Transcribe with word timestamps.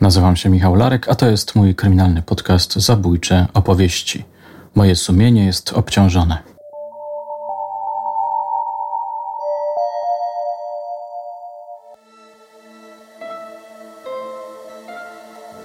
Nazywam 0.00 0.36
się 0.36 0.50
Michał 0.50 0.74
Larek, 0.74 1.08
a 1.08 1.14
to 1.14 1.30
jest 1.30 1.54
mój 1.54 1.74
kryminalny 1.74 2.22
podcast 2.22 2.76
Zabójcze 2.76 3.46
opowieści. 3.54 4.24
Moje 4.74 4.96
sumienie 4.96 5.46
jest 5.46 5.72
obciążone. 5.72 6.38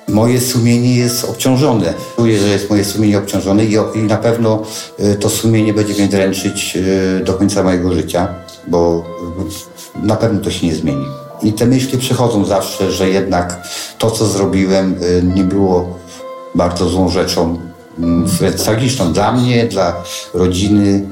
Moje 0.07 0.41
sumienie 0.41 0.95
jest 0.95 1.29
obciążone. 1.29 1.93
Czuję, 2.15 2.39
że 2.39 2.47
jest 2.47 2.69
moje 2.69 2.85
sumienie 2.85 3.17
obciążone 3.17 3.65
i, 3.65 3.77
na 3.97 4.17
pewno 4.17 4.63
y, 4.99 5.15
to 5.15 5.29
sumienie 5.29 5.73
będzie 5.73 5.93
mnie 5.93 6.07
dręczyć 6.07 6.77
y, 6.77 7.23
do 7.23 7.33
końca 7.33 7.63
mojego 7.63 7.93
życia, 7.93 8.27
bo 8.67 9.05
na 10.03 10.15
pewno 10.15 10.41
to 10.41 10.51
się 10.51 10.67
nie 10.67 10.75
zmieni. 10.75 11.24
I 11.41 11.53
te 11.53 11.65
myśli 11.65 11.97
przychodzą 11.97 12.45
zawsze, 12.45 12.91
że 12.91 13.09
jednak 13.09 13.67
to, 13.97 14.11
co 14.11 14.25
zrobiłem, 14.25 14.99
nie 15.35 15.43
było 15.43 15.99
bardzo 16.55 16.89
złą 16.89 17.09
rzeczą, 17.09 17.59
mm, 17.99 18.25
wręcz 18.25 18.61
tragiczną 18.61 19.13
dla 19.13 19.31
mnie, 19.31 19.67
dla 19.67 19.95
rodziny 20.33 21.07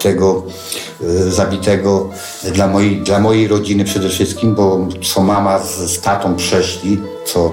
tego 0.00 0.42
e, 1.02 1.30
zabitego 1.30 2.10
dla 2.54 2.66
mojej, 2.66 3.00
dla 3.02 3.20
mojej 3.20 3.48
rodziny 3.48 3.84
przede 3.84 4.08
wszystkim, 4.08 4.54
bo 4.54 4.88
co 5.02 5.22
mama 5.22 5.58
z, 5.58 5.76
z 5.78 6.00
tatą 6.00 6.36
przeszli, 6.36 7.00
co 7.24 7.52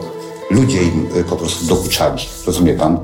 ludzie 0.52 0.84
im 0.84 1.10
po 1.30 1.36
prostu 1.36 1.66
dokuczali. 1.66 2.24
Rozumie 2.46 2.74
pan? 2.74 2.98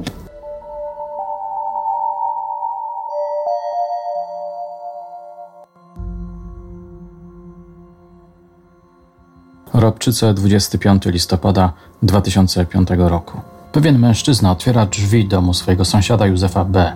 Robczyce 9.73 10.33
25 10.33 11.05
listopada 11.05 11.73
2005 12.03 12.89
roku. 12.97 13.41
Pewien 13.71 13.99
mężczyzna 13.99 14.51
otwiera 14.51 14.85
drzwi 14.85 15.27
domu 15.27 15.53
swojego 15.53 15.85
sąsiada 15.85 16.25
Józefa 16.25 16.65
B. 16.65 16.93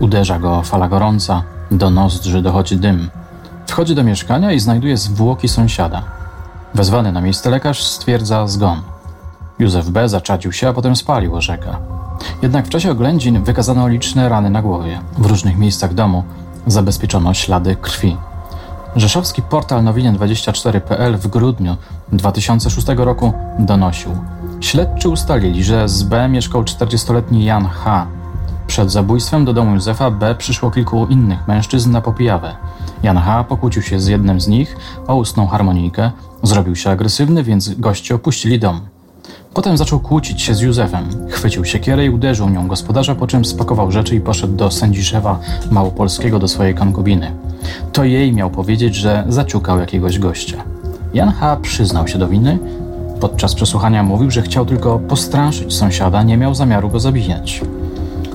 Uderza 0.00 0.38
go 0.38 0.62
fala 0.62 0.88
gorąca, 0.88 1.42
do 1.70 1.90
nozdrzy 1.90 2.42
dochodzi 2.42 2.76
dym. 2.76 3.10
Wchodzi 3.66 3.94
do 3.94 4.04
mieszkania 4.04 4.52
i 4.52 4.60
znajduje 4.60 4.96
zwłoki 4.96 5.48
sąsiada. 5.48 6.02
Wezwany 6.74 7.12
na 7.12 7.20
miejsce 7.20 7.50
lekarz 7.50 7.84
stwierdza 7.84 8.46
zgon. 8.46 8.80
Józef 9.58 9.90
B. 9.90 10.08
zaczadził 10.08 10.52
się, 10.52 10.68
a 10.68 10.72
potem 10.72 10.96
spalił 10.96 11.34
orzeka. 11.34 11.78
Jednak 12.42 12.66
w 12.66 12.68
czasie 12.68 12.90
oględzin 12.90 13.44
wykazano 13.44 13.88
liczne 13.88 14.28
rany 14.28 14.50
na 14.50 14.62
głowie. 14.62 15.00
W 15.18 15.26
różnych 15.26 15.58
miejscach 15.58 15.94
domu 15.94 16.24
zabezpieczono 16.66 17.34
ślady 17.34 17.76
krwi. 17.76 18.16
Rzeszowski 18.96 19.42
portal 19.42 19.84
nowinien24.pl 19.84 21.16
w 21.16 21.26
grudniu 21.26 21.76
2006 22.12 22.86
roku 22.96 23.32
donosił. 23.58 24.10
Śledczy 24.60 25.08
ustalili, 25.08 25.64
że 25.64 25.88
z 25.88 26.02
B 26.02 26.28
mieszkał 26.28 26.62
40-letni 26.62 27.44
Jan 27.44 27.66
H., 27.66 28.06
przed 28.66 28.90
zabójstwem 28.90 29.44
do 29.44 29.52
domu 29.52 29.74
Józefa 29.74 30.10
B 30.10 30.34
przyszło 30.34 30.70
kilku 30.70 31.06
innych 31.06 31.48
mężczyzn 31.48 31.90
na 31.90 32.00
popijawę. 32.00 32.56
Jan 33.02 33.18
H. 33.18 33.44
pokłócił 33.44 33.82
się 33.82 34.00
z 34.00 34.06
jednym 34.06 34.40
z 34.40 34.48
nich 34.48 34.76
o 35.06 35.14
ustną 35.14 35.46
harmonijkę, 35.46 36.10
zrobił 36.42 36.76
się 36.76 36.90
agresywny, 36.90 37.42
więc 37.42 37.74
goście 37.74 38.14
opuścili 38.14 38.58
dom. 38.58 38.80
Potem 39.54 39.76
zaczął 39.76 40.00
kłócić 40.00 40.42
się 40.42 40.54
z 40.54 40.60
Józefem. 40.60 41.28
Chwycił 41.30 41.64
siekierę 41.64 42.06
i 42.06 42.10
uderzył 42.10 42.48
nią 42.48 42.68
gospodarza, 42.68 43.14
po 43.14 43.26
czym 43.26 43.44
spakował 43.44 43.90
rzeczy 43.90 44.16
i 44.16 44.20
poszedł 44.20 44.56
do 44.56 44.70
Sędziszewa 44.70 45.38
Małopolskiego 45.70 46.38
do 46.38 46.48
swojej 46.48 46.74
konkubiny. 46.74 47.32
To 47.92 48.04
jej 48.04 48.32
miał 48.32 48.50
powiedzieć, 48.50 48.94
że 48.94 49.24
zaciukał 49.28 49.78
jakiegoś 49.78 50.18
gościa. 50.18 50.64
Jan 51.14 51.32
H. 51.32 51.56
przyznał 51.62 52.08
się 52.08 52.18
do 52.18 52.28
winy. 52.28 52.58
Podczas 53.20 53.54
przesłuchania 53.54 54.02
mówił, 54.02 54.30
że 54.30 54.42
chciał 54.42 54.66
tylko 54.66 54.98
postraszyć 54.98 55.74
sąsiada, 55.74 56.22
nie 56.22 56.36
miał 56.36 56.54
zamiaru 56.54 56.88
go 56.88 57.00
zabijać. 57.00 57.60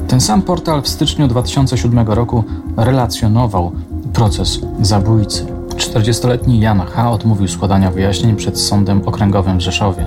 Ten 0.08 0.22
sam 0.22 0.42
portal 0.42 0.82
w 0.82 0.88
styczniu 0.88 1.28
2007 1.28 2.08
roku 2.08 2.44
relacjonował 2.78 3.72
proces 4.14 4.60
zabójcy. 4.82 5.46
40-letni 5.76 6.60
Jan 6.60 6.80
H. 6.80 7.12
odmówił 7.12 7.48
składania 7.48 7.92
wyjaśnień 7.92 8.36
przed 8.36 8.60
Sądem 8.60 9.02
Okręgowym 9.06 9.58
w 9.58 9.62
Rzeszowie. 9.62 10.06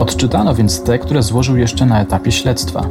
Odczytano 0.00 0.54
więc 0.54 0.82
te, 0.82 0.98
które 0.98 1.22
złożył 1.22 1.56
jeszcze 1.56 1.86
na 1.86 2.00
etapie 2.00 2.32
śledztwa. 2.32 2.82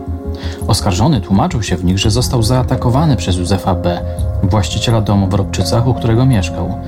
Oskarżony 0.67 1.21
tłumaczył 1.21 1.63
się 1.63 1.77
w 1.77 1.83
nich, 1.85 1.99
że 1.99 2.11
został 2.11 2.43
zaatakowany 2.43 3.15
przez 3.15 3.37
Józefa 3.37 3.75
B., 3.75 4.01
właściciela 4.43 5.01
domu 5.01 5.27
w 5.27 5.33
Robczycach, 5.33 5.87
u 5.87 5.93
którego 5.93 6.25
mieszkał. 6.25 6.79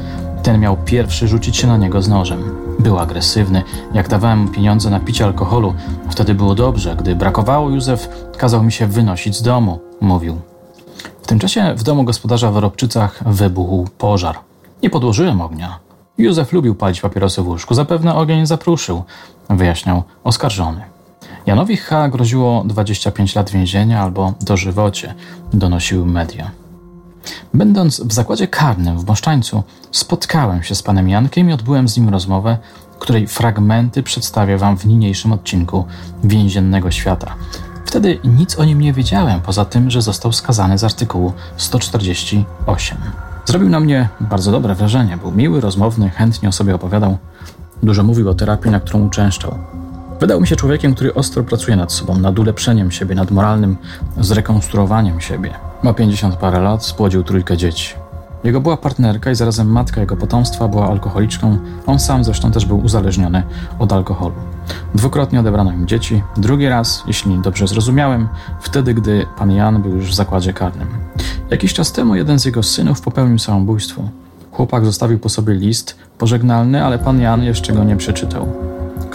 Ten 0.44 0.60
miał 0.60 0.78
pierwszy 0.78 1.28
rzucić 1.28 1.58
się 1.58 1.68
na 1.68 1.78
niego 1.78 2.02
z 2.02 2.08
nożem. 2.08 2.44
Był 2.80 3.00
agresywny. 3.00 3.64
Jak 3.94 4.10
dawałem 4.10 4.40
mu 4.40 4.48
pieniądze 4.48 4.90
na 4.90 5.00
picie 5.00 5.26
alkoholu, 5.26 5.74
wtedy 6.10 6.34
było 6.34 6.56
dobrze. 6.56 6.96
Gdy 6.96 7.16
brakowało, 7.16 7.70
Józef 7.70 8.10
kazał 8.38 8.64
mi 8.64 8.72
się 8.72 8.88
wynosić 8.88 9.38
z 9.38 9.42
domu, 9.42 9.80
mówił. 10.02 10.38
W 11.22 11.28
tym 11.28 11.40
czasie 11.40 11.74
w 11.78 11.84
domu 11.84 12.04
gospodarza 12.04 12.52
w 12.52 12.58
Robczycach 12.58 13.24
wybuchł 13.26 13.88
pożar. 13.98 14.40
Nie 14.84 14.90
podłożyłem 14.90 15.42
ognia. 15.42 15.80
Józef 16.18 16.54
lubił 16.54 16.76
palić 16.76 17.02
papierosy 17.02 17.42
w 17.42 17.48
łóżku. 17.48 17.74
Zapewne 17.74 18.16
ogień 18.16 18.46
zapruszył, 18.46 19.04
wyjaśniał 19.50 20.04
oskarżony. 20.24 20.82
Janowi 21.46 21.78
H. 21.78 22.10
groziło 22.10 22.64
25 22.66 23.36
lat 23.36 23.50
więzienia 23.50 24.02
albo 24.02 24.34
dożywocie, 24.42 25.14
donosiły 25.54 26.06
media. 26.06 26.52
Będąc 27.54 28.02
w 28.02 28.14
zakładzie 28.14 28.48
karnym 28.48 29.00
w 29.00 29.08
Moszczańcu, 29.08 29.64
spotkałem 29.92 30.64
się 30.64 30.76
z 30.76 30.84
panem 30.84 31.10
Jankiem 31.10 31.50
i 31.50 31.54
odbyłem 31.54 31.90
z 31.90 31.98
nim 31.98 32.10
rozmowę, 32.10 32.58
której 33.00 33.28
fragmenty 33.28 34.04
przedstawię 34.04 34.58
wam 34.58 34.78
w 34.78 34.86
niniejszym 34.86 35.32
odcinku 35.32 35.86
Więziennego 36.24 36.92
Świata. 36.92 37.36
Wtedy 37.86 38.20
nic 38.24 38.60
o 38.60 38.66
nim 38.66 38.82
nie 38.82 38.94
wiedziałem, 38.94 39.42
poza 39.42 39.66
tym, 39.66 39.92
że 39.92 40.02
został 40.02 40.34
skazany 40.34 40.78
z 40.78 40.84
artykułu 40.84 41.34
148. 41.58 42.98
Zrobił 43.46 43.70
na 43.70 43.80
mnie 43.80 44.10
bardzo 44.20 44.52
dobre 44.52 44.76
wrażenie. 44.76 45.18
Był 45.18 45.32
miły, 45.32 45.62
rozmowny, 45.62 46.10
chętnie 46.10 46.50
o 46.50 46.52
sobie 46.52 46.76
opowiadał. 46.76 47.18
Dużo 47.84 48.04
mówił 48.04 48.30
o 48.30 48.34
terapii, 48.34 48.72
na 48.72 48.80
którą 48.80 49.06
uczęszczał. 49.06 49.58
Wydał 50.22 50.42
mi 50.42 50.48
się 50.48 50.56
człowiekiem, 50.56 50.96
który 50.96 51.14
ostro 51.14 51.44
pracuje 51.44 51.78
nad 51.78 51.92
sobą, 51.92 52.20
nad 52.20 52.40
ulepszeniem 52.40 52.92
siebie, 52.92 53.16
nad 53.16 53.32
moralnym 53.32 53.78
zrekonstruowaniem 54.20 55.22
siebie. 55.22 55.54
Ma 55.84 55.94
50 55.94 56.36
parę 56.36 56.60
lat, 56.60 56.86
spłodził 56.86 57.24
trójkę 57.24 57.58
dzieci. 57.58 57.94
Jego 58.44 58.62
była 58.62 58.78
partnerka 58.78 59.32
i 59.32 59.36
zarazem 59.36 59.72
matka 59.72 60.02
jego 60.02 60.18
potomstwa 60.18 60.68
była 60.68 60.88
alkoholiczką, 60.88 61.58
on 61.86 62.00
sam 62.00 62.24
zresztą 62.24 62.52
też 62.52 62.66
był 62.66 62.80
uzależniony 62.80 63.44
od 63.80 63.94
alkoholu. 63.94 64.36
Dwukrotnie 64.96 65.40
odebrano 65.40 65.72
im 65.72 65.88
dzieci, 65.88 66.24
drugi 66.38 66.70
raz, 66.70 67.04
jeśli 67.08 67.40
dobrze 67.40 67.68
zrozumiałem, 67.68 68.28
wtedy, 68.62 68.94
gdy 68.94 69.26
pan 69.38 69.52
Jan 69.52 69.82
był 69.82 69.92
już 69.92 70.10
w 70.12 70.16
zakładzie 70.16 70.54
karnym. 70.54 70.88
Jakiś 71.50 71.74
czas 71.74 71.92
temu 71.92 72.16
jeden 72.16 72.40
z 72.40 72.46
jego 72.46 72.64
synów 72.64 73.02
popełnił 73.02 73.40
samobójstwo. 73.40 74.02
Chłopak 74.52 74.86
zostawił 74.86 75.20
po 75.20 75.30
sobie 75.30 75.54
list 75.54 75.98
pożegnalny, 76.18 76.86
ale 76.86 77.00
pan 77.00 77.22
Jan 77.22 77.44
jeszcze 77.44 77.74
go 77.74 77.84
nie 77.84 77.98
przeczytał. 77.98 78.71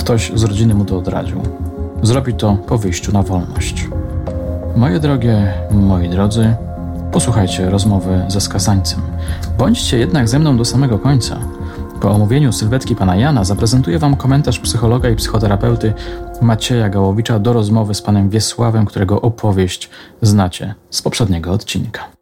Ktoś 0.06 0.33
z 0.34 0.44
rodziny 0.44 0.75
mu 0.75 0.84
to 0.84 0.99
odradził. 0.99 1.43
Zrobi 2.03 2.34
to 2.34 2.56
po 2.67 2.78
wyjściu 2.78 3.12
na 3.12 3.22
wolność. 3.22 3.89
Moje 4.77 5.00
drogie, 5.00 5.55
moi 5.71 6.09
drodzy, 6.09 6.55
posłuchajcie 7.12 7.71
rozmowy 7.71 8.25
ze 8.28 8.41
skazańcem. 8.41 9.00
Bądźcie 9.59 9.99
jednak 9.99 10.28
ze 10.28 10.39
mną 10.39 10.56
do 10.56 10.65
samego 10.65 10.99
końca. 10.99 11.39
Po 12.00 12.11
omówieniu 12.11 12.53
sylwetki 12.53 12.97
pana 12.97 13.16
Jana 13.16 13.45
zaprezentuję 13.45 13.99
wam 13.99 14.16
komentarz 14.16 14.61
psychologa 14.61 15.09
i 15.09 15.16
psychoterapeuty 15.16 15.95
Macieja 16.43 16.89
Gałowicza 16.89 17.39
do 17.39 17.53
rozmowy 17.53 17.95
z 17.95 18.03
panem 18.03 18.31
Wiesławem, 18.31 18.87
którego 18.87 19.21
opowieść 19.21 19.91
znacie 20.22 20.75
z 20.91 21.03
poprzedniego 21.03 21.53
odcinka. 21.53 22.16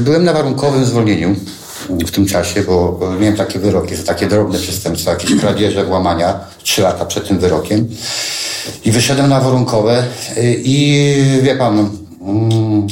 Byłem 0.00 0.24
na 0.24 0.32
warunkowym 0.32 0.84
zwolnieniu 0.84 1.36
w 1.88 2.10
tym 2.10 2.26
czasie, 2.26 2.62
bo 2.62 3.00
miałem 3.20 3.36
takie 3.36 3.58
wyroki 3.58 3.96
za 3.96 4.02
takie 4.02 4.26
drobne 4.26 4.58
przestępstwa, 4.58 5.10
jakieś 5.10 5.40
kradzieże, 5.40 5.84
włamania, 5.84 6.40
trzy 6.62 6.82
lata 6.82 7.06
przed 7.06 7.28
tym 7.28 7.38
wyrokiem. 7.38 7.88
I 8.84 8.90
wyszedłem 8.90 9.28
na 9.28 9.40
warunkowe 9.40 10.04
e, 10.36 10.52
i 10.54 11.14
wie 11.42 11.54
pan, 11.54 11.90
mm, 12.22 12.86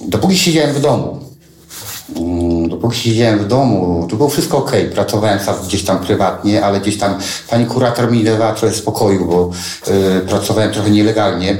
dopóki 0.00 0.38
siedziałem 0.38 0.74
w 0.74 0.80
domu, 0.80 1.21
dopóki 2.68 2.98
siedziałem 2.98 3.38
w 3.38 3.46
domu, 3.46 4.06
to 4.10 4.16
było 4.16 4.28
wszystko 4.28 4.58
ok. 4.58 4.72
Pracowałem 4.94 5.38
gdzieś 5.64 5.84
tam 5.84 5.98
prywatnie, 5.98 6.64
ale 6.64 6.80
gdzieś 6.80 6.98
tam 6.98 7.14
pani 7.50 7.66
kurator 7.66 8.12
mi 8.12 8.24
dawała 8.24 8.52
trochę 8.52 8.74
spokoju, 8.74 9.26
bo 9.26 9.50
y, 10.18 10.20
pracowałem 10.20 10.72
trochę 10.72 10.90
nielegalnie, 10.90 11.56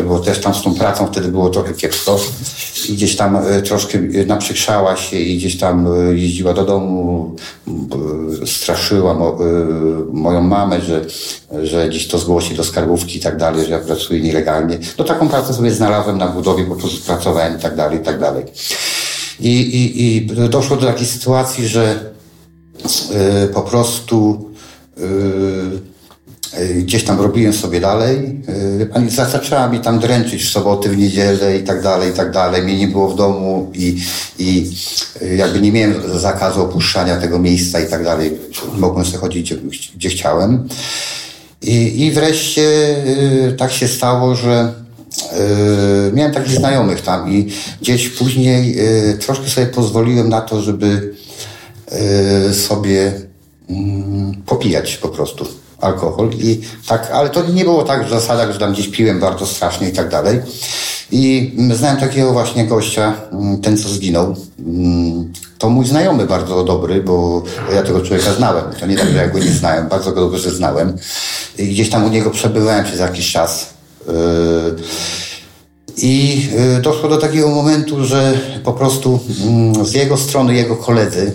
y, 0.00 0.02
bo 0.02 0.18
też 0.18 0.40
tam 0.40 0.54
z 0.54 0.62
tą 0.62 0.74
pracą 0.74 1.06
wtedy 1.06 1.28
było 1.28 1.50
trochę 1.50 1.74
kiepsko 1.74 2.18
i 2.88 2.92
gdzieś 2.92 3.16
tam 3.16 3.36
e, 3.36 3.62
troszkę 3.62 3.98
e, 3.98 4.26
naprzykrzała 4.26 4.96
się 4.96 5.16
i 5.16 5.36
gdzieś 5.38 5.58
tam 5.58 5.86
e, 5.86 6.14
jeździła 6.14 6.54
do 6.54 6.64
domu, 6.64 7.36
straszyła 8.46 9.14
mo, 9.14 9.38
moją 10.12 10.40
mamę, 10.42 10.80
że, 10.80 11.04
że 11.62 11.88
gdzieś 11.88 12.08
to 12.08 12.18
zgłosi 12.18 12.54
do 12.54 12.64
skarbówki 12.64 13.18
i 13.18 13.20
tak 13.20 13.36
dalej, 13.36 13.64
że 13.64 13.70
ja 13.70 13.78
pracuję 13.78 14.20
nielegalnie. 14.20 14.78
No 14.98 15.04
taką 15.04 15.28
pracę 15.28 15.54
sobie 15.54 15.70
znalazłem 15.70 16.18
na 16.18 16.28
budowie, 16.28 16.64
po 16.64 16.76
prostu 16.76 17.06
pracowałem 17.06 17.58
i 17.58 17.62
tak 17.62 17.76
dalej, 17.76 17.98
i 17.98 18.02
tak 18.02 18.20
dalej. 18.20 18.44
I, 19.40 19.60
i, 19.60 20.16
i 20.16 20.26
doszło 20.48 20.76
do 20.76 20.86
takiej 20.86 21.06
sytuacji, 21.06 21.68
że 21.68 22.00
y, 23.44 23.48
po 23.48 23.62
prostu 23.62 24.50
y, 24.98 26.74
gdzieś 26.82 27.04
tam 27.04 27.20
robiłem 27.20 27.52
sobie 27.52 27.80
dalej. 27.80 28.42
Y, 28.80 28.86
pani 28.86 29.10
zaczęła 29.10 29.68
mi 29.68 29.80
tam 29.80 29.98
dręczyć 29.98 30.44
w 30.44 30.50
soboty, 30.50 30.88
w 30.88 30.98
niedzielę 30.98 31.56
i 31.58 31.64
tak 31.64 31.82
dalej, 31.82 32.10
i 32.10 32.14
tak 32.14 32.30
dalej. 32.30 32.62
Mnie 32.62 32.78
nie 32.78 32.88
było 32.88 33.08
w 33.08 33.16
domu 33.16 33.72
i, 33.74 34.02
i 34.38 34.70
jakby 35.36 35.60
nie 35.60 35.72
miałem 35.72 36.18
zakazu 36.18 36.62
opuszczania 36.62 37.16
tego 37.16 37.38
miejsca 37.38 37.80
i 37.80 37.86
tak 37.86 38.04
dalej. 38.04 38.38
Mogłem 38.78 39.04
sobie 39.04 39.18
chodzić 39.18 39.54
gdzie, 39.54 39.62
gdzie 39.96 40.08
chciałem. 40.08 40.68
I, 41.62 42.04
I 42.06 42.12
wreszcie 42.12 42.96
tak 43.58 43.72
się 43.72 43.88
stało, 43.88 44.34
że 44.34 44.85
miałem 46.12 46.32
takich 46.32 46.56
znajomych 46.56 47.00
tam 47.00 47.32
i 47.32 47.52
gdzieś 47.80 48.08
później 48.08 48.80
y, 49.10 49.18
troszkę 49.18 49.48
sobie 49.48 49.66
pozwoliłem 49.66 50.28
na 50.28 50.40
to, 50.40 50.62
żeby 50.62 51.14
y, 52.50 52.54
sobie 52.54 53.12
mm, 53.70 54.42
popijać 54.46 54.96
po 54.96 55.08
prostu 55.08 55.46
alkohol 55.80 56.30
i 56.38 56.60
tak, 56.88 57.10
ale 57.10 57.30
to 57.30 57.50
nie 57.50 57.64
było 57.64 57.82
tak 57.82 58.06
w 58.06 58.10
zasadach, 58.10 58.52
że 58.52 58.58
tam 58.58 58.72
gdzieś 58.72 58.88
piłem 58.88 59.20
bardzo 59.20 59.46
strasznie 59.46 59.88
i 59.88 59.92
tak 59.92 60.08
dalej. 60.08 60.40
I 61.10 61.54
mm, 61.58 61.76
znałem 61.76 61.96
takiego 61.96 62.32
właśnie 62.32 62.66
gościa, 62.66 63.14
mm, 63.32 63.60
ten 63.60 63.78
co 63.78 63.88
zginął. 63.88 64.36
To 65.58 65.70
mój 65.70 65.86
znajomy 65.86 66.26
bardzo 66.26 66.64
dobry, 66.64 67.02
bo 67.02 67.42
ja 67.74 67.82
tego 67.82 68.00
człowieka 68.00 68.34
znałem. 68.34 68.64
To 68.80 68.86
nie 68.86 68.96
tak, 68.96 69.08
że 69.08 69.16
ja 69.16 69.28
go 69.28 69.38
nie 69.38 69.50
znałem, 69.50 69.88
bardzo 69.88 70.12
go 70.12 70.20
dobrze 70.20 70.50
znałem. 70.50 70.96
I 71.58 71.68
gdzieś 71.68 71.90
tam 71.90 72.04
u 72.04 72.08
niego 72.08 72.30
przebywałem 72.30 72.84
przez 72.84 73.00
jakiś 73.00 73.32
czas. 73.32 73.75
Yy, 74.06 74.76
I 75.96 76.46
y, 76.78 76.82
doszło 76.82 77.08
do 77.08 77.16
takiego 77.16 77.48
momentu, 77.48 78.04
że 78.04 78.32
po 78.64 78.72
prostu 78.72 79.20
mm, 79.46 79.86
z 79.86 79.92
jego 79.92 80.16
strony 80.16 80.54
jego 80.54 80.76
koledzy, 80.76 81.32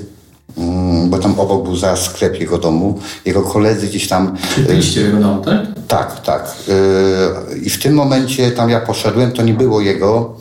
mm, 0.57 1.09
bo 1.09 1.18
tam 1.18 1.39
obok 1.39 1.63
był 1.63 1.75
za 1.75 1.97
sklep 1.97 2.39
jego 2.39 2.57
domu, 2.57 3.00
jego 3.25 3.41
koledzy 3.41 3.88
gdzieś 3.88 4.07
tam 4.07 4.38
byliście 4.57 5.01
w 5.01 5.06
jego 5.06 5.19
domu, 5.19 5.41
tak? 5.45 5.62
tak, 5.88 6.21
tak. 6.23 6.56
Yy, 6.68 7.59
I 7.59 7.69
w 7.69 7.83
tym 7.83 7.94
momencie 7.94 8.51
tam 8.51 8.69
ja 8.69 8.79
poszedłem, 8.79 9.31
to 9.31 9.44
nie 9.44 9.53
było 9.53 9.81
jego, 9.81 10.35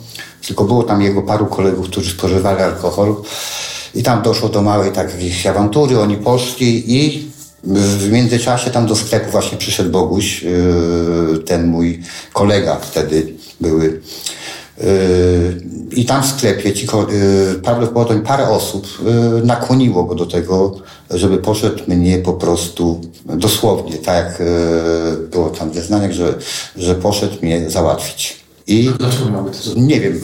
tylko 0.47 0.63
było 0.63 0.83
tam 0.83 1.01
jego 1.01 1.21
paru 1.21 1.45
kolegów, 1.45 1.87
którzy 1.87 2.11
spożywali 2.11 2.61
alkohol. 2.61 3.15
I 3.95 4.03
tam 4.03 4.21
doszło 4.21 4.49
do 4.49 4.61
małej 4.61 4.91
takiej 4.91 5.33
awantury, 5.49 5.99
oni 5.99 6.17
poszli 6.17 6.95
i 6.95 7.30
w 7.63 8.11
międzyczasie 8.11 8.71
tam 8.71 8.85
do 8.87 8.95
sklepu 8.95 9.31
właśnie 9.31 9.57
przyszedł 9.57 9.89
Boguś, 9.89 10.43
yy, 10.43 11.39
ten 11.45 11.67
mój 11.67 12.03
kolega 12.33 12.79
wtedy 12.79 13.33
były. 13.61 14.01
Yy, 14.77 15.61
I 15.91 16.05
tam 16.05 16.23
w 16.23 16.25
sklepie 16.27 16.73
ci, 16.73 16.87
ko- 16.87 17.07
yy, 17.11 17.55
prawdopodobnie 17.63 18.23
parę 18.23 18.47
osób 18.49 18.87
nakłoniło 19.43 20.03
go 20.03 20.15
do 20.15 20.25
tego, 20.25 20.75
żeby 21.09 21.37
poszedł 21.37 21.83
mnie 21.87 22.17
po 22.19 22.33
prostu 22.33 23.01
dosłownie, 23.25 23.97
tak 23.97 24.25
jak 24.25 24.43
było 25.31 25.49
tam 25.49 25.71
w 25.71 25.75
zeznaniach, 25.75 26.11
że, 26.11 26.33
że 26.75 26.95
poszedł 26.95 27.35
mnie 27.41 27.69
załatwić. 27.69 28.39
I 28.67 28.89
Dlaczego 28.99 29.29
miałby 29.31 29.51
to 29.51 29.57
zrobić? 29.63 29.83
nie 29.83 29.99
wiem, 30.01 30.21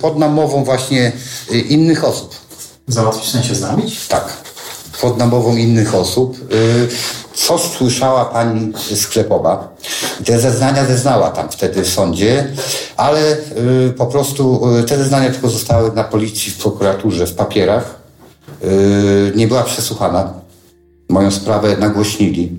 pod 0.00 0.18
namową 0.18 0.64
właśnie 0.64 1.12
innych 1.68 2.04
osób. 2.04 2.34
Załatwić, 2.88 3.24
w 3.24 3.30
sensie 3.30 3.54
zabić? 3.54 4.06
Tak, 4.08 4.39
pod 5.00 5.18
namową 5.18 5.56
innych 5.56 5.94
osób. 5.94 6.36
Yy, 6.50 6.88
Co 7.34 7.58
słyszała 7.58 8.24
pani 8.24 8.72
sklepowa? 8.94 9.68
Te 10.24 10.40
zeznania 10.40 10.84
zeznała 10.84 11.30
tam 11.30 11.48
wtedy 11.48 11.82
w 11.82 11.88
sądzie, 11.88 12.48
ale 12.96 13.20
yy, 13.20 13.94
po 13.98 14.06
prostu 14.06 14.60
yy, 14.76 14.82
te 14.82 14.96
zeznania 14.96 15.30
tylko 15.30 15.50
zostały 15.50 15.92
na 15.92 16.04
policji, 16.04 16.52
w 16.52 16.58
prokuraturze, 16.58 17.26
w 17.26 17.34
papierach. 17.34 18.00
Nie 19.34 19.48
była 19.48 19.62
przesłuchana. 19.62 20.32
Moją 21.08 21.30
sprawę 21.30 21.76
nagłośnili. 21.76 22.52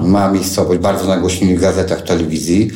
Ma 0.00 0.30
miejscowość, 0.30 0.80
bardzo 0.80 1.04
nagłośnili 1.04 1.56
w 1.56 1.60
gazetach, 1.60 2.02
telewizji. 2.02 2.70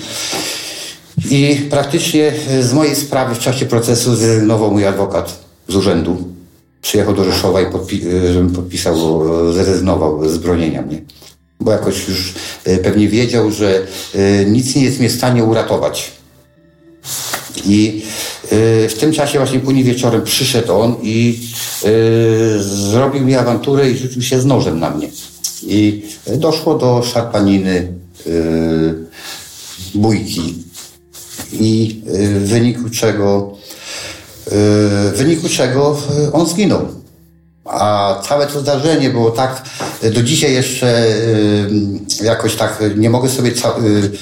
I 1.31 1.67
praktycznie 1.71 2.33
y, 2.53 2.63
z 2.63 2.73
mojej 2.73 2.97
sprawy 2.97 3.35
w 3.35 3.39
czasie 3.39 3.67
procesu 3.67 4.17
zrezygnował 4.17 4.71
mój 4.71 4.87
adwokat 4.87 5.39
z 5.69 5.77
urzędu. 5.77 6.40
Przyjechał 6.83 7.15
do 7.15 7.25
Rzeszowa 7.25 7.61
i 7.61 7.67
podpi- 7.67 8.03
żebym 8.33 8.51
podpisał, 8.51 9.23
y, 9.51 9.53
zrezygnował 9.53 10.29
z 10.29 10.39
bronienia 10.39 10.83
mnie. 10.83 11.03
Bo 11.61 11.73
jakoś 11.73 12.09
już 12.09 12.35
y, 12.67 12.79
pewnie 12.79 13.09
wiedział, 13.09 13.51
że 13.51 13.87
y, 14.15 14.47
nic 14.51 14.77
nie 14.77 14.85
jest 14.85 14.99
mnie 14.99 15.09
w 15.09 15.13
stanie 15.13 15.45
uratować. 15.45 16.11
I 17.67 18.03
w 18.89 18.95
tym 19.01 19.13
czasie 19.13 19.39
właśnie 19.39 19.61
później 19.61 19.85
wieczorem 19.85 20.23
przyszedł 20.23 20.73
on 20.73 20.97
i 21.03 21.39
zrobił 22.61 23.25
mi 23.25 23.35
awanturę 23.35 23.91
i 23.91 23.97
rzucił 23.97 24.23
się 24.23 24.41
z 24.41 24.47
nożem 24.47 24.81
na 24.81 24.91
mnie. 24.91 25.09
I 25.63 26.03
doszło 26.37 26.75
do 26.79 27.03
szarpaniny, 27.03 27.93
bójki 29.95 30.55
i 31.53 32.01
w 32.07 32.49
wyniku 32.49 32.91
czego 32.91 33.57
w 34.51 35.13
wyniku 35.17 35.49
czego 35.49 35.97
y, 36.29 36.33
on 36.33 36.47
zginął. 36.47 36.89
A 37.65 38.15
całe 38.29 38.47
to 38.47 38.61
zdarzenie 38.61 39.11
było 39.11 39.31
tak, 39.31 39.63
y, 40.05 40.11
do 40.11 40.23
dzisiaj 40.23 40.53
jeszcze 40.53 41.07
y, 41.07 41.71
jakoś 42.23 42.57
tak 42.57 42.83
nie 42.97 43.11
mogę 43.11 43.29
sobie 43.29 43.53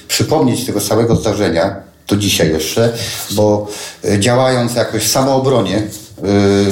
przypomnieć 0.08 0.66
tego 0.66 0.80
całego 0.80 1.16
zdarzenia, 1.16 1.76
do 2.08 2.16
dzisiaj 2.16 2.52
jeszcze, 2.52 2.92
bo 3.30 3.66
działając 4.18 4.74
jakoś 4.74 5.02
w 5.02 5.10
samoobronie, 5.10 5.82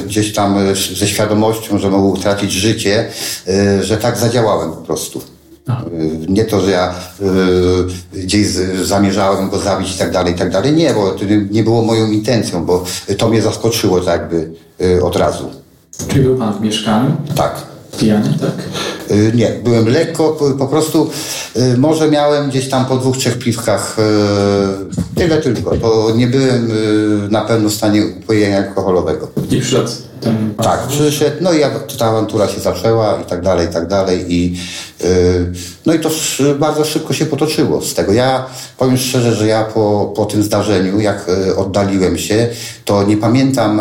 gdzieś 0.06 0.32
tam 0.32 0.74
ze 0.96 1.08
świadomością, 1.08 1.78
że 1.78 1.90
mogę 1.90 2.08
utracić 2.08 2.52
życie, 2.52 3.10
że 3.80 3.96
tak 3.96 4.18
zadziałałem 4.18 4.72
po 4.72 4.76
prostu. 4.76 5.35
Y, 5.70 6.26
Nie 6.28 6.44
to, 6.44 6.60
że 6.60 6.70
ja 6.70 6.94
y, 8.14 8.20
gdzieś 8.24 8.46
zamierzałem 8.84 9.50
go 9.50 9.58
zabić 9.58 9.94
i 9.94 9.98
tak 9.98 10.10
dalej, 10.12 10.34
i 10.34 10.36
tak 10.38 10.50
dalej. 10.50 10.72
Nie, 10.72 10.94
bo 10.94 11.10
to 11.10 11.24
nie- 11.50 11.62
było 11.64 11.82
moją 11.82 12.06
intencją, 12.10 12.64
bo 12.66 12.84
to 13.18 13.28
mnie 13.28 13.42
zaskoczyło 13.42 14.00
tak 14.00 14.20
jakby 14.20 14.50
y, 14.80 15.04
od 15.04 15.16
razu. 15.16 15.50
Czyli 16.08 16.24
był 16.24 16.36
pan 16.36 16.58
w 16.58 16.60
mieszkaniu, 16.60 17.16
Tak. 17.36 17.62
pijany, 17.98 18.34
tak? 18.40 18.52
Y, 19.16 19.32
Nie, 19.34 19.48
byłem 19.64 19.88
lekko, 19.88 20.28
po- 20.28 20.66
prostu 20.66 21.10
może 21.78 22.10
miałem 22.10 22.48
gdzieś 22.50 22.68
tam 22.68 22.86
po 22.86 22.96
dwóch, 22.96 23.16
trzech 23.16 23.38
piwkach, 23.38 23.96
tyle 25.14 25.36
tylko. 25.42 25.76
To 25.76 26.12
nie 26.16 26.26
byłem 26.26 26.70
na 27.30 27.40
pewno 27.40 27.68
w 27.68 27.74
stanie 27.74 28.02
upojenia 28.22 28.58
alkoholowego. 28.58 29.28
I 29.50 29.60
przyszedł 29.60 29.90
ten. 30.20 30.54
Tak, 30.62 30.86
przyszedł, 30.86 31.36
no 31.40 31.52
i 31.52 31.60
ja- 31.60 31.70
ta 31.98 32.06
awantura 32.06 32.48
się 32.48 32.60
zaczęła 32.60 33.20
i 33.22 33.24
tak 33.24 33.42
dalej, 33.42 33.66
i 33.68 33.72
tak 33.72 33.86
dalej 33.88 34.24
i 34.34 34.56
y, 35.04 35.52
no 35.86 35.94
i 35.94 36.00
to 36.00 36.08
sz- 36.08 36.58
bardzo 36.58 36.84
szybko 36.84 37.14
się 37.14 37.26
potoczyło 37.26 37.82
z 37.82 37.94
tego. 37.94 38.12
Ja 38.12 38.46
powiem 38.78 38.96
szczerze, 38.96 39.34
że 39.34 39.46
ja 39.46 39.64
po, 39.64 40.12
po 40.16 40.24
tym 40.24 40.42
zdarzeniu, 40.42 41.00
jak 41.00 41.28
y, 41.48 41.56
oddaliłem 41.56 42.18
się, 42.18 42.48
to 42.84 43.02
nie 43.02 43.16
pamiętam, 43.16 43.80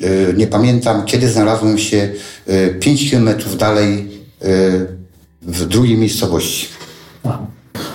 y, 0.00 0.04
y, 0.06 0.34
nie 0.36 0.46
pamiętam, 0.46 1.04
kiedy 1.04 1.28
znalazłem 1.28 1.78
się 1.78 2.08
y, 2.48 2.76
5 2.80 3.10
kilometrów 3.10 3.56
dalej 3.58 4.20
y, 4.44 4.86
w 5.42 5.64
drugiej 5.64 5.96
miejscowości. 5.98 6.68
Aha. 7.24 7.38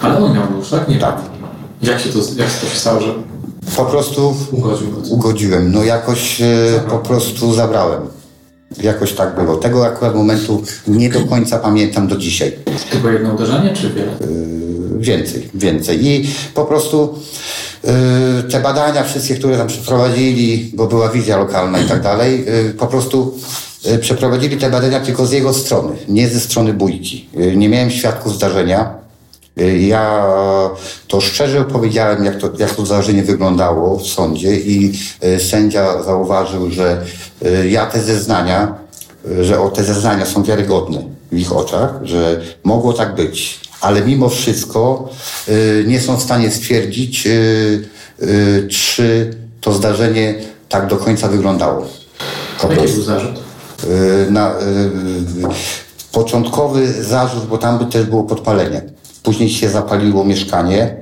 Ale 0.02 0.18
on 0.18 0.34
miał 0.34 0.52
nóż, 0.52 0.70
tak? 0.70 0.88
Nie 0.90 1.00
Tak. 1.00 1.18
Jak 1.82 2.00
się 2.00 2.10
to, 2.10 2.20
jak 2.20 2.50
to 2.62 2.68
się 2.68 2.80
stało, 2.80 3.02
że 3.02 3.14
Po 3.78 3.86
prostu 3.86 4.36
ugodził 4.52 4.92
go? 4.92 5.02
ugodziłem, 5.10 5.72
no 5.72 5.84
jakoś 5.84 6.42
y, 6.42 6.46
po 6.90 6.98
prostu 6.98 7.54
zabrałem. 7.54 8.02
Jakoś 8.84 9.14
tak 9.14 9.36
było. 9.36 9.56
Tego 9.56 9.86
akurat 9.86 10.16
momentu 10.16 10.64
nie 10.88 11.10
do 11.10 11.20
końca 11.26 11.60
pamiętam 11.60 12.08
do 12.08 12.18
dzisiaj. 12.18 12.58
Tylko 12.92 13.10
jedno 13.10 13.34
uderzenie, 13.34 13.74
czy 13.74 13.90
wiele? 13.90 14.12
Więcej, 14.98 15.50
więcej. 15.54 16.06
I 16.06 16.30
po 16.54 16.66
prostu 16.66 17.20
y, 18.40 18.44
te 18.44 18.60
badania 18.60 19.04
wszystkie, 19.04 19.36
które 19.36 19.58
tam 19.58 19.68
przeprowadzili, 19.68 20.72
bo 20.74 20.88
była 20.88 21.10
wizja 21.10 21.38
lokalna 21.38 21.80
i 21.80 21.86
tak 21.86 22.02
dalej, 22.02 22.46
y, 22.70 22.74
po 22.74 22.88
prostu 22.88 23.38
przeprowadzili 24.02 24.58
te 24.58 24.70
badania 24.70 25.00
tylko 25.00 25.26
z 25.26 25.32
jego 25.32 25.54
strony, 25.54 25.96
nie 26.08 26.28
ze 26.30 26.40
strony 26.40 26.74
bójki. 26.74 27.30
Nie 27.56 27.70
miałem 27.70 27.92
świadków 27.92 28.36
zdarzenia. 28.36 29.07
Y, 29.62 29.80
Ja 29.80 30.24
to 31.08 31.22
szczerze 31.22 31.62
opowiedziałem, 31.62 32.26
jak 32.26 32.38
to, 32.38 32.50
jak 32.58 32.76
to 32.76 32.86
zdarzenie 32.86 33.24
wyglądało 33.24 34.00
w 34.00 34.08
sądzie 34.08 34.56
i 34.56 34.94
y, 35.24 35.40
sędzia 35.40 36.04
zauważył, 36.04 36.72
że 36.72 37.06
y, 37.46 37.70
ja 37.70 37.86
te 37.86 38.04
zeznania, 38.04 38.76
że 39.42 39.62
o 39.62 39.70
te 39.70 39.84
zeznania 39.84 40.26
są 40.26 40.44
wiarygodne 40.44 41.04
w 41.32 41.38
ich 41.38 41.56
oczach, 41.56 41.94
że 42.04 42.42
mogło 42.64 42.94
tak 42.94 43.16
być, 43.16 43.60
ale 43.82 44.02
mimo 44.02 44.30
wszystko 44.30 45.10
nie 45.88 46.02
są 46.02 46.18
w 46.18 46.24
stanie 46.24 46.52
stwierdzić, 46.52 47.28
czy 48.70 49.34
to 49.62 49.74
zdarzenie 49.74 50.36
tak 50.70 50.88
do 50.88 50.98
końca 50.98 51.28
wyglądało. 51.28 51.86
Po 52.62 52.72
Jaki 52.72 52.94
był 52.94 53.04
zarzut? 53.04 53.36
Na, 54.30 54.54
początkowy 56.12 57.04
zarzut, 57.04 57.46
bo 57.46 57.58
tam 57.58 57.80
by 57.80 57.86
też 57.86 58.06
było 58.06 58.24
podpalenie. 58.24 58.82
Później 59.28 59.50
się 59.50 59.70
zapaliło 59.70 60.26
mieszkanie 60.26 60.96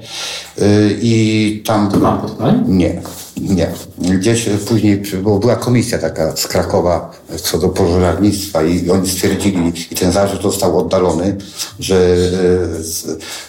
y, 0.62 1.00
i 1.02 1.64
tam... 1.66 1.92
To 1.92 1.98
pan 1.98 2.22
podpalił? 2.22 2.62
Nie. 2.68 3.02
Nie. 3.38 3.72
Gdzieś 3.98 4.50
później, 4.68 5.04
bo 5.24 5.40
była 5.40 5.56
komisja 5.56 5.98
taka 5.98 6.36
z 6.36 6.48
Krakowa 6.48 7.12
co 7.44 7.58
do 7.58 7.70
pożarnictwa 7.70 8.64
i 8.64 8.90
oni 8.90 9.10
stwierdzili, 9.10 9.74
i 9.92 9.96
ten 9.96 10.12
zarzut 10.12 10.42
został 10.42 10.80
oddalony, 10.80 11.38
że 11.80 11.96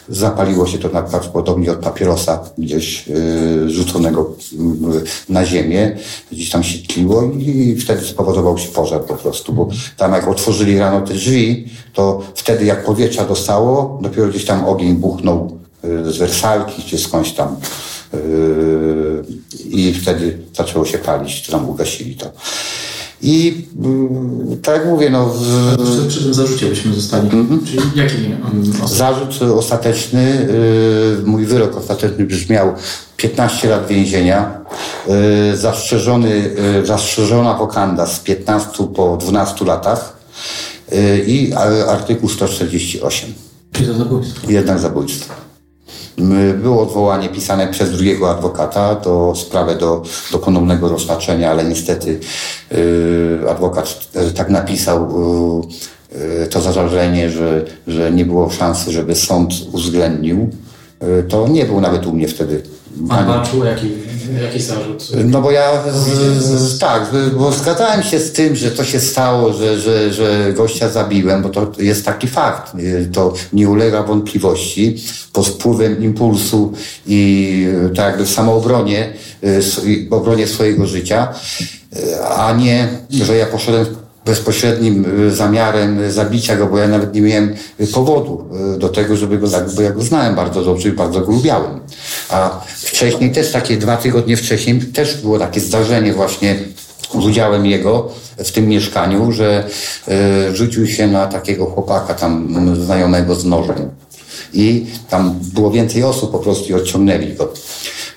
e, 0.08 0.14
zapaliło 0.14 0.66
się 0.66 0.78
to 0.78 0.88
na, 0.88 1.02
prawdopodobnie 1.02 1.72
od 1.72 1.78
papierosa 1.78 2.40
gdzieś 2.58 3.08
y, 3.08 3.70
rzuconego 3.70 4.34
na 5.28 5.46
ziemię, 5.46 5.96
gdzieś 6.32 6.50
tam 6.50 6.62
się 6.62 6.88
tliło 6.88 7.32
i 7.38 7.76
wtedy 7.76 8.06
spowodował 8.06 8.58
się 8.58 8.68
pożar 8.68 9.04
po 9.04 9.14
prostu, 9.14 9.52
bo 9.52 9.68
tam 9.96 10.12
jak 10.12 10.28
otworzyli 10.28 10.78
rano 10.78 11.00
te 11.00 11.14
drzwi, 11.14 11.68
to 11.94 12.22
wtedy 12.34 12.64
jak 12.64 12.84
powietrza 12.84 13.24
dostało, 13.24 13.98
dopiero 14.02 14.28
gdzieś 14.28 14.44
tam 14.44 14.64
ogień 14.64 14.94
buchnął 14.94 15.58
y, 15.84 16.12
z 16.12 16.16
wersalki 16.16 16.82
czy 16.82 16.98
skądś 16.98 17.32
tam 17.32 17.56
i 19.64 19.94
wtedy 19.94 20.38
zaczęło 20.54 20.84
się 20.84 20.98
palić, 20.98 21.46
to 21.46 21.52
tam 21.52 21.68
ugasili 21.68 22.16
to. 22.16 22.32
I 23.22 23.64
yy, 24.50 24.56
tak 24.56 24.76
jak 24.76 24.86
mówię, 24.86 25.10
no. 25.10 25.26
W... 25.26 26.08
Przy 26.08 26.22
tym 26.22 26.34
zarzucie 26.34 26.66
byśmy 26.66 26.94
zostali. 26.94 27.28
Mm-hmm. 27.28 27.58
Czyli 27.66 27.82
jaki 27.94 28.16
um, 28.44 28.88
Zarzut 28.88 29.42
ostateczny, 29.42 30.48
yy, 31.20 31.26
mój 31.26 31.46
wyrok 31.46 31.76
ostateczny 31.76 32.24
brzmiał 32.24 32.74
15 33.16 33.68
lat 33.68 33.86
więzienia, 33.86 34.60
yy, 35.08 35.56
zastrzeżony, 35.56 36.50
yy, 36.76 36.86
zastrzeżona 36.86 37.54
wokanda 37.54 38.06
z 38.06 38.20
15 38.20 38.86
po 38.94 39.16
12 39.16 39.64
latach 39.64 40.16
i 41.26 41.52
artykuł 41.88 42.28
148. 42.28 43.34
Czyli 43.72 43.98
zabójstwo. 43.98 44.50
Jednak 44.50 44.78
zabójstwo. 44.78 45.45
Było 46.62 46.82
odwołanie 46.82 47.28
pisane 47.28 47.68
przez 47.68 47.90
drugiego 47.90 48.30
adwokata 48.30 48.94
do 48.94 49.34
sprawy 49.36 49.74
do, 49.74 50.02
do 50.32 50.38
ponownego 50.38 50.88
rozpatrzenia, 50.88 51.50
ale 51.50 51.64
niestety 51.64 52.20
yy, 52.70 53.50
adwokat 53.50 54.08
yy, 54.14 54.30
tak 54.30 54.50
napisał 54.50 55.10
yy, 56.12 56.46
to 56.46 56.60
zażalenie, 56.60 57.30
że, 57.30 57.64
że 57.86 58.12
nie 58.12 58.24
było 58.24 58.50
szansy, 58.50 58.92
żeby 58.92 59.14
sąd 59.14 59.52
uwzględnił. 59.72 60.50
Yy, 61.02 61.22
to 61.28 61.48
nie 61.48 61.64
był 61.64 61.80
nawet 61.80 62.06
u 62.06 62.12
mnie 62.12 62.28
wtedy. 62.28 62.75
Pan 63.08 63.46
czuł 63.46 63.64
jaki, 63.64 63.90
jaki 64.42 64.62
zarzut? 64.62 65.10
No 65.24 65.42
bo 65.42 65.50
ja 65.50 65.82
z, 66.44 66.78
tak, 66.78 67.10
bo 67.38 67.52
zgadzałem 67.52 68.02
się 68.02 68.18
z 68.18 68.32
tym, 68.32 68.56
że 68.56 68.70
to 68.70 68.84
się 68.84 69.00
stało, 69.00 69.52
że, 69.52 69.80
że, 69.80 70.12
że 70.12 70.52
gościa 70.52 70.88
zabiłem, 70.88 71.42
bo 71.42 71.48
to 71.48 71.72
jest 71.78 72.04
taki 72.04 72.28
fakt. 72.28 72.72
To 73.12 73.34
nie 73.52 73.68
ulega 73.68 74.02
wątpliwości. 74.02 74.96
Pod 75.32 75.48
wpływem 75.48 76.02
impulsu 76.02 76.72
i 77.06 77.66
tak 77.96 78.06
jakby 78.06 78.24
w 78.24 78.30
samoobronie, 78.30 79.12
w 79.42 80.12
obronie 80.12 80.46
swojego 80.46 80.86
życia, 80.86 81.34
a 82.36 82.52
nie, 82.52 82.88
że 83.10 83.36
ja 83.36 83.46
poszedłem 83.46 83.86
bezpośrednim 84.26 85.04
zamiarem 85.30 86.12
zabicia 86.12 86.56
go, 86.56 86.66
bo 86.66 86.78
ja 86.78 86.88
nawet 86.88 87.14
nie 87.14 87.20
miałem 87.20 87.54
powodu 87.92 88.44
do 88.78 88.88
tego, 88.88 89.16
żeby 89.16 89.38
go 89.38 89.46
zabić, 89.46 89.74
bo 89.74 89.82
ja 89.82 89.90
go 89.90 90.02
znałem 90.02 90.34
bardzo 90.34 90.64
dobrze 90.64 90.88
i 90.88 90.92
bardzo 90.92 91.20
go 91.20 91.32
lubiałem. 91.32 91.80
A 92.30 92.60
wcześniej 92.76 93.32
też 93.32 93.52
takie 93.52 93.76
dwa 93.76 93.96
tygodnie 93.96 94.36
wcześniej 94.36 94.80
też 94.80 95.16
było 95.16 95.38
takie 95.38 95.60
zdarzenie 95.60 96.12
właśnie 96.12 96.56
z 97.12 97.26
udziałem 97.26 97.66
jego 97.66 98.08
w 98.44 98.52
tym 98.52 98.68
mieszkaniu, 98.68 99.32
że 99.32 99.68
y, 100.50 100.56
rzucił 100.56 100.86
się 100.86 101.06
na 101.06 101.26
takiego 101.26 101.66
chłopaka 101.66 102.14
tam 102.14 102.56
znajomego 102.84 103.34
z 103.34 103.44
nożem. 103.44 103.90
I 104.52 104.86
tam 105.08 105.40
było 105.54 105.70
więcej 105.70 106.02
osób 106.02 106.32
po 106.32 106.38
prostu 106.38 106.68
i 106.68 106.74
odciągnęli 106.74 107.34
go. 107.34 107.52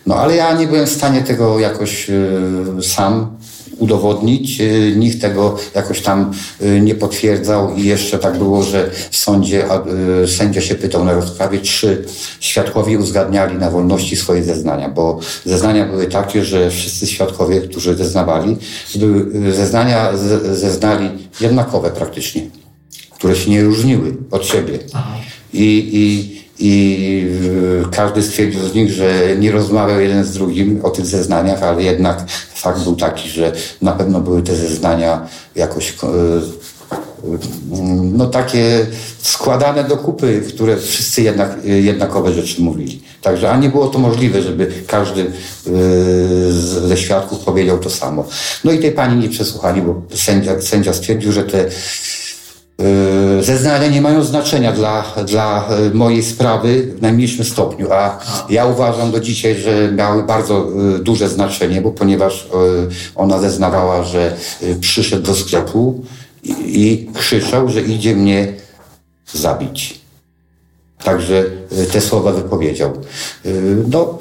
No 0.05 0.15
ale 0.15 0.35
ja 0.35 0.53
nie 0.53 0.67
byłem 0.67 0.87
w 0.87 0.91
stanie 0.91 1.21
tego 1.21 1.59
jakoś 1.59 2.09
y, 2.09 2.83
sam 2.83 3.37
udowodnić. 3.79 4.61
Y, 4.61 4.93
nikt 4.97 5.21
tego 5.21 5.57
jakoś 5.75 6.01
tam 6.01 6.31
y, 6.61 6.81
nie 6.81 6.95
potwierdzał 6.95 7.75
i 7.75 7.83
jeszcze 7.83 8.19
tak 8.19 8.37
było, 8.37 8.63
że 8.63 8.89
w 9.11 9.17
sądzie 9.17 9.65
y, 10.23 10.27
sędzia 10.27 10.61
się 10.61 10.75
pytał 10.75 11.05
na 11.05 11.13
rozprawie, 11.13 11.59
czy 11.59 12.05
świadkowie 12.39 12.99
uzgadniali 12.99 13.57
na 13.57 13.71
wolności 13.71 14.15
swoje 14.15 14.43
zeznania, 14.43 14.89
bo 14.89 15.19
zeznania 15.45 15.85
były 15.85 16.07
takie, 16.07 16.45
że 16.45 16.71
wszyscy 16.71 17.07
świadkowie, 17.07 17.61
którzy 17.61 17.95
zeznawali, 17.95 18.57
zeznania 19.51 20.11
zeznali 20.53 21.09
jednakowe 21.41 21.89
praktycznie, 21.89 22.41
które 23.11 23.35
się 23.35 23.51
nie 23.51 23.63
różniły 23.63 24.17
od 24.31 24.45
siebie. 24.45 24.79
I, 25.53 25.89
i 25.93 26.38
i 26.59 27.27
każdy 27.91 28.23
stwierdził 28.23 28.67
z 28.67 28.73
nich, 28.73 28.91
że 28.91 29.35
nie 29.39 29.51
rozmawiał 29.51 29.99
jeden 29.99 30.23
z 30.23 30.31
drugim 30.31 30.79
o 30.83 30.89
tych 30.89 31.05
zeznaniach, 31.05 31.63
ale 31.63 31.83
jednak 31.83 32.25
fakt 32.55 32.83
był 32.83 32.95
taki, 32.95 33.29
że 33.29 33.51
na 33.81 33.91
pewno 33.91 34.19
były 34.19 34.43
te 34.43 34.55
zeznania 34.55 35.27
jakoś 35.55 35.89
e, 35.89 36.07
no 38.01 38.25
takie 38.25 38.85
składane 39.21 39.83
do 39.83 39.97
kupy, 39.97 40.43
które 40.49 40.77
wszyscy 40.77 41.21
jednak, 41.21 41.57
jednakowe 41.63 42.33
rzeczy 42.33 42.61
mówili. 42.61 43.01
Także, 43.21 43.51
a 43.51 43.57
nie 43.57 43.69
było 43.69 43.87
to 43.87 43.99
możliwe, 43.99 44.41
żeby 44.41 44.71
każdy 44.87 45.21
e, 45.21 45.27
ze 46.87 46.97
świadków 46.97 47.39
powiedział 47.39 47.77
to 47.77 47.89
samo. 47.89 48.25
No 48.63 48.71
i 48.71 48.79
tej 48.79 48.91
pani 48.91 49.21
nie 49.21 49.29
przesłuchali, 49.29 49.81
bo 49.81 50.01
sędzia, 50.15 50.61
sędzia 50.61 50.93
stwierdził, 50.93 51.31
że 51.31 51.43
te 51.43 51.65
E, 51.65 52.28
zeznania 53.41 53.87
nie 53.87 54.01
mają 54.01 54.23
znaczenia 54.23 54.71
dla, 54.71 55.13
dla 55.27 55.67
e, 55.67 55.93
mojej 55.93 56.23
sprawy 56.23 56.93
w 56.97 57.01
najmniejszym 57.01 57.45
stopniu, 57.45 57.91
a 57.91 58.19
ja 58.49 58.65
uważam 58.65 59.11
do 59.11 59.19
dzisiaj, 59.19 59.55
że 59.55 59.91
miały 59.91 60.23
bardzo 60.23 60.67
e, 60.95 60.99
duże 60.99 61.29
znaczenie, 61.29 61.81
bo 61.81 61.91
ponieważ 61.91 62.47
ona 63.15 63.39
zeznawała, 63.39 64.03
że 64.03 64.35
przyszedł 64.81 65.23
do 65.23 65.35
sklepu 65.35 66.03
i, 66.43 66.51
i 66.83 67.09
krzyczał, 67.13 67.69
że 67.69 67.81
idzie 67.81 68.15
mnie 68.15 68.53
zabić. 69.33 69.99
Także 71.03 71.45
e, 71.71 71.85
te 71.85 72.01
słowa 72.01 72.31
wypowiedział. 72.31 72.89
E, 72.89 73.49
no, 73.89 74.17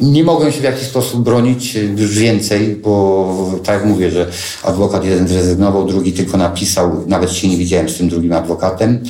nie 0.00 0.24
mogłem 0.24 0.52
się 0.52 0.60
w 0.60 0.64
jakiś 0.64 0.88
sposób 0.88 1.22
bronić 1.22 1.76
e, 1.76 1.80
już 1.80 2.18
więcej, 2.18 2.76
bo 2.76 3.50
tak 3.64 3.74
jak 3.74 3.84
mówię, 3.84 4.10
że 4.10 4.26
adwokat 4.62 5.04
jeden 5.04 5.28
zrezygnował, 5.28 5.86
drugi 5.86 6.12
tylko 6.12 6.36
napisał, 6.36 7.04
nawet 7.06 7.32
się 7.32 7.48
nie 7.48 7.56
widziałem 7.56 7.88
z 7.88 7.96
tym 7.96 8.08
drugim 8.08 8.32
adwokatem. 8.32 9.02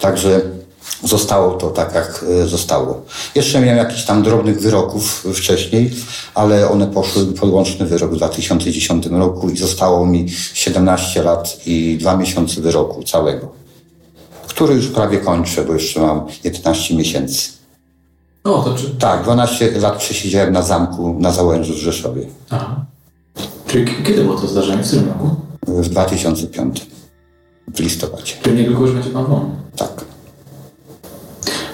Także 0.00 0.40
zostało 1.04 1.54
to 1.54 1.70
tak, 1.70 1.94
jak 1.94 2.24
zostało. 2.46 3.02
Jeszcze 3.34 3.60
miałem 3.60 3.78
jakiś 3.78 4.04
tam 4.04 4.22
drobnych 4.22 4.60
wyroków 4.60 5.26
wcześniej, 5.34 5.90
ale 6.34 6.70
one 6.70 6.86
poszły 6.86 7.26
pod 7.26 7.50
łączny 7.50 7.86
wyrok 7.86 8.12
w 8.12 8.16
2010 8.16 9.06
roku 9.06 9.50
i 9.50 9.56
zostało 9.56 10.06
mi 10.06 10.26
17 10.54 11.22
lat 11.22 11.60
i 11.66 11.96
dwa 12.00 12.16
miesiące 12.16 12.60
wyroku 12.60 13.02
całego 13.02 13.59
który 14.60 14.74
już 14.74 14.86
prawie 14.86 15.18
kończę, 15.18 15.64
bo 15.64 15.72
jeszcze 15.72 16.00
mam 16.00 16.26
11 16.44 16.96
miesięcy. 16.96 17.50
O, 18.44 18.62
to 18.62 18.74
czy... 18.74 18.90
Tak, 18.90 19.22
12 19.22 19.78
lat 19.80 19.98
przesiedziałem 19.98 20.52
na 20.52 20.62
zamku 20.62 21.16
na 21.18 21.32
Załężu 21.32 21.72
w 21.72 21.76
Rzeszowie. 21.76 22.26
Aha. 22.50 22.84
Czyli 23.66 24.04
kiedy 24.04 24.24
było 24.24 24.40
to 24.40 24.46
zdarzenie? 24.46 24.82
W 24.82 24.86
którym 24.86 25.08
roku? 25.08 25.36
W 25.66 25.88
2005. 25.88 26.86
W 27.74 27.80
listopadzie. 27.80 28.34
Czyli 28.42 28.62
niedługo 28.62 28.86
już 28.86 28.94
będzie 28.94 29.10
pan 29.10 29.26
wolny? 29.26 29.50
Tak. 29.76 30.04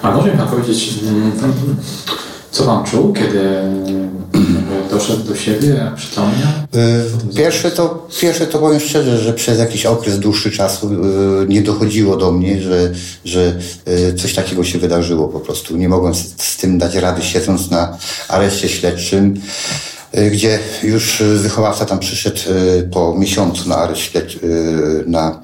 A 0.01 0.11
może 0.11 0.31
mi 0.31 0.37
pan 0.37 0.47
powiedzieć, 0.47 0.99
mm, 1.03 1.31
co 2.51 2.63
pan 2.63 2.85
czuł, 2.85 3.13
kiedy 3.13 3.61
doszedł 5.07 5.27
do 5.27 5.35
siebie, 5.35 5.91
przytomnia? 5.95 6.67
Y, 7.31 7.35
pierwsze 7.35 7.71
to, 7.71 8.07
pierwsze 8.21 8.47
to 8.47 8.59
powiem 8.59 8.79
szczerze, 8.79 9.17
że 9.17 9.33
przez 9.33 9.59
jakiś 9.59 9.85
okres 9.85 10.19
dłuższy 10.19 10.51
czasu 10.51 10.89
y, 10.93 11.47
nie 11.47 11.61
dochodziło 11.61 12.17
do 12.17 12.31
mnie, 12.31 12.61
że, 12.61 12.91
że 13.25 13.55
y, 13.87 14.13
coś 14.13 14.33
takiego 14.33 14.63
się 14.63 14.79
wydarzyło 14.79 15.27
po 15.27 15.39
prostu. 15.39 15.77
Nie 15.77 15.89
mogłem 15.89 16.15
z, 16.15 16.57
tym 16.57 16.77
dać 16.77 16.95
rady 16.95 17.21
siedząc 17.21 17.69
na 17.69 17.97
areszcie 18.27 18.69
śledczym 18.69 19.41
gdzie 20.31 20.59
już 20.83 21.23
wychowawca 21.35 21.85
tam 21.85 21.99
przyszedł 21.99 22.41
po 22.91 23.15
miesiącu 23.17 23.69
na 23.69 23.77
areszt 23.77 24.11
na 25.07 25.41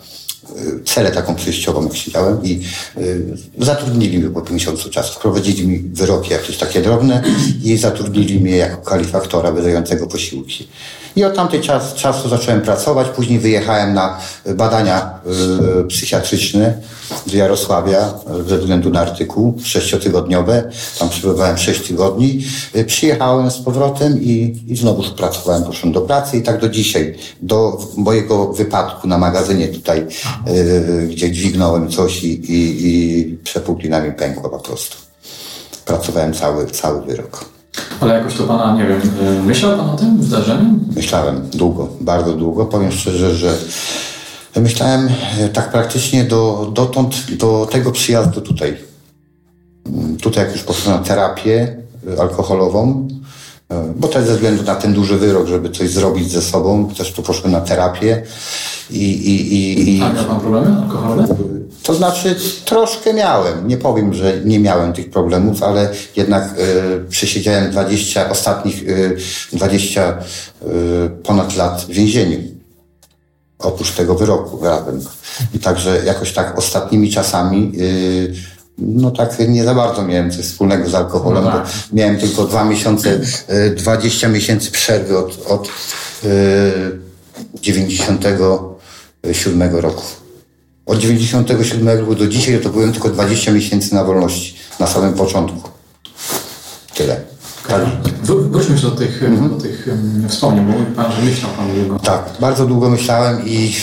celę 0.86 1.12
taką 1.12 1.36
przejściową, 1.36 1.83
jak 1.83 1.95
siedziałem 1.95 2.43
i 2.43 2.62
y, 2.98 3.38
zatrudnili 3.57 4.19
mnie 4.19 4.29
po 4.29 4.53
miesiącu 4.53 4.89
czasu. 4.89 5.13
Wprowadzili 5.13 5.67
mi 5.67 5.79
wyroki 5.79 6.31
jakieś 6.31 6.57
takie 6.57 6.81
drobne 6.81 7.24
i 7.63 7.77
zatrudnili 7.77 8.39
mnie 8.39 8.57
jako 8.57 8.81
kalifaktora 8.81 9.51
wydającego 9.51 10.07
posiłki. 10.07 10.67
I 11.15 11.24
od 11.24 11.36
tamtej 11.36 11.62
czas, 11.62 11.93
czasu 11.93 12.29
zacząłem 12.29 12.62
pracować, 12.62 13.08
później 13.10 13.39
wyjechałem 13.39 13.93
na 13.93 14.17
badania 14.55 15.20
y, 15.82 15.84
psychiatryczne 15.84 16.77
do 17.27 17.38
Jarosławia 17.38 18.13
ze 18.48 18.58
względu 18.58 18.89
na 18.89 19.00
artykuł 19.00 19.58
sześciotygodniowe. 19.63 20.70
Tam 21.00 21.10
przebywałem 21.10 21.58
sześć 21.58 21.88
tygodni. 21.88 22.43
Y, 22.75 22.86
przyjechałem 22.86 23.51
z 23.51 23.58
powrotem 23.58 24.22
i, 24.22 24.63
i 24.67 24.77
znowu 24.77 25.03
pracowałem, 25.03 25.63
poszedłem 25.63 25.93
do 25.93 26.01
pracy 26.01 26.38
i 26.38 26.41
tak 26.41 26.62
do 26.62 26.70
dzisiaj, 26.70 27.17
do 27.41 27.77
mojego 27.98 28.53
wypadku 28.53 29.08
na 29.08 29.17
magazynie 29.17 29.67
tutaj, 29.67 30.08
y, 30.48 31.08
gdzie 31.08 31.32
dźwignąłem 31.32 31.89
coś 31.89 32.24
i, 32.24 32.51
i, 32.51 32.88
i 32.88 33.38
pękło 34.17 34.50
po 34.50 34.60
prostu. 34.60 34.98
Pracowałem 35.86 36.34
cały, 36.34 36.65
cały 36.65 37.01
wyrok. 37.01 37.52
Ale 38.00 38.13
jakoś 38.13 38.36
to 38.36 38.44
Pana, 38.44 38.75
nie 38.77 38.88
wiem, 38.88 39.01
myślał 39.46 39.77
Pan 39.77 39.89
o 39.89 39.96
tym 39.96 40.24
zdarzeniu? 40.24 40.80
Myślałem 40.96 41.50
długo, 41.53 41.89
bardzo 42.01 42.34
długo. 42.34 42.65
Powiem 42.65 42.92
szczerze, 42.92 43.36
że 43.36 43.58
myślałem 44.56 45.10
tak 45.53 45.72
praktycznie 45.72 46.24
do, 46.24 46.72
dotąd, 46.74 47.15
do 47.38 47.68
tego 47.72 47.92
przyjazdu 47.92 48.42
tutaj. 48.42 48.77
Mm, 49.86 50.18
tutaj 50.18 50.46
jak 50.46 50.53
już 50.53 50.63
poszedłem 50.63 50.98
na 50.98 51.03
terapię 51.03 51.77
alkoholową, 52.20 53.08
E, 53.08 53.23
bo 53.96 54.08
też 54.08 54.25
ze 54.25 54.34
względu 54.34 54.63
na 54.63 54.75
ten 54.75 54.93
duży 54.93 55.17
wyrok, 55.17 55.48
żeby 55.48 55.70
coś 55.70 55.89
zrobić 55.89 56.32
ze 56.32 56.41
sobą, 56.41 56.89
też 56.98 57.13
tu 57.13 57.24
poszłem 57.24 57.51
na 57.51 57.62
terapię 57.62 58.24
i... 58.89 59.03
i, 59.03 59.53
i, 59.55 59.98
i 59.98 60.01
A 60.01 60.13
miał 60.13 60.25
pan 60.25 60.39
problemy 60.39 60.82
alkoholowe? 60.82 61.36
To 61.84 61.93
znaczy 61.93 62.36
troszkę 62.65 63.13
miałem. 63.13 63.67
Nie 63.67 63.77
powiem, 63.77 64.13
że 64.13 64.41
nie 64.46 64.60
miałem 64.60 64.93
tych 64.93 65.10
problemów, 65.10 65.63
ale 65.63 65.89
jednak 66.15 66.60
y, 66.60 67.10
przesiedziałem 67.10 67.72
20, 67.72 68.29
ostatnich 68.29 68.84
y, 68.84 69.17
20 69.53 70.17
y, 70.62 71.10
ponad 71.24 71.55
lat 71.55 71.82
w 71.82 71.88
więzieniu. 71.88 72.39
Oprócz 73.60 73.91
tego 73.91 74.15
wyroku 74.15 74.65
razem. 74.65 75.01
I 75.53 75.60
także 75.60 76.05
jakoś 76.05 76.34
tak 76.34 76.58
ostatnimi 76.58 77.12
czasami 77.12 77.72
y, 77.79 78.34
no 78.77 79.12
tak 79.12 79.39
nie 79.48 79.63
za 79.63 79.75
bardzo 79.75 80.03
miałem 80.03 80.32
coś 80.32 80.46
wspólnego 80.46 80.89
z 80.89 80.96
alkoholem, 80.96 81.44
no 81.44 81.51
tak. 81.51 81.63
bo 81.63 81.70
miałem 81.94 82.18
tylko 82.18 82.46
dwa 82.46 82.65
miesiące, 82.65 83.20
20 83.75 84.27
e, 84.27 84.30
miesięcy 84.30 84.72
przerwy 84.72 85.18
od, 85.18 85.48
od 85.48 85.70
97 87.62 89.62
e, 89.62 89.82
roku. 89.82 90.03
Od 90.86 91.00
97 91.00 92.00
roku 92.00 92.15
do 92.15 92.27
dzisiaj 92.27 92.60
to 92.60 92.70
byłem 92.70 92.92
tylko 92.92 93.10
20 93.10 93.51
miesięcy 93.51 93.96
na 93.96 94.03
wolności, 94.03 94.56
na 94.80 94.88
samym 94.88 95.13
początku. 95.13 95.70
Tyle. 96.96 97.33
Tak. 97.67 97.82
Wróćmy 98.24 98.77
do 98.77 98.91
tych, 98.91 99.24
mhm. 99.24 99.50
do 99.50 99.55
tych 99.55 99.88
wspomnień, 100.27 100.65
bo 100.65 101.03
Pan, 101.03 101.12
że 101.12 101.22
myślał 101.22 101.51
Pan 101.51 101.67
długo. 101.75 102.00
Tak, 102.00 102.29
bardzo 102.39 102.65
długo 102.65 102.89
myślałem 102.89 103.46
i 103.46 103.74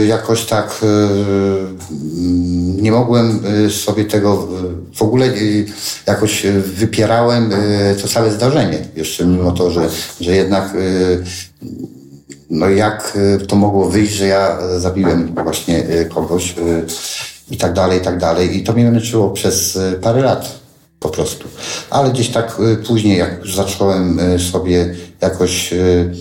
yy, 0.00 0.06
jakoś 0.06 0.44
tak 0.44 0.80
yy, 0.82 2.82
nie 2.82 2.92
mogłem 2.92 3.40
y, 3.66 3.70
sobie 3.70 4.04
tego 4.04 4.48
w 4.94 5.02
ogóle 5.02 5.26
yy, 5.26 5.66
jakoś 6.06 6.46
wypierałem 6.76 7.50
to 8.02 8.08
całe 8.08 8.32
zdarzenie. 8.32 8.78
Jeszcze 8.96 9.26
mimo 9.26 9.52
to, 9.52 9.70
że, 9.70 9.88
że 10.20 10.36
jednak 10.36 10.76
no 12.50 12.68
jak 12.68 13.18
to 13.48 13.56
mogło 13.56 13.90
wyjść, 13.90 14.12
że 14.12 14.26
ja 14.26 14.58
zabiłem 14.78 15.34
właśnie 15.34 15.84
kogoś 16.14 16.54
i 17.50 17.56
tak 17.56 17.72
dalej, 17.72 17.98
i 17.98 18.02
tak 18.02 18.18
dalej. 18.18 18.56
I 18.56 18.64
to 18.64 18.72
mnie 18.72 18.90
męczyło 18.90 19.30
przez 19.30 19.78
parę 20.02 20.22
lat 20.22 20.67
po 21.00 21.08
prostu. 21.08 21.48
Ale 21.90 22.10
gdzieś 22.10 22.28
tak 22.28 22.56
y, 22.60 22.76
później, 22.76 23.18
jak 23.18 23.40
zacząłem 23.54 24.18
y, 24.18 24.38
sobie 24.38 24.94
jakoś 25.20 25.72
y, 25.72 26.14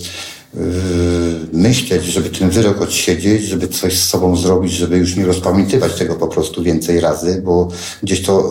myśleć, 1.54 2.04
żeby 2.04 2.30
ten 2.30 2.50
wyrok 2.50 2.82
odsiedzieć, 2.82 3.44
żeby 3.44 3.68
coś 3.68 4.00
z 4.00 4.10
sobą 4.10 4.36
zrobić, 4.36 4.72
żeby 4.72 4.98
już 4.98 5.16
nie 5.16 5.26
rozpamiętywać 5.26 5.94
tego 5.96 6.16
po 6.16 6.28
prostu 6.28 6.64
więcej 6.64 7.00
razy, 7.00 7.42
bo 7.46 7.68
gdzieś 8.04 8.22
to 8.22 8.50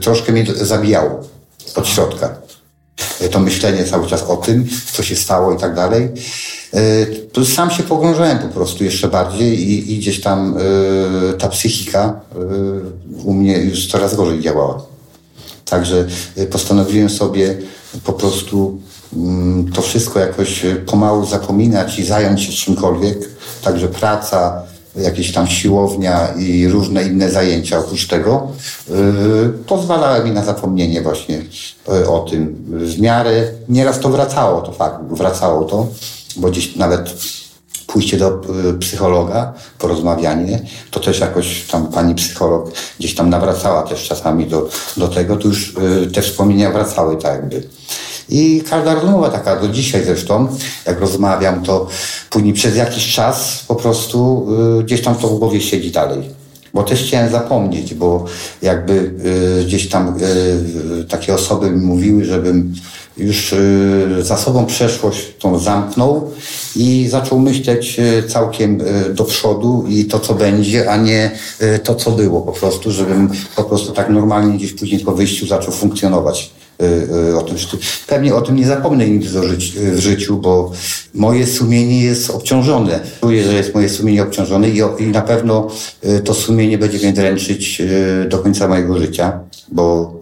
troszkę 0.00 0.32
mnie 0.32 0.46
zabijało 0.54 1.20
od 1.74 1.88
środka. 1.88 2.36
To 3.30 3.40
myślenie 3.40 3.84
cały 3.84 4.06
czas 4.06 4.22
o 4.22 4.36
tym, 4.36 4.68
co 4.92 5.02
się 5.02 5.16
stało 5.16 5.54
i 5.54 5.58
tak 5.58 5.74
dalej. 5.74 6.08
To 7.32 7.44
sam 7.44 7.70
się 7.70 7.82
pogrążałem 7.82 8.38
po 8.38 8.48
prostu 8.48 8.84
jeszcze 8.84 9.08
bardziej 9.08 9.70
i, 9.70 9.92
i 9.92 9.98
gdzieś 9.98 10.20
tam 10.20 10.56
ta 11.38 11.48
psychika 11.48 12.20
u 13.24 13.34
mnie 13.34 13.58
już 13.58 13.86
coraz 13.86 14.16
gorzej 14.16 14.40
działała. 14.40 14.89
Także 15.70 16.06
y, 16.38 16.46
postanowiłem 16.46 17.10
sobie 17.10 17.58
po 18.04 18.12
prostu 18.12 18.78
mm, 19.16 19.72
to 19.72 19.82
wszystko 19.82 20.18
jakoś 20.20 20.64
y, 20.64 20.76
pomału 20.76 21.26
zapominać 21.26 21.98
i 21.98 22.04
zająć 22.04 22.42
się 22.42 22.52
czymkolwiek. 22.52 23.18
Także 23.62 23.88
praca, 23.88 24.62
jakieś 24.96 25.32
tam 25.32 25.46
siłownia 25.46 26.28
i 26.38 26.68
różne 26.68 27.02
inne 27.02 27.30
zajęcia 27.30 27.78
oprócz 27.78 28.06
tego 28.06 28.48
yy, 28.88 28.94
pozwalały 29.66 30.24
mi 30.24 30.30
na 30.30 30.44
zapomnienie 30.44 31.02
właśnie 31.02 31.42
yy, 31.88 32.08
o 32.08 32.20
tym. 32.20 32.64
W 32.68 33.00
miarę 33.00 33.52
nieraz 33.68 34.00
to 34.00 34.08
wracało, 34.08 34.60
to 34.60 34.72
fakt, 34.72 34.96
wracało 35.10 35.64
to, 35.64 35.86
bo 36.36 36.50
gdzieś 36.50 36.76
nawet 36.76 37.14
pójście 37.92 38.16
do 38.16 38.40
y, 38.70 38.78
psychologa, 38.78 39.52
porozmawianie, 39.78 40.60
to 40.90 41.00
też 41.00 41.20
jakoś 41.20 41.62
tam 41.62 41.86
pani 41.86 42.14
psycholog 42.14 42.70
gdzieś 42.98 43.14
tam 43.14 43.30
nawracała 43.30 43.82
też 43.82 44.08
czasami 44.08 44.46
do, 44.46 44.68
do 44.96 45.08
tego, 45.08 45.36
to 45.36 45.48
już 45.48 45.74
y, 46.04 46.10
te 46.14 46.22
wspomnienia 46.22 46.70
wracały 46.70 47.16
tak 47.16 47.32
jakby. 47.32 47.62
I 48.28 48.62
każda 48.70 48.94
rozmowa 48.94 49.28
taka, 49.28 49.56
do 49.56 49.68
dzisiaj 49.68 50.04
zresztą, 50.04 50.48
jak 50.86 51.00
rozmawiam, 51.00 51.62
to 51.62 51.86
później 52.30 52.52
przez 52.52 52.76
jakiś 52.76 53.14
czas 53.14 53.64
po 53.68 53.74
prostu 53.74 54.46
y, 54.80 54.84
gdzieś 54.84 55.02
tam 55.02 55.14
to 55.14 55.28
w 55.28 55.38
głowie 55.38 55.60
siedzi 55.60 55.90
dalej. 55.90 56.40
Bo 56.74 56.82
też 56.82 57.02
chciałem 57.02 57.30
zapomnieć, 57.30 57.94
bo 57.94 58.24
jakby 58.62 58.92
y, 59.60 59.64
gdzieś 59.64 59.88
tam 59.88 60.16
y, 61.00 61.04
takie 61.04 61.34
osoby 61.34 61.70
mi 61.70 61.86
mówiły, 61.86 62.24
żebym 62.24 62.74
już 63.20 63.52
y, 63.52 64.18
za 64.20 64.36
sobą 64.36 64.66
przeszłość 64.66 65.34
tą 65.38 65.58
zamknął 65.58 66.30
i 66.76 67.08
zaczął 67.10 67.38
myśleć 67.38 67.98
y, 67.98 68.28
całkiem 68.28 68.80
y, 68.80 69.14
do 69.14 69.24
przodu 69.24 69.84
i 69.88 70.04
to, 70.04 70.20
co 70.20 70.34
będzie, 70.34 70.90
a 70.90 70.96
nie 70.96 71.30
to, 71.84 71.94
co 71.94 72.10
było 72.10 72.40
po 72.42 72.52
prostu, 72.52 72.90
żebym 72.90 73.30
po 73.56 73.64
prostu 73.64 73.92
tak 73.92 74.10
normalnie 74.10 74.58
gdzieś 74.58 74.72
później 74.72 75.00
po 75.00 75.12
wyjściu 75.12 75.46
zaczął 75.46 75.72
funkcjonować. 75.72 76.50
O 77.38 77.42
tym, 77.42 77.56
pewnie 78.06 78.34
o 78.34 78.40
tym 78.40 78.56
nie 78.56 78.66
zapomnę 78.66 79.08
nigdy 79.08 79.28
w 79.74 79.98
życiu, 79.98 80.36
bo 80.36 80.72
moje 81.14 81.46
sumienie 81.46 82.02
jest 82.02 82.30
obciążone. 82.30 83.00
Czuję, 83.20 83.44
że 83.44 83.54
jest 83.54 83.74
moje 83.74 83.88
sumienie 83.88 84.22
obciążone 84.22 84.68
i, 84.68 85.06
na 85.06 85.22
pewno 85.22 85.68
to 86.24 86.34
sumienie 86.34 86.78
będzie 86.78 86.98
mnie 86.98 87.12
dręczyć 87.12 87.82
do 88.28 88.38
końca 88.38 88.68
mojego 88.68 88.98
życia, 88.98 89.40
bo 89.72 90.14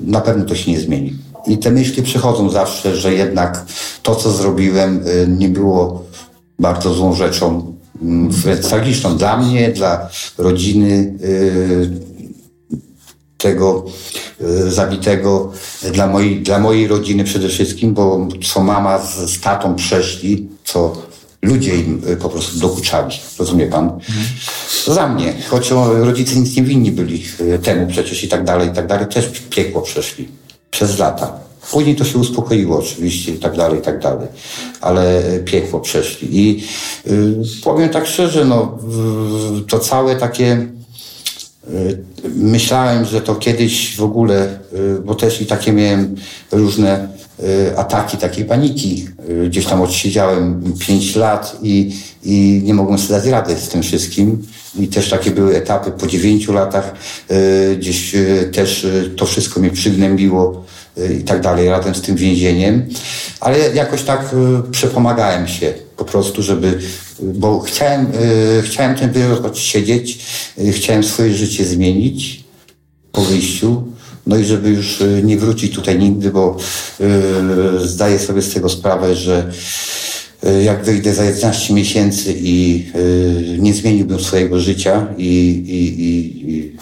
na 0.00 0.20
pewno 0.20 0.44
to 0.44 0.54
się 0.54 0.70
nie 0.70 0.80
zmieni. 0.80 1.29
I 1.46 1.58
te 1.58 1.70
myśli 1.70 2.02
przychodzą 2.02 2.50
zawsze, 2.50 2.96
że 2.96 3.14
jednak 3.14 3.64
to, 4.02 4.14
co 4.14 4.30
zrobiłem, 4.30 5.06
y, 5.06 5.28
nie 5.38 5.48
było 5.48 6.04
bardzo 6.58 6.94
złą 6.94 7.14
rzeczą, 7.14 7.74
mm, 8.02 8.30
wręcz 8.30 8.66
tragiczną 8.66 9.16
dla 9.16 9.36
mnie, 9.36 9.70
dla 9.70 10.08
rodziny 10.38 11.14
y, 11.22 11.90
tego 13.38 13.84
y, 14.40 14.70
zabitego, 14.70 15.52
dla 15.92 16.06
mojej, 16.06 16.42
dla 16.42 16.58
mojej 16.58 16.88
rodziny 16.88 17.24
przede 17.24 17.48
wszystkim, 17.48 17.94
bo 17.94 18.28
co 18.52 18.62
mama 18.62 18.98
z, 18.98 19.30
z 19.30 19.40
tatą 19.40 19.74
przeszli, 19.74 20.48
co 20.64 20.92
ludzie 21.42 21.76
im 21.76 22.02
po 22.20 22.28
prostu 22.28 22.58
dokuczali, 22.58 23.16
rozumie 23.38 23.66
pan? 23.66 23.84
Mhm. 23.84 24.26
Za 24.86 25.08
mnie, 25.08 25.34
choć 25.48 25.70
rodzice 26.00 26.36
nic 26.36 26.56
nie 26.56 26.62
winni 26.62 26.92
byli 26.92 27.24
temu 27.62 27.86
przecież 27.86 28.24
i 28.24 28.28
tak 28.28 28.44
dalej, 28.44 28.68
i 28.68 28.72
tak 28.72 28.86
dalej, 28.86 29.06
też 29.06 29.32
piekło 29.50 29.82
przeszli 29.82 30.39
przez 30.70 30.98
lata. 30.98 31.40
Później 31.70 31.96
to 31.96 32.04
się 32.04 32.18
uspokoiło 32.18 32.78
oczywiście 32.78 33.32
i 33.32 33.38
tak 33.38 33.56
dalej, 33.56 33.78
i 33.78 33.82
tak 33.82 33.98
dalej. 33.98 34.28
Ale 34.80 35.22
piekło 35.44 35.80
przeszli. 35.80 36.28
I 36.32 36.64
y, 37.06 37.34
powiem 37.64 37.88
tak 37.88 38.06
szczerze, 38.06 38.44
no, 38.44 38.78
y, 39.58 39.66
to 39.66 39.78
całe 39.78 40.16
takie 40.16 40.66
y, 41.70 42.02
myślałem, 42.34 43.04
że 43.04 43.20
to 43.20 43.34
kiedyś 43.34 43.96
w 43.96 44.02
ogóle, 44.02 44.58
y, 44.72 45.00
bo 45.04 45.14
też 45.14 45.40
i 45.42 45.46
takie 45.46 45.72
miałem 45.72 46.14
różne 46.52 47.08
ataki 47.76 48.16
takiej 48.16 48.44
paniki. 48.44 49.08
Y, 49.44 49.48
gdzieś 49.48 49.66
tam 49.66 49.82
odsiedziałem 49.82 50.74
pięć 50.78 51.16
lat 51.16 51.56
i, 51.62 51.96
i 52.24 52.62
nie 52.64 52.74
mogłem 52.74 52.98
sobie 52.98 53.20
dać 53.20 53.26
rady 53.28 53.56
z 53.56 53.68
tym 53.68 53.82
wszystkim. 53.82 54.46
I 54.78 54.88
też 54.88 55.10
takie 55.10 55.30
były 55.30 55.56
etapy 55.56 55.90
po 55.90 56.06
dziewięciu 56.06 56.52
latach, 56.52 56.94
gdzieś 57.78 58.14
też 58.52 58.86
to 59.16 59.26
wszystko 59.26 59.60
mnie 59.60 59.70
przygnębiło 59.70 60.64
i 61.20 61.24
tak 61.24 61.40
dalej, 61.40 61.68
razem 61.68 61.94
z 61.94 62.00
tym 62.00 62.16
więzieniem. 62.16 62.88
Ale 63.40 63.58
jakoś 63.74 64.02
tak 64.02 64.34
przepomagałem 64.70 65.48
się 65.48 65.72
po 65.96 66.04
prostu, 66.04 66.42
żeby, 66.42 66.78
bo 67.20 67.60
chciałem, 67.60 68.06
chciałem 68.62 68.96
ten 68.96 69.12
wyrok 69.12 69.44
odsiedzieć, 69.44 70.18
chciałem 70.72 71.04
swoje 71.04 71.34
życie 71.34 71.64
zmienić 71.64 72.44
po 73.12 73.22
wyjściu. 73.22 73.82
No 74.30 74.36
i 74.36 74.44
żeby 74.44 74.70
już 74.70 75.02
nie 75.22 75.36
wrócić 75.36 75.74
tutaj 75.74 75.98
nigdy, 75.98 76.30
bo 76.30 76.56
zdaję 77.78 78.18
sobie 78.18 78.42
z 78.42 78.54
tego 78.54 78.68
sprawę, 78.68 79.14
że 79.14 79.52
jak 80.64 80.84
wyjdę 80.84 81.14
za 81.14 81.24
11 81.24 81.74
miesięcy 81.74 82.34
i 82.36 82.86
nie 83.58 83.74
zmieniłbym 83.74 84.20
swojego 84.20 84.60
życia 84.60 85.06
i, 85.18 85.26
i, 85.66 86.02
i, 86.04 86.50
i 86.54 86.72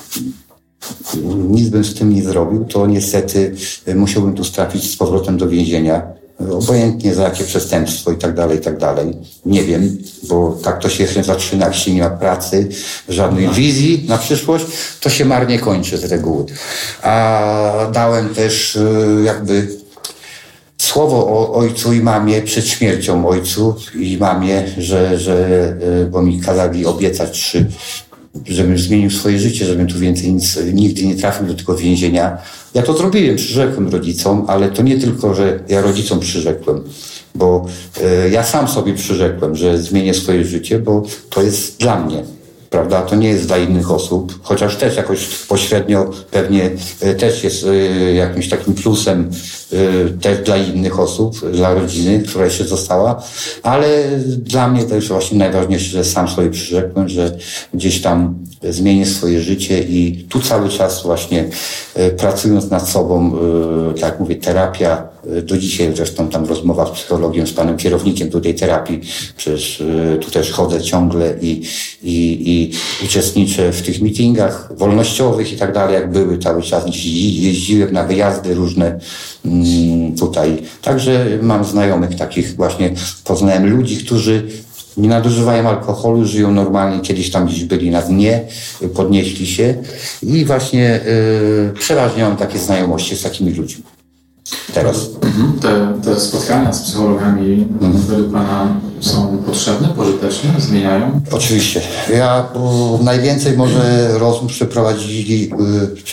nic 1.51 1.69
bym 1.69 1.85
z 1.85 1.95
tym 1.95 2.15
nie 2.15 2.23
zrobił, 2.23 2.65
to 2.65 2.87
niestety 2.87 3.55
musiałbym 3.95 4.35
tu 4.35 4.45
trafić 4.45 4.91
z 4.91 4.97
powrotem 4.97 5.39
do 5.39 5.49
więzienia. 5.49 6.18
Obojętnie 6.39 7.15
za 7.15 7.23
jakie 7.23 7.45
przestępstwo 7.45 8.13
i 8.13 8.17
tak 8.17 8.35
dalej, 8.35 8.59
i 8.59 8.61
tak 8.61 8.79
dalej. 8.79 9.17
Nie 9.47 9.65
wiem, 9.65 9.99
bo 10.29 10.59
tak 10.65 10.83
to 10.83 10.89
się 10.89 11.07
zaczyna, 11.23 11.67
jak 11.67 11.75
się 11.75 11.95
nie 11.95 12.03
ma 12.03 12.11
pracy, 12.11 12.69
żadnej 13.09 13.49
wizji 13.49 14.05
na 14.09 14.19
przyszłość, 14.19 14.67
to 15.01 15.11
się 15.11 15.25
marnie 15.25 15.59
kończy 15.59 15.99
z 15.99 16.05
reguły. 16.05 16.45
A 17.03 17.91
dałem 17.93 18.35
też 18.35 18.77
e, 18.77 19.25
jakby 19.25 19.69
słowo 20.79 21.17
o 21.17 21.55
ojcu 21.55 21.93
i 21.93 22.01
mamie 22.01 22.43
przed 22.43 22.67
śmiercią 22.67 23.29
ojcu 23.29 23.77
i 23.95 24.17
mamie, 24.21 24.65
że, 24.79 25.19
że 25.19 25.77
bo 26.11 26.23
mi 26.23 26.41
kazali 26.41 26.87
obiecać, 26.87 27.57
żebym 28.47 28.79
zmienił 28.79 29.11
swoje 29.11 29.39
życie, 29.39 29.67
żebym 29.67 29.87
tu 29.87 29.99
więcej 29.99 30.33
nic, 30.33 30.59
nigdy 30.73 31.07
nie 31.07 31.15
trafił 31.15 31.47
do 31.47 31.55
tego 31.55 31.77
więzienia. 31.77 32.39
Ja 32.75 32.83
to 32.83 32.99
zrobiłem, 32.99 33.37
przyrzekłem 33.37 33.89
rodzicom, 33.89 34.45
ale 34.49 34.69
to 34.69 34.83
nie 34.83 34.99
tylko, 34.99 35.35
że 35.35 35.61
ja 35.69 35.81
rodzicom 35.81 36.21
przyrzekłem, 36.21 36.85
bo 37.35 37.67
e, 38.03 38.31
ja 38.31 38.45
sam 38.45 38.69
sobie 38.69 38.95
przyrzekłem, 38.95 39.57
że 39.57 39.79
zmienię 39.79 40.15
swoje 40.15 40.45
życie, 40.45 40.79
bo 40.79 41.03
to 41.31 41.43
jest 41.43 41.81
dla 41.81 42.05
mnie 42.05 42.38
prawda? 42.71 43.03
To 43.03 43.17
nie 43.17 43.29
jest 43.29 43.47
dla 43.47 43.59
innych 43.59 43.91
osób, 43.91 44.39
chociaż 44.43 44.77
też 44.77 44.97
jakoś 44.97 45.27
pośrednio 45.27 46.11
pewnie 46.31 46.71
e, 47.01 47.15
też 47.15 47.45
jest 47.45 47.67
e, 47.67 47.75
jakimś 48.15 48.49
takim 48.49 48.75
plusem 48.75 49.31
e, 49.73 50.09
też 50.21 50.39
dla 50.39 50.57
innych 50.57 51.01
osób, 51.01 51.51
dla 51.53 51.75
rodziny, 51.75 52.23
która 52.29 52.45
jeszcze 52.45 52.65
została, 52.65 53.23
ale 53.63 53.89
dla 54.27 54.69
mnie 54.69 54.85
to 54.85 54.95
jest 54.95 55.09
właśnie 55.09 55.39
najważniejsze, 55.39 55.91
że 55.91 56.05
sam 56.05 56.29
sobie 56.29 56.51
przyrzekłem, 56.51 57.09
że 57.09 57.39
gdzieś 57.75 58.03
tam 58.03 58.35
zmienię 58.71 59.07
swoje 59.07 59.41
życie 59.41 59.83
i 59.83 60.27
tu 60.29 60.41
cały 60.41 60.69
czas 60.69 61.03
właśnie 61.03 61.45
pracując 62.17 62.71
nad 62.71 62.89
sobą, 62.89 63.39
tak 63.95 64.03
jak 64.03 64.21
mówię, 64.21 64.37
terapia, 64.37 65.09
do 65.43 65.59
dzisiaj 65.59 65.93
zresztą 65.97 66.29
tam 66.29 66.45
rozmowa 66.45 66.87
z 66.87 66.91
psychologiem, 66.91 67.47
z 67.47 67.53
panem 67.53 67.77
kierownikiem 67.77 68.31
tej 68.31 68.55
terapii, 68.55 69.01
przecież 69.37 69.83
tu 70.21 70.31
też 70.31 70.53
chodzę 70.53 70.83
ciągle 70.83 71.35
i, 71.41 71.63
i, 72.03 72.51
i 72.51 72.73
uczestniczę 73.05 73.73
w 73.73 73.83
tych 73.83 74.01
meetingach 74.01 74.73
wolnościowych 74.77 75.53
i 75.53 75.57
tak 75.57 75.73
dalej, 75.73 75.95
jak 75.95 76.13
były 76.13 76.39
cały 76.39 76.63
czas. 76.63 76.85
Jeździłem 76.87 77.93
na 77.93 78.05
wyjazdy 78.05 78.55
różne 78.55 79.01
mm, 79.45 80.17
tutaj. 80.17 80.63
Także 80.83 81.27
mam 81.43 81.65
znajomych 81.65 82.17
takich 82.17 82.57
właśnie, 82.57 82.95
poznałem 83.25 83.71
ludzi, 83.71 83.97
którzy 83.97 84.43
nie 84.97 85.09
nadużywają 85.09 85.69
alkoholu, 85.69 86.25
żyją 86.25 86.51
normalnie, 86.51 87.01
kiedyś 87.01 87.31
tam 87.31 87.47
gdzieś 87.47 87.65
byli 87.65 87.91
na 87.91 88.03
dnie, 88.03 88.41
podnieśli 88.95 89.47
się 89.47 89.75
i 90.23 90.45
właśnie 90.45 91.01
yy, 91.07 91.73
przeważnie 91.81 92.23
mam 92.23 92.37
takie 92.37 92.59
znajomości 92.59 93.17
z 93.17 93.23
takimi 93.23 93.53
ludźmi 93.53 93.83
teraz. 94.75 95.11
Mhm. 95.39 95.59
Te, 95.61 96.01
te 96.03 96.21
spotkania 96.21 96.73
z 96.73 96.83
psychologami 96.83 97.67
mhm. 97.81 97.93
według 97.93 98.33
Pana 98.33 98.81
są 99.01 99.39
potrzebne, 99.47 99.89
pożyteczne, 99.89 100.51
zmieniają? 100.59 101.21
Oczywiście. 101.33 101.83
Ja 102.15 102.49
najwięcej 103.03 103.57
może 103.57 104.09
rozmów 104.19 104.53
przeprowadzili, 104.53 105.51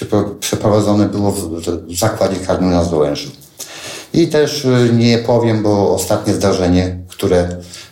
y, 0.02 0.40
przeprowadzone 0.40 1.10
było 1.10 1.32
w, 1.32 1.60
w 1.88 2.00
zakładzie 2.00 2.36
karnym 2.36 2.72
na 2.72 2.84
Zdołężu. 2.84 3.30
I 4.14 4.28
też 4.28 4.66
y, 4.66 4.90
nie 4.94 5.18
powiem, 5.18 5.64
bo 5.64 5.96
ostatnie 5.96 6.34
zdarzenie, 6.34 7.00
które 7.08 7.48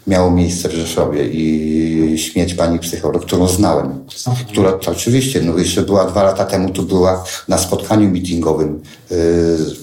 miało 0.07 0.31
miejsce 0.31 0.69
w 0.69 0.73
Rzeszowie 0.73 1.27
i 1.27 2.17
śmierć 2.17 2.53
pani 2.53 2.79
psycholog, 2.79 3.25
którą 3.25 3.47
znałem. 3.47 4.05
Która 4.51 4.73
oczywiście, 4.87 5.41
no 5.41 5.57
jeszcze 5.57 5.81
była 5.81 6.05
dwa 6.05 6.23
lata 6.23 6.45
temu, 6.45 6.69
tu 6.69 6.83
była 6.83 7.23
na 7.47 7.57
spotkaniu 7.57 8.09
meetingowym, 8.09 8.81
yy, 9.11 9.17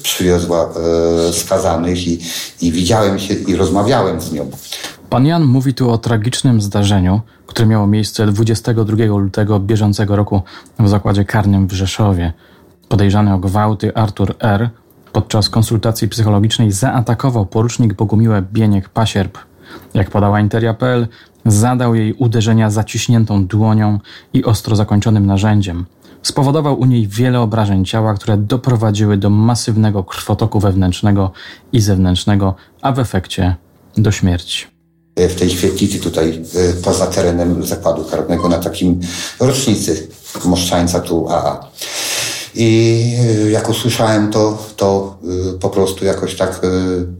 przywiozła 0.02 0.72
yy, 1.26 1.32
skazanych 1.32 2.06
i, 2.06 2.18
i 2.60 2.72
widziałem 2.72 3.18
się 3.18 3.34
i 3.34 3.56
rozmawiałem 3.56 4.20
z 4.20 4.32
nią. 4.32 4.50
Pan 5.10 5.26
Jan 5.26 5.44
mówi 5.44 5.74
tu 5.74 5.90
o 5.90 5.98
tragicznym 5.98 6.60
zdarzeniu, 6.60 7.20
które 7.46 7.66
miało 7.66 7.86
miejsce 7.86 8.26
22 8.26 9.04
lutego 9.04 9.60
bieżącego 9.60 10.16
roku 10.16 10.42
w 10.78 10.88
zakładzie 10.88 11.24
karnym 11.24 11.66
w 11.66 11.72
Rzeszowie. 11.72 12.32
Podejrzany 12.88 13.34
o 13.34 13.38
gwałty 13.38 13.94
Artur 13.94 14.34
R. 14.40 14.70
podczas 15.12 15.48
konsultacji 15.48 16.08
psychologicznej 16.08 16.72
zaatakował 16.72 17.46
porucznik 17.46 17.94
Bogumiłę 17.94 18.42
Bieniek-Pasierb 18.52 19.49
jak 19.94 20.10
podała 20.10 20.40
Interia.pl, 20.40 21.08
zadał 21.46 21.94
jej 21.94 22.12
uderzenia 22.12 22.70
zaciśniętą 22.70 23.46
dłonią 23.46 23.98
i 24.32 24.44
ostro 24.44 24.76
zakończonym 24.76 25.26
narzędziem. 25.26 25.86
Spowodował 26.22 26.80
u 26.80 26.84
niej 26.84 27.08
wiele 27.08 27.40
obrażeń 27.40 27.84
ciała, 27.84 28.14
które 28.14 28.36
doprowadziły 28.36 29.16
do 29.16 29.30
masywnego 29.30 30.04
krwotoku 30.04 30.60
wewnętrznego 30.60 31.30
i 31.72 31.80
zewnętrznego, 31.80 32.54
a 32.82 32.92
w 32.92 32.98
efekcie 32.98 33.56
do 33.96 34.10
śmierci 34.10 34.66
w 35.28 35.34
tej 35.34 35.50
świetlicy 35.50 35.98
tutaj 36.00 36.42
e, 36.54 36.72
poza 36.72 37.06
terenem 37.06 37.66
zakładu 37.66 38.04
karnego 38.04 38.48
na 38.48 38.58
takim 38.58 39.00
rocznicy 39.40 40.08
Moszczańca 40.44 41.00
tu 41.00 41.28
AA. 41.28 41.70
I 42.54 43.02
y, 43.46 43.50
jak 43.50 43.68
usłyszałem 43.68 44.30
to, 44.30 44.58
to 44.76 45.18
y, 45.54 45.58
po 45.58 45.70
prostu 45.70 46.04
jakoś 46.04 46.36
tak, 46.36 46.60
y, 46.64 46.68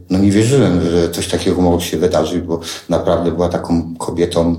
no 0.09 0.19
nie 0.19 0.31
wierzyłem, 0.31 0.91
że 0.91 1.11
coś 1.11 1.27
takiego 1.27 1.61
mogło 1.61 1.79
się 1.79 1.97
wydarzyć, 1.97 2.41
bo 2.41 2.59
naprawdę 2.89 3.31
była 3.31 3.49
taką 3.49 3.95
kobietą 3.97 4.55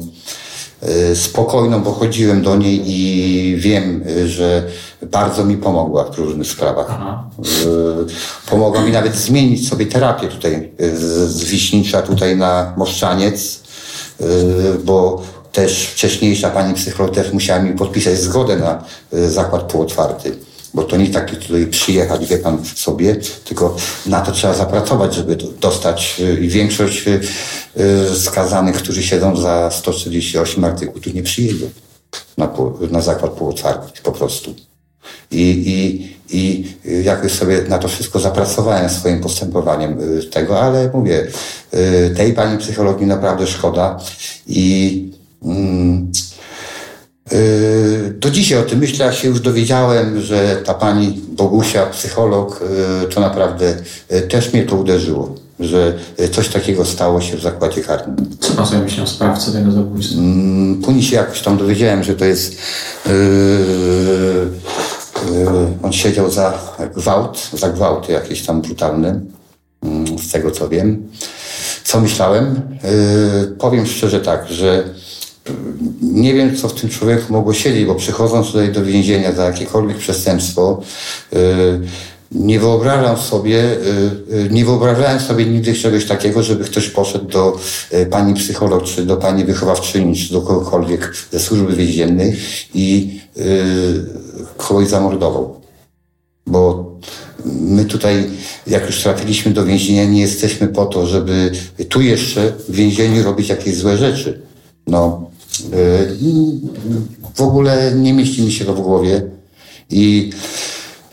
spokojną, 1.15 1.83
bo 1.83 1.93
chodziłem 1.93 2.43
do 2.43 2.57
niej 2.57 2.83
i 2.85 3.57
wiem, 3.57 4.05
że 4.27 4.63
bardzo 5.03 5.45
mi 5.45 5.57
pomogła 5.57 6.05
w 6.05 6.19
różnych 6.19 6.47
sprawach. 6.47 6.87
Aha. 6.91 7.31
Pomogła 8.51 8.81
mi 8.81 8.93
nawet 8.93 9.17
zmienić 9.17 9.69
sobie 9.69 9.87
terapię 9.87 10.29
tutaj 10.29 10.73
z 10.95 11.45
Wiśnicza 11.45 12.03
tutaj 12.03 12.37
na 12.37 12.75
Moszczaniec, 12.77 13.61
bo 14.85 15.23
też 15.53 15.87
wcześniejsza 15.87 16.51
pani 16.51 16.75
psycholog 16.75 17.15
też 17.15 17.33
musiała 17.33 17.63
mi 17.63 17.75
podpisać 17.75 18.19
zgodę 18.19 18.57
na 18.57 18.85
zakład 19.29 19.63
półotwarty 19.63 20.37
bo 20.75 20.83
to 20.83 20.97
nie 20.97 21.09
taki 21.09 21.37
tutaj 21.37 21.67
przyjechać, 21.67 22.27
wie 22.27 22.39
pan 22.39 22.65
sobie, 22.65 23.17
tylko 23.45 23.77
na 24.07 24.21
to 24.21 24.33
trzeba 24.33 24.55
zapracować, 24.55 25.15
żeby 25.15 25.37
dostać 25.61 26.17
y, 26.21 26.41
i 26.41 26.49
większość 26.49 27.09
y, 27.09 27.21
y, 28.13 28.21
skazanych, 28.21 28.77
którzy 28.77 29.03
siedzą 29.03 29.37
za 29.37 29.71
148 29.71 30.65
artykułów, 30.65 31.05
tu 31.05 31.11
nie 31.11 31.23
przyjedzie 31.23 31.67
na, 32.39 32.53
na 32.91 33.01
zakład 33.01 33.33
półotwarty 33.33 34.03
po 34.03 34.13
prostu. 34.13 34.55
I, 35.31 35.63
i, 35.67 36.13
I 36.37 36.65
jakoś 37.05 37.33
sobie 37.33 37.63
na 37.69 37.79
to 37.79 37.89
wszystko 37.89 38.21
zapracowałem 38.21 38.91
swoim 38.91 39.21
postępowaniem 39.21 39.99
tego, 40.31 40.61
ale 40.61 40.91
mówię, 40.95 41.27
tej 42.17 42.33
pani 42.33 42.59
psychologii 42.59 43.07
naprawdę 43.07 43.47
szkoda 43.47 44.01
i 44.47 45.11
mm, 45.43 46.13
do 48.19 48.31
dzisiaj 48.31 48.59
o 48.59 48.63
tym 48.63 48.79
myślę, 48.79 49.07
jak 49.07 49.15
się 49.15 49.29
już 49.29 49.41
dowiedziałem, 49.41 50.21
że 50.21 50.63
ta 50.65 50.75
pani 50.75 51.21
Bogusia, 51.29 51.87
psycholog, 51.87 52.61
yy, 53.03 53.09
to 53.09 53.21
naprawdę 53.21 53.77
yy, 54.11 54.23
też 54.23 54.53
mnie 54.53 54.63
to 54.63 54.77
uderzyło, 54.77 55.35
że 55.61 55.99
coś 56.33 56.49
takiego 56.49 56.85
stało 56.85 57.21
się 57.21 57.37
w 57.37 57.41
zakładzie 57.41 57.81
karnym. 57.81 58.17
Co 58.41 58.53
pan 58.53 58.67
sobie 58.67 58.83
myśli 58.83 59.03
o 59.03 59.07
sprawcy 59.07 59.53
tego 59.53 59.73
zabójstwa? 59.73 60.19
Mm, 60.19 60.83
później 60.83 61.03
się 61.03 61.17
jakoś 61.17 61.41
tam 61.41 61.57
dowiedziałem, 61.57 62.03
że 62.03 62.15
to 62.15 62.25
jest... 62.25 62.57
Yy, 63.07 63.13
yy, 65.31 65.67
on 65.83 65.93
siedział 65.93 66.31
za 66.31 66.59
gwałt, 66.95 67.51
za 67.53 67.69
gwałty 67.69 68.13
jakieś 68.13 68.47
tam 68.47 68.63
brutalne, 68.63 69.21
yy, 69.83 70.19
z 70.19 70.33
tego 70.33 70.51
co 70.51 70.69
wiem. 70.69 71.09
Co 71.85 72.01
myślałem? 72.01 72.61
Powiem 73.59 73.87
szczerze 73.87 74.21
tak, 74.21 74.49
że 74.49 74.85
nie 76.02 76.35
wiem, 76.35 76.57
co 76.57 76.68
w 76.68 76.81
tym 76.81 76.90
człowieku 76.90 77.33
mogło 77.33 77.55
siedzieć, 77.55 77.85
bo 77.85 77.94
przychodząc 77.94 78.46
tutaj 78.46 78.72
do 78.72 78.85
więzienia 78.85 79.33
za 79.33 79.44
jakiekolwiek 79.44 79.98
przestępstwo, 79.98 80.83
y, 81.33 81.37
nie 82.33 82.61
wyobrażam 82.61 83.16
sobie, 83.16 83.59
y, 83.62 83.76
y, 84.46 84.48
nie 84.50 84.64
wyobrażałem 84.64 85.20
sobie 85.20 85.46
nigdy 85.46 85.74
czegoś 85.74 86.05
takiego, 86.05 86.42
żeby 86.42 86.64
ktoś 86.64 86.88
poszedł 86.88 87.24
do 87.24 87.59
pani 88.11 88.35
psycholog, 88.35 88.85
czy 88.85 89.07
do 89.07 89.16
pani 89.16 89.44
wychowawczyni, 89.44 90.16
czy 90.16 90.33
do 90.33 90.40
kogokolwiek 90.40 91.14
ze 91.33 91.40
służby 91.40 91.76
więziennej 91.76 92.37
i 92.74 93.20
kogoś 94.57 94.88
zamordował. 94.88 95.61
Bo 96.46 96.92
my 97.44 97.85
tutaj, 97.85 98.31
jak 98.66 98.87
już 98.87 99.00
trafiliśmy 99.00 99.52
do 99.52 99.64
więzienia, 99.64 100.05
nie 100.05 100.20
jesteśmy 100.20 100.68
po 100.68 100.87
to, 100.87 101.07
żeby 101.07 101.52
tu 101.88 102.00
jeszcze 102.00 102.52
w 102.68 102.72
więzieniu 102.72 103.22
robić 103.22 103.48
jakieś 103.48 103.76
złe 103.76 103.96
rzeczy. 103.96 104.42
No, 104.87 105.31
Y, 105.61 106.17
w 107.35 107.41
ogóle 107.41 107.93
nie 107.95 108.12
mieści 108.12 108.43
mi 108.43 108.53
się 108.53 108.65
to 108.65 108.75
w 108.75 108.81
głowie 108.81 109.23
i 109.91 110.31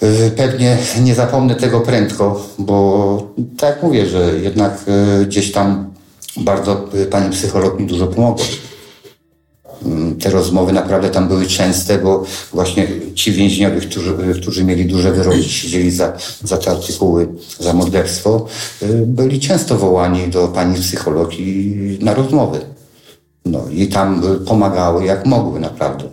y, 0.04 0.32
pewnie 0.32 0.78
nie 1.02 1.16
zapomnę 1.16 1.56
tego 1.56 1.82
prędko, 1.82 2.48
bo 2.60 3.34
tak 3.58 3.70
jak 3.70 3.84
mówię, 3.84 4.06
że 4.06 4.34
jednak 4.44 4.86
y, 5.22 5.26
gdzieś 5.26 5.52
tam 5.52 5.94
bardzo 6.38 6.90
pani 7.10 7.30
psycholog 7.32 7.80
mi 7.80 7.88
dużo 7.88 8.08
pomogła. 8.08 8.46
Mm, 9.86 10.16
te 10.16 10.30
rozmowy 10.30 10.74
naprawdę 10.74 11.10
tam 11.10 11.28
były 11.28 11.46
częste, 11.46 11.98
bo 11.98 12.24
właśnie 12.54 12.88
ci 13.16 13.32
więźniowie, 13.32 13.82
którzy, 13.82 14.16
którzy 14.42 14.64
mieli 14.64 14.86
duże 14.86 15.12
wyroki, 15.12 15.44
siedzieli 15.44 15.92
za, 15.92 16.14
za 16.44 16.58
te 16.58 16.72
artykuły, 16.72 17.28
za 17.60 17.74
morderstwo, 17.74 18.46
byli 19.06 19.40
często 19.40 19.78
wołani 19.78 20.28
do 20.28 20.48
pani 20.48 20.80
psychologii 20.82 21.98
na 22.02 22.14
rozmowy. 22.14 22.60
No 23.46 23.60
i 23.72 23.88
tam 23.88 24.22
pomagały 24.46 25.06
jak 25.06 25.26
mogły 25.26 25.60
naprawdę. 25.60 26.04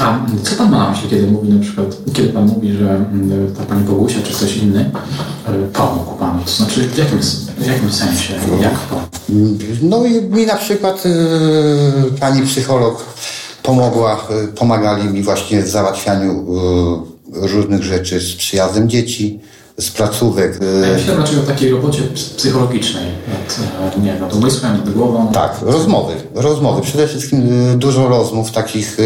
A 0.00 0.18
co 0.42 0.56
pan 0.56 0.70
ma 0.70 0.78
na 0.78 0.90
myśli, 0.90 1.10
kiedy 1.10 1.26
mówi 1.26 1.48
na 1.48 1.62
przykład, 1.62 1.86
kiedy 2.12 2.28
pan 2.28 2.46
mówi, 2.46 2.72
że 2.72 2.94
mm, 2.94 3.54
ta 3.54 3.64
pani 3.64 3.84
Bogusia 3.84 4.22
czy 4.22 4.32
ktoś 4.32 4.56
inny 4.56 4.90
e, 5.46 5.52
pomógł 5.72 6.14
panu? 6.14 6.42
To 6.44 6.50
znaczy 6.50 6.88
w 6.88 6.98
jakim, 6.98 7.18
w 7.58 7.66
jakim 7.66 7.92
sensie? 7.92 8.34
Jak 8.60 8.74
to? 8.90 9.00
No 9.82 10.04
i 10.04 10.22
mi 10.22 10.46
na 10.46 10.56
przykład 10.56 11.04
yy, 11.04 12.18
pani 12.20 12.42
psycholog 12.42 13.04
pomogła, 13.62 14.26
yy, 14.30 14.48
pomagali 14.48 15.08
mi 15.08 15.22
właśnie 15.22 15.62
w 15.62 15.68
załatwianiu 15.68 16.46
różnych 17.32 17.82
rzeczy 17.82 18.20
z 18.20 18.34
przyjazdem 18.34 18.88
dzieci, 18.88 19.40
z 19.78 19.90
placówek. 19.90 20.58
Ja 20.82 20.92
myślę 20.92 21.16
raczej 21.16 21.38
o 21.38 21.42
takiej 21.42 21.70
robocie 21.70 22.02
psychologicznej 22.36 23.06
nad, 23.80 23.98
nie, 24.02 24.14
nad 24.14 24.34
umysłem, 24.34 24.72
nad 24.72 24.90
głową. 24.90 25.32
Tak, 25.32 25.58
rozmowy. 25.62 26.14
Rozmowy. 26.34 26.82
Przede 26.82 27.08
wszystkim 27.08 27.48
dużo 27.78 28.08
rozmów 28.08 28.52
takich, 28.52 28.96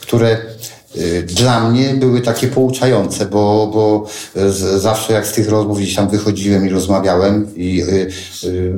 które 0.00 0.38
Y, 0.38 0.75
dla 1.26 1.70
mnie 1.70 1.94
były 1.94 2.20
takie 2.20 2.48
pouczające, 2.48 3.26
bo, 3.26 3.70
bo 3.72 4.06
zawsze 4.78 5.12
jak 5.12 5.26
z 5.26 5.32
tych 5.32 5.48
rozmów 5.48 5.78
gdzieś 5.78 5.94
tam 5.94 6.08
wychodziłem 6.08 6.66
i 6.66 6.70
rozmawiałem 6.70 7.54
i 7.56 7.82
y, 7.82 8.08
y, 8.44 8.74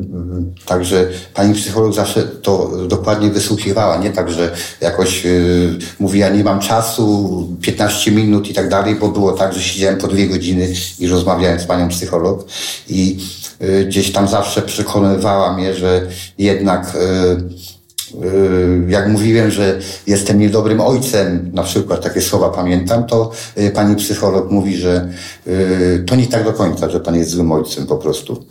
także 0.67 1.09
pani 1.35 1.55
psycholog 1.55 1.95
zawsze 1.95 2.23
to 2.23 2.71
dokładnie 2.89 3.31
wysłuchiwała, 3.31 3.97
nie? 3.97 4.11
Tak, 4.11 4.31
że 4.31 4.57
jakoś 4.81 5.27
y, 5.27 5.79
mówi, 6.01 6.19
ja 6.19 6.29
nie 6.29 6.45
mam 6.45 6.61
czasu, 6.61 7.49
15 7.61 8.11
minut 8.11 8.51
i 8.51 8.55
tak 8.55 8.69
dalej, 8.69 8.95
bo 8.95 9.09
było 9.09 9.33
tak, 9.33 9.55
że 9.55 9.63
siedziałem 9.63 9.99
po 9.99 10.09
dwie 10.09 10.29
godziny 10.29 10.73
i 10.99 11.09
rozmawiałem 11.09 11.61
z 11.61 11.65
panią 11.65 11.89
psycholog 11.89 12.47
i 12.89 13.19
y, 13.63 13.85
gdzieś 13.85 14.13
tam 14.13 14.29
zawsze 14.29 14.63
przekonywała 14.63 15.57
mnie, 15.57 15.75
że 15.75 16.07
jednak 16.39 16.95
y, 16.95 16.99
Y, 16.99 17.78
jak 18.89 19.09
mówiłem, 19.09 19.51
że 19.51 19.79
jestem 20.07 20.39
niedobrym 20.39 20.81
ojcem, 20.81 21.51
na 21.55 21.63
przykład 21.63 22.03
takie 22.03 22.21
słowa 22.21 22.49
pamiętam, 22.49 23.07
to 23.07 23.31
y, 23.59 23.71
pani 23.71 23.97
psycholog 23.97 24.51
mówi, 24.51 24.77
że 24.77 25.09
y, 25.47 26.05
to 26.07 26.17
nie 26.17 26.27
tak 26.27 26.45
do 26.45 26.53
końca, 26.53 26.91
że 26.91 27.01
pan 27.01 27.17
jest 27.17 27.31
złym 27.31 27.53
ojcem 27.53 27.87
po 27.87 27.97
prostu. 27.97 28.45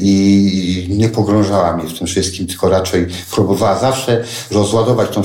I 0.00 0.86
nie 0.90 1.08
pogrążała 1.08 1.76
mnie 1.76 1.88
w 1.88 1.98
tym 1.98 2.06
wszystkim, 2.06 2.46
tylko 2.46 2.68
raczej 2.68 3.06
próbowała 3.32 3.78
zawsze 3.78 4.24
rozładować 4.50 5.10
tą, 5.10 5.22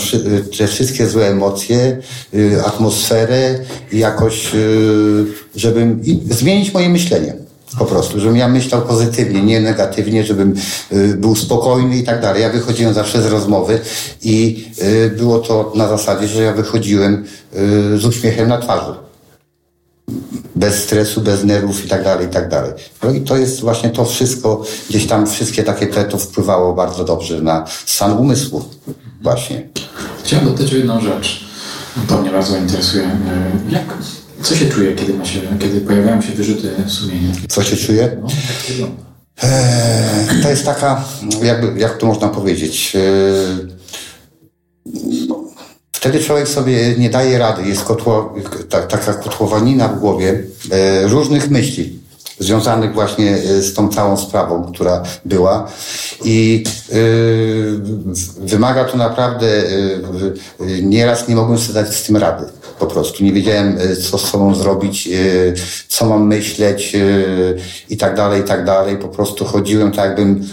te 0.57 0.67
wszystkie 0.67 1.07
złe 1.07 1.27
emocje, 1.27 1.97
atmosferę 2.65 3.59
i 3.91 3.99
jakoś, 3.99 4.51
żebym 5.55 6.01
zmienić 6.29 6.73
moje 6.73 6.89
myślenie. 6.89 7.42
Po 7.77 7.85
prostu, 7.85 8.19
żebym 8.19 8.37
ja 8.37 8.47
myślał 8.47 8.81
pozytywnie, 8.81 9.43
nie 9.43 9.61
negatywnie, 9.61 10.23
żebym 10.23 10.55
y, 10.91 11.17
był 11.17 11.35
spokojny 11.35 11.97
i 11.97 12.03
tak 12.03 12.21
dalej. 12.21 12.41
Ja 12.41 12.49
wychodziłem 12.49 12.93
zawsze 12.93 13.21
z 13.21 13.25
rozmowy 13.25 13.79
i 14.21 14.65
y, 14.81 15.15
było 15.17 15.39
to 15.39 15.71
na 15.75 15.87
zasadzie, 15.87 16.27
że 16.27 16.43
ja 16.43 16.53
wychodziłem 16.53 17.25
y, 17.55 17.97
z 17.97 18.05
uśmiechem 18.05 18.47
na 18.49 18.57
twarzy. 18.57 18.93
Bez 20.55 20.83
stresu, 20.83 21.21
bez 21.21 21.43
nerwów 21.43 21.85
i 21.85 21.87
tak 21.87 22.03
dalej, 22.03 22.27
i 22.27 22.29
tak 22.29 22.49
dalej. 22.49 22.71
No 23.03 23.11
i 23.11 23.21
to 23.21 23.37
jest 23.37 23.61
właśnie 23.61 23.89
to 23.89 24.05
wszystko, 24.05 24.63
gdzieś 24.89 25.07
tam 25.07 25.27
wszystkie 25.27 25.63
takie 25.63 25.87
te, 25.87 26.05
to 26.05 26.17
wpływało 26.17 26.73
bardzo 26.73 27.03
dobrze 27.03 27.41
na 27.41 27.65
stan 27.85 28.17
umysłu 28.17 28.65
właśnie. 29.21 29.67
Chciałem 30.23 30.45
dodać 30.45 30.71
jedną 30.71 31.01
rzecz. 31.01 31.45
To 32.07 32.21
mnie 32.21 32.31
bardzo 32.31 32.57
interesuje. 32.57 33.09
Jak 33.69 33.85
co 34.43 34.55
się 34.55 34.69
czuje, 34.69 34.95
kiedy, 34.95 35.13
ma 35.13 35.25
się, 35.25 35.39
kiedy 35.59 35.81
pojawiają 35.81 36.21
się 36.21 36.31
wyrzuty 36.31 36.69
sumienia? 36.87 37.33
Co 37.49 37.63
się 37.63 37.77
czuje? 37.77 38.17
No, 38.21 38.27
jak 38.27 38.67
wygląda? 38.67 39.03
Eee, 39.43 40.43
to 40.43 40.49
jest 40.49 40.65
taka, 40.65 41.05
jakby, 41.43 41.79
jak 41.79 41.97
to 41.97 42.05
można 42.05 42.27
powiedzieć, 42.27 42.95
eee, 42.95 43.67
wtedy 45.91 46.19
człowiek 46.19 46.47
sobie 46.47 46.95
nie 46.97 47.09
daje 47.09 47.37
rady. 47.37 47.63
Jest 47.63 47.83
kotło, 47.83 48.35
ta, 48.69 48.81
taka 48.81 49.13
kotłowanina 49.13 49.87
w 49.87 49.99
głowie 49.99 50.43
e, 50.71 51.07
różnych 51.07 51.49
myśli 51.49 51.99
związanych 52.39 52.93
właśnie 52.93 53.31
e, 53.31 53.61
z 53.61 53.73
tą 53.73 53.89
całą 53.89 54.17
sprawą, 54.17 54.71
która 54.73 55.03
była 55.25 55.71
i 56.23 56.63
y, 56.93 57.79
wymaga 58.39 58.85
to 58.85 58.97
naprawdę, 58.97 59.47
y, 59.47 60.81
nieraz 60.81 61.27
nie 61.27 61.35
mogłem 61.35 61.59
sobie 61.59 61.73
dać 61.73 61.95
z 61.95 62.03
tym 62.03 62.17
rady 62.17 62.45
po 62.83 62.93
prostu. 62.93 63.23
Nie 63.23 63.33
wiedziałem, 63.33 63.77
e, 63.79 63.95
co 63.95 64.17
z 64.17 64.29
sobą 64.29 64.55
zrobić, 64.55 65.07
e, 65.07 65.11
co 65.87 66.05
mam 66.05 66.27
myśleć 66.27 66.95
e, 66.95 66.99
i 67.89 67.97
tak 67.97 68.15
dalej, 68.15 68.41
i 68.41 68.43
tak 68.43 68.65
dalej. 68.65 68.97
Po 68.97 69.07
prostu 69.07 69.45
chodziłem 69.45 69.91
tak, 69.91 70.05
jakbym 70.05 70.47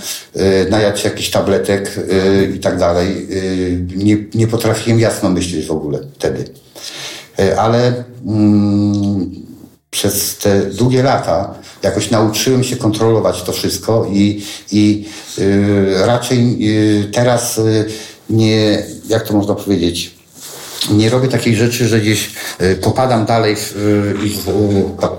najadł 0.71 0.99
się 0.99 1.11
tabletek 1.33 1.95
i 2.57 2.59
tak 2.59 2.79
dalej. 2.79 3.29
Nie, 3.97 4.17
nie 4.35 4.47
potrafiłem 4.47 5.01
jasno 5.01 5.31
myśleć 5.31 5.67
w 5.67 5.71
ogóle 5.71 5.99
wtedy. 6.15 6.45
Ale 7.57 8.05
mm, 8.27 9.31
przez 9.91 10.37
te 10.37 10.61
długie 10.61 11.03
lata 11.03 11.55
jakoś 11.83 12.11
nauczyłem 12.11 12.65
się 12.65 12.77
kontrolować 12.77 13.43
to 13.43 13.53
wszystko 13.53 14.07
i, 14.13 14.43
i 14.73 15.09
raczej 16.07 16.59
teraz 17.13 17.61
nie, 18.31 18.83
jak 19.09 19.29
to 19.29 19.35
można 19.35 19.55
powiedzieć, 19.55 20.20
nie 20.91 21.11
robię 21.11 21.29
takiej 21.29 21.57
rzeczy, 21.57 21.89
że 21.89 22.01
gdzieś 22.01 22.31
e, 22.59 22.75
popadam 22.75 23.27
dalej 23.27 23.57
i 24.25 24.39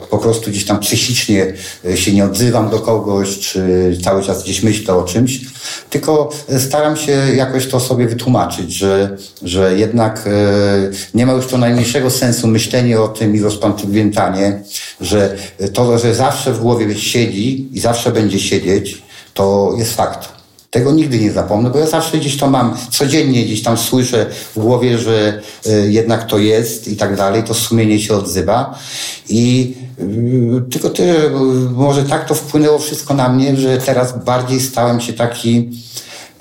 po 0.09 0.17
prostu 0.17 0.51
gdzieś 0.51 0.65
tam 0.65 0.79
psychicznie 0.79 1.53
e, 1.85 1.97
się 1.97 2.13
nie 2.13 2.25
odzywam 2.25 2.69
do 2.69 2.79
kogoś, 2.79 3.39
czy 3.39 3.97
cały 4.03 4.23
czas 4.23 4.43
gdzieś 4.43 4.63
myślę 4.63 4.93
o 4.93 5.03
czymś, 5.03 5.41
tylko 5.89 6.29
e, 6.49 6.59
staram 6.59 6.97
się 6.97 7.11
jakoś 7.35 7.67
to 7.67 7.79
sobie 7.79 8.07
wytłumaczyć, 8.07 8.73
że, 8.73 9.17
że 9.43 9.77
jednak 9.77 10.29
nie 11.13 11.25
ma 11.25 11.33
już 11.33 11.47
to 11.47 11.57
najmniejszego 11.57 12.09
sensu 12.09 12.47
myślenie 12.47 13.01
o 13.01 13.07
tym 13.07 13.35
i 13.35 13.39
rozpamiętanie, 13.39 14.63
że 15.01 15.37
to, 15.73 15.99
że 15.99 16.15
zawsze 16.15 16.53
w 16.53 16.59
głowie 16.59 16.95
siedzi 16.95 17.77
i 17.77 17.79
zawsze 17.79 18.11
będzie 18.11 18.39
siedzieć, 18.39 19.01
to 19.33 19.73
jest 19.77 19.95
fakt. 19.95 20.40
Tego 20.71 20.91
nigdy 20.91 21.19
nie 21.19 21.31
zapomnę, 21.31 21.69
bo 21.69 21.79
ja 21.79 21.87
zawsze 21.87 22.17
gdzieś 22.17 22.37
to 22.37 22.49
mam, 22.49 22.77
codziennie 22.91 23.45
gdzieś 23.45 23.63
tam 23.63 23.77
słyszę 23.77 24.25
w 24.55 24.59
głowie, 24.59 24.97
że 24.97 25.41
y, 25.67 25.91
jednak 25.91 26.27
to 26.27 26.37
jest 26.37 26.87
i 26.87 26.95
tak 26.97 27.15
dalej, 27.15 27.43
to 27.43 27.53
sumienie 27.53 27.99
się 27.99 28.15
odzywa. 28.15 28.79
I 29.29 29.73
y, 29.99 30.71
tylko 30.71 30.89
tyle, 30.89 31.29
może 31.71 32.03
tak 32.03 32.27
to 32.27 32.35
wpłynęło 32.35 32.79
wszystko 32.79 33.13
na 33.13 33.29
mnie, 33.29 33.55
że 33.55 33.77
teraz 33.77 34.23
bardziej 34.25 34.59
stałem 34.59 35.01
się 35.01 35.13
taki, 35.13 35.69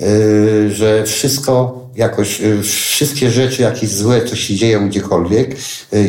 y, 0.02 0.70
że 0.74 1.04
wszystko 1.06 1.80
jakoś, 1.96 2.40
wszystkie 2.62 3.30
rzeczy 3.30 3.62
jakieś 3.62 3.90
złe, 3.90 4.24
co 4.24 4.36
się 4.36 4.54
dzieją 4.54 4.88
gdziekolwiek, 4.88 5.56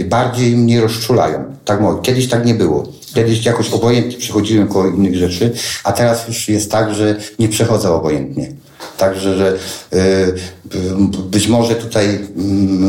bardziej 0.05 0.57
mnie 0.57 0.81
rozczulają. 0.81 1.55
Tak 1.65 1.81
mówię. 1.81 1.99
Kiedyś 2.01 2.29
tak 2.29 2.45
nie 2.45 2.53
było. 2.53 3.00
Kiedyś 3.13 3.45
jakoś 3.45 3.69
obojętnie 3.69 4.17
przechodziłem 4.17 4.67
koło 4.67 4.87
innych 4.87 5.15
rzeczy, 5.15 5.51
a 5.83 5.91
teraz 5.91 6.27
już 6.27 6.49
jest 6.49 6.71
tak, 6.71 6.95
że 6.95 7.15
nie 7.39 7.49
przechodzę 7.49 7.91
obojętnie. 7.91 8.51
Także, 8.97 9.37
że 9.37 9.57
y, 9.93 10.33
być 11.29 11.47
może 11.47 11.75
tutaj 11.75 12.19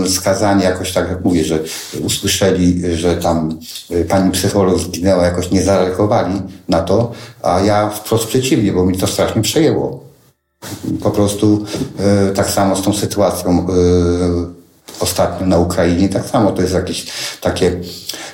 y, 0.07 0.11
skazani 0.11 0.63
jakoś 0.63 0.93
tak 0.93 1.09
jak 1.09 1.25
mówię, 1.25 1.45
że 1.45 1.59
usłyszeli, 2.05 2.97
że 2.97 3.17
tam 3.17 3.59
y, 3.91 4.05
pani 4.05 4.31
psycholog 4.31 4.79
zginęła, 4.79 5.25
jakoś 5.25 5.51
nie 5.51 5.63
zareagowali 5.63 6.43
na 6.69 6.83
to, 6.83 7.13
a 7.43 7.61
ja 7.61 7.91
wprost 7.91 8.27
przeciwnie, 8.27 8.73
bo 8.73 8.87
mi 8.87 8.99
to 8.99 9.07
strasznie 9.07 9.43
przejęło. 9.43 10.05
Po 11.03 11.11
prostu 11.11 11.65
y, 12.31 12.35
tak 12.35 12.51
samo 12.51 12.77
z 12.77 12.83
tą 12.83 12.93
sytuacją 12.93 13.67
ostatnio 15.03 15.47
na 15.47 15.59
Ukrainie, 15.59 16.09
tak 16.09 16.27
samo 16.27 16.53
to 16.53 16.63
jest 16.63 16.75
jakieś 16.75 17.07
takie 17.41 17.81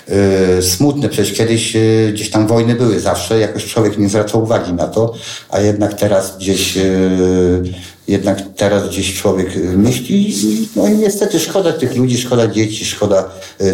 yy, 0.09 0.63
smutne. 0.63 1.09
Przecież 1.09 1.37
kiedyś 1.37 1.75
yy, 1.75 2.11
gdzieś 2.13 2.31
tam 2.31 2.47
wojny 2.47 2.75
były 2.75 3.01
zawsze, 3.01 3.39
jakoś 3.39 3.67
człowiek 3.67 3.99
nie 3.99 4.09
zwracał 4.09 4.43
uwagi 4.43 4.73
na 4.73 4.87
to, 4.87 5.15
a 5.49 5.61
jednak 5.61 5.95
teraz 5.95 6.39
gdzieś 6.39 6.77
yy, 6.77 7.63
jednak 8.09 8.43
teraz 8.57 8.89
gdzieś 8.89 9.15
człowiek 9.15 9.57
myśli, 9.77 10.35
no 10.77 10.89
i 10.89 10.97
niestety 10.97 11.41
szkoda 11.41 11.73
tych 11.73 11.97
ludzi, 11.97 12.19
szkoda 12.19 12.47
dzieci, 12.47 12.85
szkoda 12.85 13.31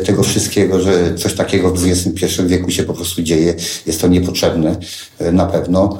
tego 0.06 0.22
wszystkiego, 0.22 0.80
że 0.80 1.14
coś 1.14 1.34
takiego 1.34 1.70
w 1.70 1.84
XXI 1.84 2.26
wieku 2.46 2.70
się 2.70 2.82
po 2.82 2.94
prostu 2.94 3.22
dzieje. 3.22 3.54
Jest 3.86 4.00
to 4.00 4.08
niepotrzebne 4.08 4.76
na 5.32 5.46
pewno. 5.46 5.98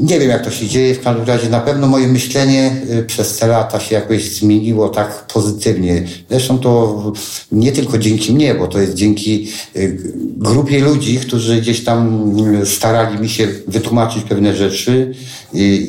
Nie 0.00 0.20
wiem, 0.20 0.30
jak 0.30 0.44
to 0.44 0.50
się 0.50 0.68
dzieje. 0.68 0.94
W 0.94 1.00
każdym 1.00 1.26
razie 1.26 1.48
na 1.48 1.60
pewno 1.60 1.86
moje 1.86 2.08
myślenie 2.08 2.76
y, 2.90 3.04
przez 3.04 3.38
te 3.38 3.46
lata 3.46 3.80
się 3.80 3.94
jakoś 3.94 4.30
zmieniło 4.30 4.88
tak 4.88 5.26
pozytywnie. 5.26 6.04
Zresztą 6.30 6.58
to 6.58 7.12
nie 7.52 7.72
tylko 7.72 7.98
dzięki 7.98 8.32
mnie, 8.32 8.54
bo 8.54 8.66
to 8.66 8.80
jest 8.80 8.94
dzięki 8.94 9.48
y, 9.76 9.98
grupie 10.36 10.80
ludzi, 10.80 11.18
którzy 11.18 11.60
gdzieś 11.60 11.84
tam 11.84 12.32
y, 12.62 12.66
starali 12.66 13.18
mi 13.18 13.28
się 13.28 13.48
wytłumaczyć 13.68 14.24
pewne 14.24 14.56
rzeczy 14.56 15.14
i, 15.52 15.86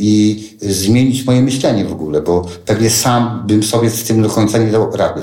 i 0.62 0.74
zmienić 0.74 1.26
moje 1.26 1.42
myślenie 1.42 1.86
w 1.86 1.92
ogóle, 1.92 2.22
bo 2.22 2.46
pewnie 2.66 2.90
sam 2.90 3.44
bym 3.48 3.64
sobie 3.64 3.90
z 3.90 4.04
tym 4.04 4.22
do 4.22 4.30
końca 4.30 4.58
nie 4.58 4.72
dał 4.72 4.96
rady. 4.96 5.22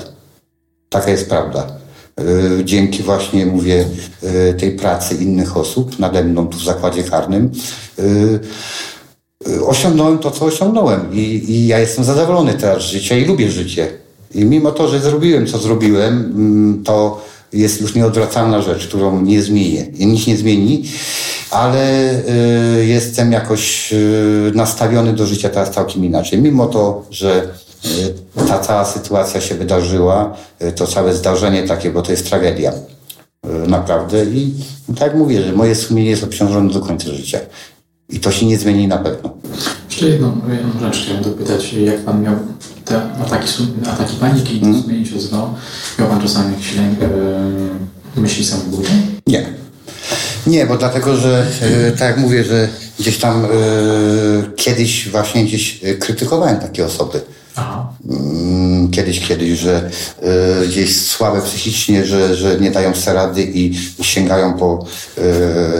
Taka 0.89 1.11
jest 1.11 1.29
prawda. 1.29 1.80
E, 2.19 2.65
dzięki 2.65 3.03
właśnie, 3.03 3.45
mówię, 3.45 3.85
e, 4.23 4.53
tej 4.53 4.71
pracy 4.71 5.15
innych 5.15 5.57
osób 5.57 5.99
nade 5.99 6.23
mną 6.23 6.47
tu 6.47 6.57
w 6.57 6.63
zakładzie 6.63 7.03
karnym, 7.03 7.51
e, 7.99 8.03
osiągnąłem 9.65 10.19
to, 10.19 10.31
co 10.31 10.45
osiągnąłem. 10.45 11.13
I, 11.13 11.19
I, 11.47 11.67
ja 11.67 11.79
jestem 11.79 12.03
zadowolony 12.03 12.53
teraz 12.53 12.83
z 12.83 12.85
życia 12.85 13.17
i 13.17 13.25
lubię 13.25 13.51
życie. 13.51 13.87
I 14.35 14.45
mimo 14.45 14.71
to, 14.71 14.87
że 14.87 14.99
zrobiłem, 14.99 15.47
co 15.47 15.57
zrobiłem, 15.57 16.13
mm, 16.13 16.83
to 16.83 17.25
jest 17.53 17.81
już 17.81 17.95
nieodwracalna 17.95 18.61
rzecz, 18.61 18.87
którą 18.87 19.21
nie 19.21 19.41
zmienię. 19.41 19.87
Nic 19.99 20.27
nie 20.27 20.37
zmieni, 20.37 20.83
ale 21.51 22.11
y, 22.79 22.85
jestem 22.85 23.31
jakoś 23.31 23.93
y, 23.93 24.51
nastawiony 24.55 25.13
do 25.13 25.25
życia 25.25 25.49
teraz 25.49 25.71
całkiem 25.71 26.05
inaczej. 26.05 26.41
Mimo 26.41 26.67
to, 26.67 27.05
że 27.11 27.47
ta 28.47 28.59
cała 28.59 28.85
sytuacja 28.85 29.41
się 29.41 29.55
wydarzyła, 29.55 30.37
to 30.75 30.87
całe 30.87 31.15
zdarzenie 31.15 31.63
takie, 31.63 31.91
bo 31.91 32.01
to 32.01 32.11
jest 32.11 32.29
tragedia. 32.29 32.73
Naprawdę. 33.67 34.25
I 34.25 34.53
tak 34.87 35.01
jak 35.01 35.15
mówię, 35.15 35.41
że 35.41 35.53
moje 35.53 35.75
sumienie 35.75 36.09
jest 36.09 36.23
obciążone 36.23 36.73
do 36.73 36.79
końca 36.79 37.11
życia. 37.11 37.39
I 38.09 38.19
to 38.19 38.31
się 38.31 38.45
nie 38.45 38.57
zmieni 38.57 38.87
na 38.87 38.97
pewno. 38.97 39.33
Jeszcze 39.89 40.07
jedną, 40.07 40.41
jedną 40.49 40.79
rzecz 40.79 41.03
chciałem 41.03 41.23
dopytać. 41.23 41.73
Jak 41.73 41.99
pan 41.99 42.23
miał 42.23 42.35
te 42.85 43.01
ataki, 43.01 43.47
ataki 43.89 44.15
paniki, 44.15 44.59
hmm. 44.59 44.81
zmienić 44.81 45.09
się 45.09 45.15
odzywał? 45.15 45.53
Miał 45.99 46.07
pan 46.07 46.21
czasami 46.21 46.53
jakieś 46.53 46.75
yy, 46.75 48.21
myśli 48.21 48.45
samobójcze? 48.45 48.91
Nie. 49.27 49.45
Nie, 50.47 50.65
bo 50.65 50.77
dlatego, 50.77 51.15
że 51.15 51.47
yy, 51.85 51.91
tak 51.91 52.09
jak 52.09 52.17
mówię, 52.17 52.43
że 52.43 52.67
gdzieś 52.99 53.17
tam 53.17 53.43
yy, 53.43 54.51
kiedyś 54.55 55.09
właśnie 55.09 55.45
gdzieś 55.45 55.79
krytykowałem 55.99 56.59
takie 56.59 56.85
osoby. 56.85 57.21
Aha. 57.55 57.93
Mm, 58.09 58.91
kiedyś, 58.91 59.27
kiedyś, 59.27 59.59
że 59.59 59.89
y, 60.63 60.67
gdzieś 60.67 61.01
słabe 61.01 61.41
psychicznie, 61.41 62.05
że, 62.05 62.35
że 62.35 62.59
nie 62.59 62.71
dają 62.71 62.95
sobie 62.95 63.15
rady 63.15 63.43
i 63.43 63.73
sięgają 64.01 64.53
po 64.53 64.85
y, 65.17 65.21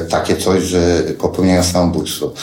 takie 0.10 0.38
coś, 0.38 0.64
że 0.64 1.04
popełniają 1.20 1.64
samobójstwo. 1.64 2.34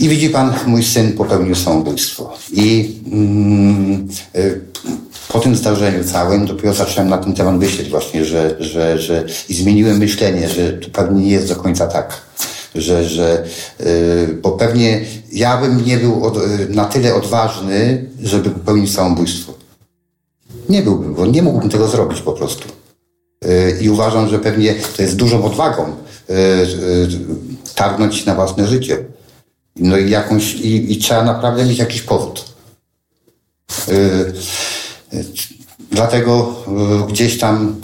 I 0.00 0.08
widzi 0.08 0.30
pan, 0.30 0.54
mój 0.66 0.84
syn 0.84 1.12
popełnił 1.12 1.54
samobójstwo. 1.54 2.34
I 2.52 2.96
mm, 3.12 4.08
y, 4.36 4.60
po 5.28 5.40
tym 5.40 5.56
zdarzeniu 5.56 6.04
całym 6.04 6.46
dopiero 6.46 6.74
zacząłem 6.74 7.08
na 7.08 7.18
ten 7.18 7.34
temat 7.34 7.58
myśleć 7.58 7.88
właśnie, 7.88 8.24
że, 8.24 8.56
że, 8.60 8.98
że 8.98 9.24
i 9.48 9.54
zmieniłem 9.54 9.98
myślenie, 9.98 10.48
że 10.48 10.72
to 10.72 10.88
pewnie 10.90 11.24
nie 11.24 11.30
jest 11.30 11.48
do 11.48 11.56
końca 11.56 11.86
tak. 11.86 12.20
Że, 12.76 13.08
że 13.08 13.46
yy, 13.80 14.38
bo 14.42 14.52
pewnie 14.52 15.04
ja 15.32 15.60
bym 15.60 15.84
nie 15.84 15.96
był 15.96 16.24
od, 16.24 16.36
y, 16.36 16.68
na 16.68 16.84
tyle 16.84 17.14
odważny, 17.14 18.10
żeby 18.22 18.50
popełnić 18.50 18.94
samobójstwo. 18.94 19.54
Nie 20.68 20.82
byłbym, 20.82 21.14
bo 21.14 21.26
nie 21.26 21.42
mógłbym 21.42 21.70
tego 21.70 21.88
zrobić 21.88 22.20
po 22.20 22.32
prostu. 22.32 22.68
Yy, 23.44 23.78
I 23.80 23.90
uważam, 23.90 24.28
że 24.28 24.38
pewnie 24.38 24.74
to 24.96 25.02
jest 25.02 25.16
dużą 25.16 25.44
odwagą 25.44 25.96
targnąć 27.74 28.26
na 28.26 28.34
własne 28.34 28.66
życie. 28.66 29.04
No 29.76 29.98
i 29.98 30.10
jakąś, 30.10 30.54
i, 30.54 30.92
i 30.92 30.98
trzeba 30.98 31.24
naprawdę 31.24 31.64
mieć 31.64 31.78
jakiś 31.78 32.02
powód. 32.02 32.44
Dlatego 35.90 36.54
y, 37.08 37.12
gdzieś 37.12 37.38
tam, 37.38 37.76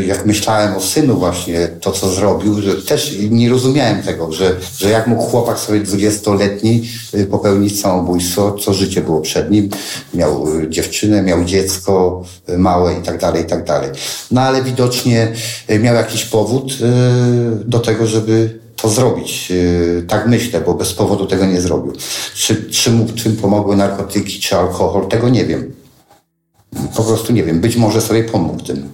y, 0.00 0.04
jak 0.04 0.26
myślałem 0.26 0.76
o 0.76 0.80
synu 0.80 1.18
właśnie, 1.18 1.68
to 1.80 1.92
co 1.92 2.08
zrobił, 2.08 2.62
że 2.62 2.74
też 2.74 3.16
nie 3.30 3.48
rozumiałem 3.48 4.02
tego, 4.02 4.32
że, 4.32 4.56
że 4.78 4.90
jak 4.90 5.06
mógł 5.06 5.22
chłopak 5.22 5.58
sobie 5.58 5.80
dwudziestoletni 5.80 6.88
y, 7.14 7.26
popełnić 7.26 7.80
samobójstwo, 7.80 8.52
co 8.52 8.74
życie 8.74 9.00
było 9.00 9.20
przed 9.20 9.50
nim. 9.50 9.68
Miał 10.14 10.46
dziewczynę, 10.68 11.22
miał 11.22 11.44
dziecko 11.44 12.22
małe 12.58 12.94
i 12.94 13.02
tak 13.02 13.20
dalej, 13.20 13.42
i 13.42 13.46
tak 13.46 13.64
dalej. 13.64 13.90
No 14.30 14.40
ale 14.40 14.62
widocznie 14.62 15.32
miał 15.80 15.94
jakiś 15.94 16.24
powód 16.24 16.72
do 17.64 17.78
tego, 17.78 18.06
żeby 18.06 18.58
to 18.76 18.88
zrobić. 18.88 19.52
Tak 20.08 20.26
myślę, 20.26 20.60
bo 20.60 20.74
bez 20.74 20.92
powodu 20.92 21.26
tego 21.26 21.46
nie 21.46 21.60
zrobił. 21.60 21.92
Czy, 22.34 22.70
czy 22.70 22.90
mu 22.90 23.06
czym 23.14 23.36
pomogły 23.36 23.76
narkotyki, 23.76 24.40
czy 24.40 24.56
alkohol, 24.56 25.08
tego 25.08 25.28
nie 25.28 25.44
wiem 25.44 25.85
po 26.96 27.04
prostu 27.04 27.32
nie 27.32 27.44
wiem, 27.44 27.60
być 27.60 27.76
może 27.76 28.00
sobie 28.00 28.24
pomógł 28.24 28.62
tym. 28.62 28.88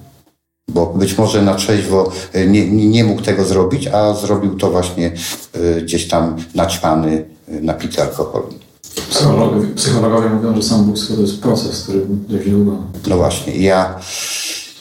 Bo 0.69 0.87
być 0.87 1.19
może 1.19 1.43
na 1.43 1.55
trzeźwo 1.55 2.13
e, 2.33 2.47
nie, 2.47 2.71
nie 2.71 3.05
mógł 3.05 3.23
tego 3.23 3.45
zrobić, 3.45 3.87
a 3.87 4.15
zrobił 4.15 4.57
to 4.57 4.71
właśnie 4.71 5.13
e, 5.53 5.81
gdzieś 5.81 6.09
tam 6.09 6.37
naćpany, 6.55 7.25
e, 7.49 7.61
napity 7.61 8.03
alkoholem. 8.03 8.51
Psychologowie, 9.11 9.67
psychologowie 9.75 10.29
mówią, 10.29 10.57
że 10.57 10.63
samobójstwo 10.63 11.15
to 11.15 11.21
jest 11.21 11.41
proces, 11.41 11.83
który 11.83 12.01
dość 12.29 12.51
długo. 12.51 12.77
No 13.07 13.17
właśnie. 13.17 13.57
Ja 13.57 14.01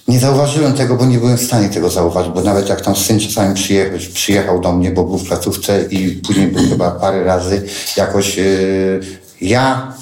nie 0.08 0.20
zauważyłem 0.20 0.74
tego, 0.74 0.96
bo 0.96 1.06
nie 1.06 1.18
byłem 1.18 1.38
w 1.38 1.44
stanie 1.44 1.70
tego 1.70 1.90
zauważyć, 1.90 2.34
bo 2.34 2.42
nawet 2.42 2.70
jak 2.70 2.82
tam 2.82 2.96
syn 2.96 3.20
czasami 3.20 3.56
przyjechał, 3.56 4.00
przyjechał 4.14 4.62
do 4.62 4.72
mnie, 4.72 4.92
bo 4.92 5.04
był 5.04 5.18
w 5.18 5.28
placówce 5.28 5.86
i 5.90 6.12
później 6.12 6.48
był 6.48 6.70
chyba 6.70 6.92
parę 6.92 7.24
razy, 7.24 7.68
jakoś 7.98 8.38
yy, 8.38 9.00
ja 9.42 9.94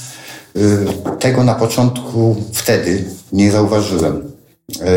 tego 1.19 1.43
na 1.43 1.55
początku 1.55 2.35
wtedy 2.53 3.03
nie 3.33 3.51
zauważyłem. 3.51 4.29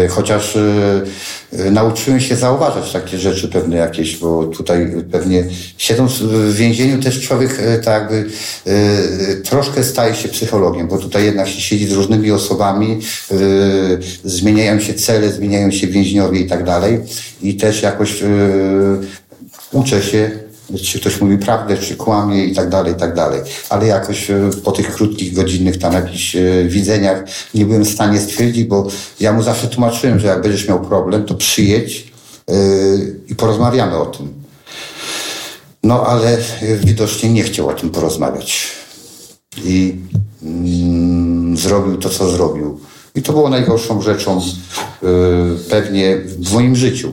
Y, 0.04 0.08
chociaż 0.08 0.56
y, 0.56 1.70
nauczyłem 1.70 2.20
się 2.20 2.36
zauważać 2.36 2.92
takie 2.92 3.18
rzeczy 3.18 3.48
pewne 3.48 3.76
jakieś, 3.76 4.16
bo 4.16 4.44
tutaj 4.44 4.90
pewnie 5.12 5.44
siedząc 5.76 6.12
w 6.12 6.54
więzieniu 6.54 7.02
też 7.02 7.20
człowiek 7.20 7.60
tak 7.84 8.02
jakby 8.02 8.30
troszkę 9.44 9.84
staje 9.84 10.14
się 10.14 10.28
psychologiem, 10.28 10.88
bo 10.88 10.98
tutaj 10.98 11.24
jednak 11.24 11.48
się 11.48 11.60
siedzi 11.60 11.86
z 11.86 11.92
różnymi 11.92 12.30
osobami, 12.30 13.00
zmieniają 14.24 14.80
się 14.80 14.94
cele, 14.94 15.32
zmieniają 15.32 15.70
się 15.70 15.86
więźniowie 15.86 16.40
i 16.40 16.46
tak 16.46 16.64
dalej 16.64 17.00
i 17.42 17.56
też 17.56 17.82
jakoś 17.82 18.22
uczę 19.72 20.02
się 20.02 20.30
czy 20.78 21.00
ktoś 21.00 21.20
mówi 21.20 21.38
prawdę, 21.38 21.78
czy 21.78 21.96
kłamie 21.96 22.44
i 22.44 22.54
tak 22.54 22.68
dalej, 22.68 22.92
i 22.92 22.96
tak 22.96 23.14
dalej. 23.14 23.40
Ale 23.68 23.86
jakoś 23.86 24.30
e, 24.30 24.50
po 24.64 24.72
tych 24.72 24.94
krótkich, 24.94 25.34
godzinnych 25.34 25.78
tam 25.78 25.92
jakichś 25.92 26.36
e, 26.36 26.64
widzeniach 26.68 27.24
nie 27.54 27.66
byłem 27.66 27.84
w 27.84 27.88
stanie 27.88 28.20
stwierdzić, 28.20 28.64
bo 28.64 28.88
ja 29.20 29.32
mu 29.32 29.42
zawsze 29.42 29.68
tłumaczyłem, 29.68 30.18
że 30.18 30.26
jak 30.26 30.42
będziesz 30.42 30.68
miał 30.68 30.80
problem, 30.80 31.24
to 31.24 31.34
przyjedź 31.34 32.12
yy, 32.48 33.20
i 33.28 33.34
porozmawiamy 33.34 33.96
o 33.96 34.06
tym. 34.06 34.42
No 35.82 36.06
ale 36.06 36.38
widocznie 36.84 37.32
nie 37.32 37.42
chciał 37.42 37.68
o 37.68 37.72
tym 37.72 37.90
porozmawiać. 37.90 38.68
I 39.64 39.96
mm, 40.42 41.56
zrobił 41.56 41.96
to, 41.96 42.10
co 42.10 42.30
zrobił. 42.30 42.80
I 43.14 43.22
to 43.22 43.32
było 43.32 43.48
najgorszą 43.48 44.02
rzeczą 44.02 44.40
yy, 45.02 45.58
pewnie 45.70 46.18
w 46.18 46.52
moim 46.52 46.76
życiu. 46.76 47.12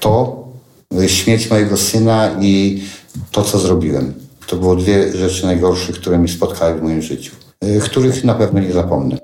To, 0.00 0.47
śmierć 1.06 1.50
mojego 1.50 1.76
syna 1.76 2.30
i 2.40 2.82
to, 3.32 3.42
co 3.42 3.58
zrobiłem. 3.58 4.14
To 4.46 4.56
było 4.56 4.76
dwie 4.76 5.12
rzeczy 5.16 5.46
najgorsze, 5.46 5.92
które 5.92 6.18
mi 6.18 6.28
spotkały 6.28 6.74
w 6.74 6.82
moim 6.82 7.02
życiu, 7.02 7.36
y, 7.64 7.80
których 7.80 8.24
na 8.24 8.34
pewno 8.34 8.60
nie 8.60 8.72
zapomnę. 8.72 9.16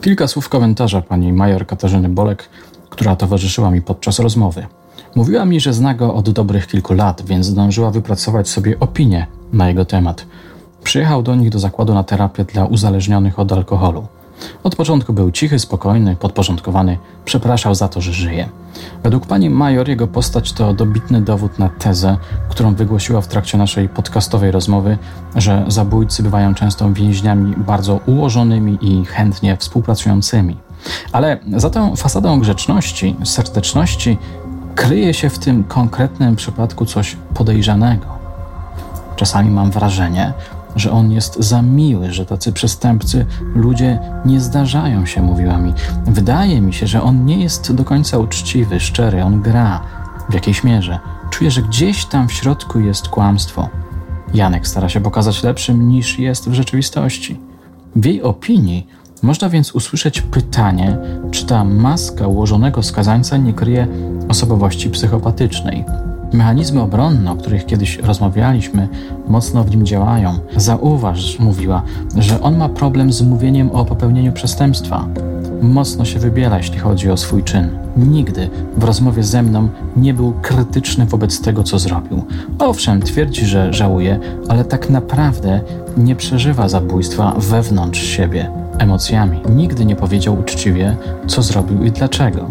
Kilka 0.00 0.26
słów 0.28 0.48
komentarza 0.48 1.02
pani 1.02 1.32
major 1.32 1.66
Katarzyny 1.66 2.08
Bolek, 2.08 2.48
która 2.90 3.16
towarzyszyła 3.16 3.70
mi 3.70 3.82
podczas 3.82 4.18
rozmowy. 4.18 4.66
Mówiła 5.14 5.44
mi, 5.44 5.60
że 5.60 5.72
zna 5.72 5.94
go 5.94 6.14
od 6.14 6.30
dobrych 6.30 6.66
kilku 6.66 6.94
lat, 6.94 7.22
więc 7.26 7.46
zdążyła 7.46 7.90
wypracować 7.90 8.48
sobie 8.48 8.80
opinię 8.80 9.26
na 9.52 9.68
jego 9.68 9.84
temat. 9.84 10.26
Przyjechał 10.84 11.22
do 11.22 11.34
nich 11.34 11.50
do 11.50 11.58
zakładu 11.58 11.94
na 11.94 12.04
terapię 12.04 12.44
dla 12.44 12.64
uzależnionych 12.64 13.38
od 13.38 13.52
alkoholu. 13.52 14.06
Od 14.62 14.76
początku 14.76 15.12
był 15.12 15.30
cichy, 15.30 15.58
spokojny, 15.58 16.16
podporządkowany, 16.16 16.98
przepraszał 17.24 17.74
za 17.74 17.88
to, 17.88 18.00
że 18.00 18.12
żyje. 18.12 18.48
Według 19.02 19.26
pani 19.26 19.50
Major 19.50 19.88
jego 19.88 20.06
postać 20.06 20.52
to 20.52 20.74
dobitny 20.74 21.20
dowód 21.20 21.58
na 21.58 21.68
tezę, 21.68 22.16
którą 22.48 22.74
wygłosiła 22.74 23.20
w 23.20 23.28
trakcie 23.28 23.58
naszej 23.58 23.88
podcastowej 23.88 24.50
rozmowy, 24.50 24.98
że 25.36 25.64
zabójcy 25.68 26.22
bywają 26.22 26.54
często 26.54 26.92
więźniami 26.92 27.54
bardzo 27.56 28.00
ułożonymi 28.06 28.78
i 28.80 29.04
chętnie 29.04 29.56
współpracującymi. 29.56 30.56
Ale 31.12 31.38
za 31.56 31.70
tą 31.70 31.96
fasadą 31.96 32.40
grzeczności, 32.40 33.16
serdeczności 33.24 34.18
kryje 34.74 35.14
się 35.14 35.30
w 35.30 35.38
tym 35.38 35.64
konkretnym 35.64 36.36
przypadku 36.36 36.86
coś 36.86 37.16
podejrzanego. 37.34 38.06
Czasami 39.16 39.50
mam 39.50 39.70
wrażenie, 39.70 40.32
że 40.76 40.92
on 40.92 41.12
jest 41.12 41.36
za 41.36 41.62
miły, 41.62 42.12
że 42.12 42.26
tacy 42.26 42.52
przestępcy 42.52 43.26
ludzie 43.54 43.98
nie 44.24 44.40
zdarzają 44.40 45.06
się, 45.06 45.22
mówiła 45.22 45.58
mi. 45.58 45.72
Wydaje 46.06 46.60
mi 46.60 46.72
się, 46.72 46.86
że 46.86 47.02
on 47.02 47.24
nie 47.24 47.42
jest 47.42 47.72
do 47.72 47.84
końca 47.84 48.18
uczciwy, 48.18 48.80
szczery, 48.80 49.22
on 49.22 49.42
gra 49.42 49.80
w 50.30 50.34
jakiejś 50.34 50.64
mierze. 50.64 50.98
Czuję, 51.30 51.50
że 51.50 51.62
gdzieś 51.62 52.04
tam 52.04 52.28
w 52.28 52.32
środku 52.32 52.80
jest 52.80 53.08
kłamstwo. 53.08 53.68
Janek 54.34 54.68
stara 54.68 54.88
się 54.88 55.00
pokazać 55.00 55.42
lepszym 55.42 55.88
niż 55.88 56.18
jest 56.18 56.50
w 56.50 56.54
rzeczywistości. 56.54 57.40
W 57.96 58.04
jej 58.04 58.22
opinii 58.22 58.86
można 59.22 59.48
więc 59.48 59.72
usłyszeć 59.72 60.20
pytanie, 60.20 60.98
czy 61.30 61.46
ta 61.46 61.64
maska 61.64 62.26
ułożonego 62.26 62.82
skazańca 62.82 63.36
nie 63.36 63.52
kryje 63.52 63.86
osobowości 64.28 64.90
psychopatycznej. 64.90 65.84
Mechanizmy 66.32 66.80
obronne, 66.80 67.32
o 67.32 67.36
których 67.36 67.66
kiedyś 67.66 67.98
rozmawialiśmy, 67.98 68.88
mocno 69.28 69.64
w 69.64 69.70
nim 69.70 69.86
działają. 69.86 70.38
Zauważ, 70.56 71.38
mówiła, 71.38 71.82
że 72.18 72.40
on 72.40 72.56
ma 72.56 72.68
problem 72.68 73.12
z 73.12 73.22
mówieniem 73.22 73.70
o 73.70 73.84
popełnieniu 73.84 74.32
przestępstwa. 74.32 75.08
mocno 75.62 76.04
się 76.04 76.18
wybiela, 76.18 76.56
jeśli 76.56 76.78
chodzi 76.78 77.10
o 77.10 77.16
swój 77.16 77.42
czyn. 77.42 77.78
Nigdy 77.96 78.50
w 78.76 78.84
rozmowie 78.84 79.22
ze 79.22 79.42
mną 79.42 79.68
nie 79.96 80.14
był 80.14 80.32
krytyczny 80.42 81.06
wobec 81.06 81.40
tego, 81.40 81.62
co 81.62 81.78
zrobił. 81.78 82.24
Owszem, 82.58 83.02
twierdzi, 83.02 83.46
że 83.46 83.72
żałuje, 83.72 84.18
ale 84.48 84.64
tak 84.64 84.90
naprawdę 84.90 85.60
nie 85.96 86.16
przeżywa 86.16 86.68
zabójstwa 86.68 87.34
wewnątrz 87.38 88.02
siebie, 88.02 88.50
emocjami. 88.78 89.40
Nigdy 89.48 89.84
nie 89.84 89.96
powiedział 89.96 90.38
uczciwie, 90.40 90.96
co 91.26 91.42
zrobił 91.42 91.84
i 91.84 91.90
dlaczego. 91.90 92.50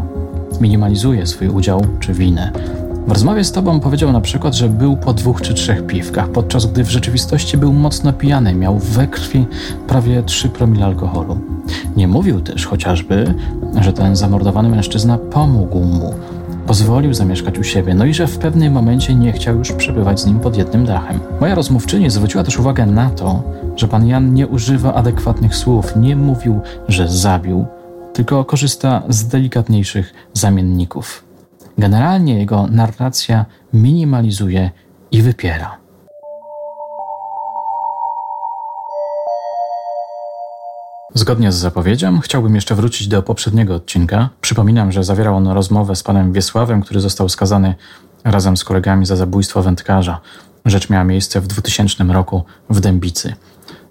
Minimalizuje 0.62 1.28
swój 1.28 1.50
udział 1.50 1.82
czy 2.00 2.14
winę. 2.14 2.52
W 3.08 3.12
rozmowie 3.12 3.44
z 3.44 3.52
tobą 3.52 3.80
powiedział 3.80 4.12
na 4.12 4.22
przykład, 4.22 4.56
że 4.56 4.70
był 4.70 4.98
po 4.98 5.14
dwóch 5.14 5.42
czy 5.42 5.54
trzech 5.54 5.86
piwkach, 5.86 6.30
podczas 6.30 6.66
gdy 6.66 6.84
w 6.84 6.90
rzeczywistości 6.90 7.58
był 7.58 7.74
mocno 7.74 8.14
pijany, 8.14 8.56
miał 8.56 8.80
we 8.80 9.08
krwi 9.08 9.46
prawie 9.88 10.24
3 10.24 10.50
promile 10.50 10.86
alkoholu. 10.86 11.40
Nie 11.98 12.08
mówił 12.08 12.42
też 12.42 12.66
chociażby, 12.66 13.34
że 13.82 13.94
ten 13.94 14.16
zamordowany 14.16 14.70
mężczyzna 14.70 15.18
pomógł 15.18 15.80
mu, 15.80 16.14
pozwolił 16.68 17.14
zamieszkać 17.14 17.60
u 17.60 17.64
siebie, 17.64 17.94
no 17.94 18.06
i 18.06 18.14
że 18.14 18.28
w 18.28 18.38
pewnym 18.38 18.74
momencie 18.74 19.16
nie 19.16 19.32
chciał 19.32 19.58
już 19.58 19.72
przebywać 19.72 20.20
z 20.20 20.26
nim 20.26 20.40
pod 20.40 20.58
jednym 20.58 20.86
dachem. 20.86 21.20
Moja 21.42 21.56
rozmówczyni 21.56 22.10
zwróciła 22.10 22.44
też 22.44 22.60
uwagę 22.60 22.86
na 22.86 23.10
to, 23.10 23.44
że 23.76 23.88
pan 23.88 24.08
Jan 24.08 24.34
nie 24.34 24.48
używa 24.48 24.94
adekwatnych 24.94 25.56
słów, 25.56 25.96
nie 25.96 26.16
mówił, 26.16 26.60
że 26.88 27.10
zabił, 27.10 27.66
tylko 28.14 28.46
korzysta 28.46 29.02
z 29.10 29.28
delikatniejszych 29.28 30.14
zamienników. 30.34 31.25
Generalnie 31.78 32.40
jego 32.40 32.68
narracja 32.68 33.46
minimalizuje 33.74 34.72
i 35.12 35.22
wypiera. 35.22 35.78
Zgodnie 41.14 41.52
z 41.52 41.56
zapowiedzią, 41.56 42.20
chciałbym 42.20 42.56
jeszcze 42.56 42.76
wrócić 42.76 43.08
do 43.08 43.24
poprzedniego 43.24 43.76
odcinka. 43.76 44.30
Przypominam, 44.42 44.92
że 44.92 45.04
zawierał 45.04 45.36
on 45.36 45.48
rozmowę 45.48 45.96
z 45.96 46.04
panem 46.04 46.34
Wiesławem, 46.34 46.82
który 46.82 47.00
został 47.00 47.30
skazany 47.30 47.76
razem 48.24 48.58
z 48.58 48.64
kolegami 48.64 49.06
za 49.06 49.16
zabójstwo 49.16 49.62
wędkarza. 49.62 50.22
Rzecz 50.66 50.90
miała 50.90 51.04
miejsce 51.04 51.42
w 51.42 51.48
2000 51.48 52.04
roku 52.04 52.44
w 52.70 52.80
Dębicy. 52.80 53.34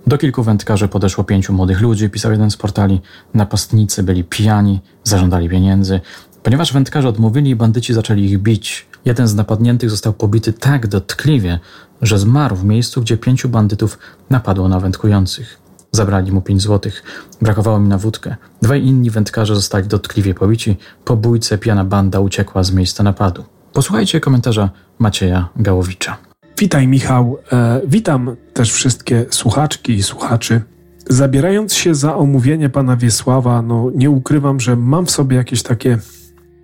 Do 0.07 0.19
kilku 0.19 0.43
wędkarzy 0.43 0.89
podeszło 0.89 1.25
pięciu 1.25 1.53
młodych 1.53 1.81
ludzi, 1.81 2.11
pisał 2.11 2.33
jeden 2.33 2.51
z 2.51 2.57
portali. 2.57 3.01
Napastnicy 3.35 4.03
byli 4.03 4.25
pijani, 4.25 4.81
zażądali 5.05 5.49
pieniędzy. 5.49 6.01
Ponieważ 6.45 6.73
wędkarze 6.73 7.09
odmówili, 7.09 7.57
bandyci 7.57 7.95
zaczęli 7.95 8.25
ich 8.25 8.39
bić. 8.39 8.87
Jeden 9.05 9.29
z 9.29 9.35
napadniętych 9.35 9.91
został 9.91 10.13
pobity 10.13 10.53
tak 10.53 10.87
dotkliwie, 10.87 11.59
że 12.03 12.19
zmarł 12.19 12.57
w 12.57 12.65
miejscu, 12.65 13.01
gdzie 13.01 13.17
pięciu 13.17 13.49
bandytów 13.49 13.99
napadło 14.31 14.69
na 14.69 14.81
wędkujących. 14.81 15.59
Zabrali 15.93 16.33
mu 16.33 16.43
pięć 16.43 16.63
złotych. 16.63 17.03
Brakowało 17.43 17.81
mi 17.81 17.89
na 17.89 17.99
wódkę. 17.99 18.37
Dwaj 18.63 18.85
inni 18.85 19.11
wędkarze 19.11 19.55
zostali 19.55 19.89
dotkliwie 19.89 20.35
pobici. 20.35 20.77
Po 21.05 21.17
bójce 21.17 21.59
pijana 21.59 21.85
banda 21.85 22.21
uciekła 22.21 22.63
z 22.63 22.73
miejsca 22.73 23.03
napadu. 23.03 23.45
Posłuchajcie 23.73 24.21
komentarza 24.21 24.71
Macieja 24.99 25.49
Gałowicza. 25.57 26.17
Witaj, 26.59 26.89
Michał. 26.89 27.39
E, 27.53 27.81
witam 27.87 28.37
też 28.53 28.73
wszystkie 28.73 29.27
słuchaczki 29.31 29.93
i 29.93 30.03
słuchaczy. 30.03 30.61
Zabierając 31.09 31.75
się 31.75 31.95
za 31.95 32.17
omówienie 32.17 32.69
pana 32.69 32.97
Wiesława, 32.97 33.63
no 33.63 33.91
nie 33.95 34.11
ukrywam, 34.11 34.61
że 34.61 34.77
mam 34.77 35.07
w 35.07 35.11
sobie 35.11 35.37
jakieś 35.37 35.63
takie 35.63 35.99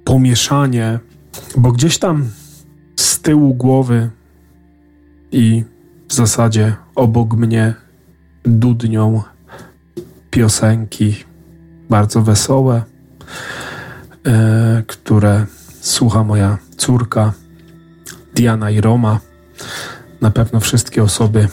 pomieszanie, 0.05 0.99
bo 1.57 1.73
gdzieś 1.73 1.99
tam 1.99 2.31
z 2.97 3.21
tyłu 3.21 3.55
głowy 3.55 4.11
i 5.33 5.65
w 6.09 6.15
zasadzie 6.15 6.77
obok 6.95 7.35
mnie 7.35 7.75
dudnią 8.45 9.23
piosenki 10.31 11.25
bardzo 11.91 12.23
wesołe, 12.23 12.83
e, 14.27 14.83
które 14.87 15.47
słucha 15.81 16.25
moja 16.25 16.59
córka 16.77 17.33
Diana 18.35 18.71
i 18.71 18.81
Roma. 18.81 19.21
Na 20.21 20.31
pewno 20.31 20.61
wszystkie 20.61 21.03
osoby, 21.03 21.49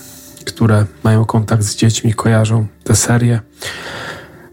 które 0.45 0.85
mają 1.03 1.25
kontakt 1.25 1.63
z 1.63 1.75
dziećmi, 1.75 2.13
kojarzą 2.13 2.67
tę 2.83 2.95
serię. 2.95 3.39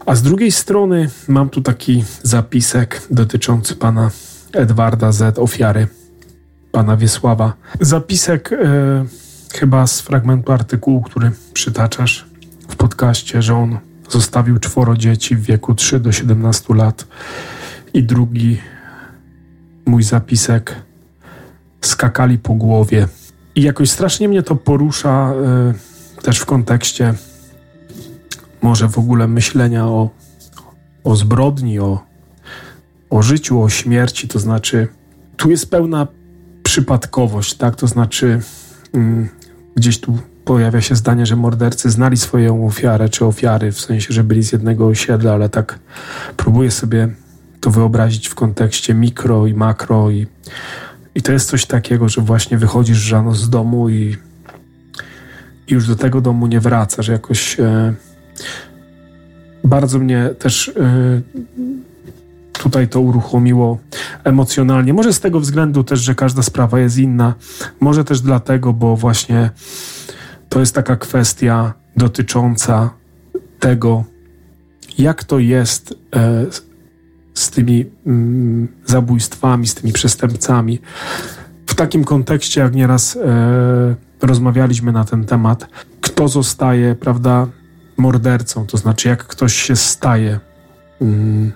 A 0.05 0.15
z 0.15 0.21
drugiej 0.21 0.51
strony 0.51 1.09
mam 1.27 1.49
tu 1.49 1.61
taki 1.61 2.03
zapisek 2.23 3.01
dotyczący 3.11 3.75
pana 3.75 4.11
Edwarda 4.53 5.11
Z., 5.11 5.39
ofiary 5.39 5.87
pana 6.71 6.97
Wiesława. 6.97 7.53
Zapisek 7.81 8.53
e, 8.53 8.57
chyba 9.53 9.87
z 9.87 10.01
fragmentu 10.01 10.51
artykułu, 10.51 11.01
który 11.01 11.31
przytaczasz 11.53 12.25
w 12.69 12.75
podcaście, 12.75 13.41
że 13.41 13.55
on 13.55 13.77
zostawił 14.09 14.59
czworo 14.59 14.97
dzieci 14.97 15.35
w 15.35 15.41
wieku 15.41 15.75
3 15.75 15.99
do 15.99 16.11
17 16.11 16.75
lat. 16.75 17.07
I 17.93 18.03
drugi 18.03 18.57
mój 19.85 20.03
zapisek 20.03 20.75
skakali 21.81 22.37
po 22.37 22.53
głowie. 22.53 23.07
I 23.55 23.61
jakoś 23.61 23.91
strasznie 23.91 24.29
mnie 24.29 24.43
to 24.43 24.55
porusza 24.55 25.33
y, 26.19 26.21
też 26.21 26.39
w 26.39 26.45
kontekście 26.45 27.13
może 28.65 28.89
w 28.89 28.97
ogóle 28.97 29.27
myślenia 29.27 29.85
o, 29.85 30.09
o 31.03 31.15
zbrodni, 31.15 31.79
o, 31.79 32.03
o 33.09 33.21
życiu, 33.21 33.61
o 33.61 33.69
śmierci. 33.69 34.27
To 34.27 34.39
znaczy, 34.39 34.87
tu 35.37 35.51
jest 35.51 35.69
pełna 35.69 36.07
przypadkowość, 36.63 37.53
tak? 37.53 37.75
To 37.75 37.87
znaczy, 37.87 38.39
y, 38.95 39.29
gdzieś 39.75 39.99
tu 39.99 40.17
pojawia 40.45 40.81
się 40.81 40.95
zdanie, 40.95 41.25
że 41.25 41.35
mordercy 41.35 41.89
znali 41.89 42.17
swoją 42.17 42.67
ofiarę, 42.67 43.09
czy 43.09 43.25
ofiary, 43.25 43.71
w 43.71 43.79
sensie, 43.79 44.13
że 44.13 44.23
byli 44.23 44.43
z 44.43 44.51
jednego 44.51 44.87
osiedla, 44.87 45.33
ale 45.33 45.49
tak 45.49 45.79
próbuję 46.37 46.71
sobie 46.71 47.09
to 47.59 47.71
wyobrazić 47.71 48.27
w 48.27 48.35
kontekście 48.35 48.93
mikro 48.93 49.47
i 49.47 49.53
makro 49.53 50.11
i 50.11 50.27
i 51.15 51.21
to 51.21 51.31
jest 51.31 51.49
coś 51.49 51.65
takiego, 51.65 52.09
że 52.09 52.21
właśnie 52.21 52.57
wychodzisz 52.57 53.11
rano 53.11 53.31
z 53.35 53.49
domu 53.49 53.89
i, 53.89 54.17
i 55.67 55.73
już 55.73 55.87
do 55.87 55.95
tego 55.95 56.21
domu 56.21 56.47
nie 56.47 56.59
wracasz. 56.59 57.07
Jakoś 57.07 57.59
e, 57.59 57.93
bardzo 59.63 59.99
mnie 59.99 60.29
też 60.39 60.67
e, 60.67 61.21
tutaj 62.53 62.87
to 62.87 63.01
uruchomiło 63.01 63.77
emocjonalnie. 64.23 64.93
Może 64.93 65.13
z 65.13 65.19
tego 65.19 65.39
względu 65.39 65.83
też, 65.83 65.99
że 65.99 66.15
każda 66.15 66.43
sprawa 66.43 66.79
jest 66.79 66.97
inna. 66.97 67.33
Może 67.79 68.03
też 68.03 68.21
dlatego, 68.21 68.73
bo 68.73 68.95
właśnie 68.95 69.49
to 70.49 70.59
jest 70.59 70.75
taka 70.75 70.95
kwestia 70.95 71.73
dotycząca 71.97 72.89
tego, 73.59 74.03
jak 74.97 75.23
to 75.23 75.39
jest 75.39 75.95
e, 76.15 76.45
z 77.33 77.49
tymi 77.49 77.85
mm, 78.05 78.67
zabójstwami, 78.85 79.67
z 79.67 79.75
tymi 79.75 79.93
przestępcami. 79.93 80.79
W 81.67 81.75
takim 81.75 82.03
kontekście, 82.03 82.61
jak 82.61 82.75
nieraz 82.75 83.15
e, 83.15 83.95
rozmawialiśmy 84.21 84.91
na 84.91 85.03
ten 85.03 85.25
temat, 85.25 85.67
kto 86.01 86.27
zostaje, 86.27 86.95
prawda, 86.95 87.47
mordercą, 87.97 88.65
to 88.65 88.77
znaczy 88.77 89.07
jak 89.07 89.23
ktoś 89.23 89.53
się 89.53 89.75
staje 89.75 90.39
mm, 91.01 91.51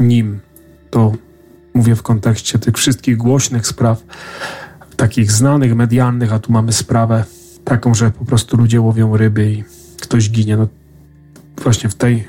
nim, 0.00 0.40
to 0.90 1.12
mówię 1.74 1.96
w 1.96 2.02
kontekście 2.02 2.58
tych 2.58 2.76
wszystkich 2.76 3.16
głośnych 3.16 3.66
spraw, 3.66 4.02
takich 4.96 5.32
znanych, 5.32 5.74
medialnych, 5.74 6.32
a 6.32 6.38
tu 6.38 6.52
mamy 6.52 6.72
sprawę 6.72 7.24
taką, 7.64 7.94
że 7.94 8.10
po 8.10 8.24
prostu 8.24 8.56
ludzie 8.56 8.80
łowią 8.80 9.16
ryby 9.16 9.52
i 9.52 9.64
ktoś 10.00 10.30
ginie. 10.30 10.56
No, 10.56 10.68
właśnie 11.62 11.90
w 11.90 11.94
tej 11.94 12.28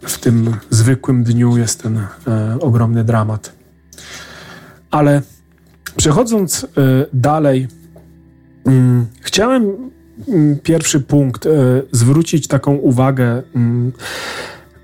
w 0.00 0.18
tym 0.18 0.56
zwykłym 0.70 1.24
dniu 1.24 1.56
jest 1.56 1.82
ten 1.82 1.96
e, 1.98 2.06
ogromny 2.60 3.04
dramat. 3.04 3.52
Ale 4.90 5.22
przechodząc 5.96 6.64
e, 6.64 6.68
dalej, 7.12 7.68
mm, 8.66 9.06
chciałem 9.20 9.90
pierwszy 10.62 11.00
punkt 11.00 11.46
e, 11.46 11.50
zwrócić 11.92 12.48
taką 12.48 12.74
uwagę 12.74 13.42
mm, 13.54 13.92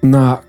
na 0.03 0.43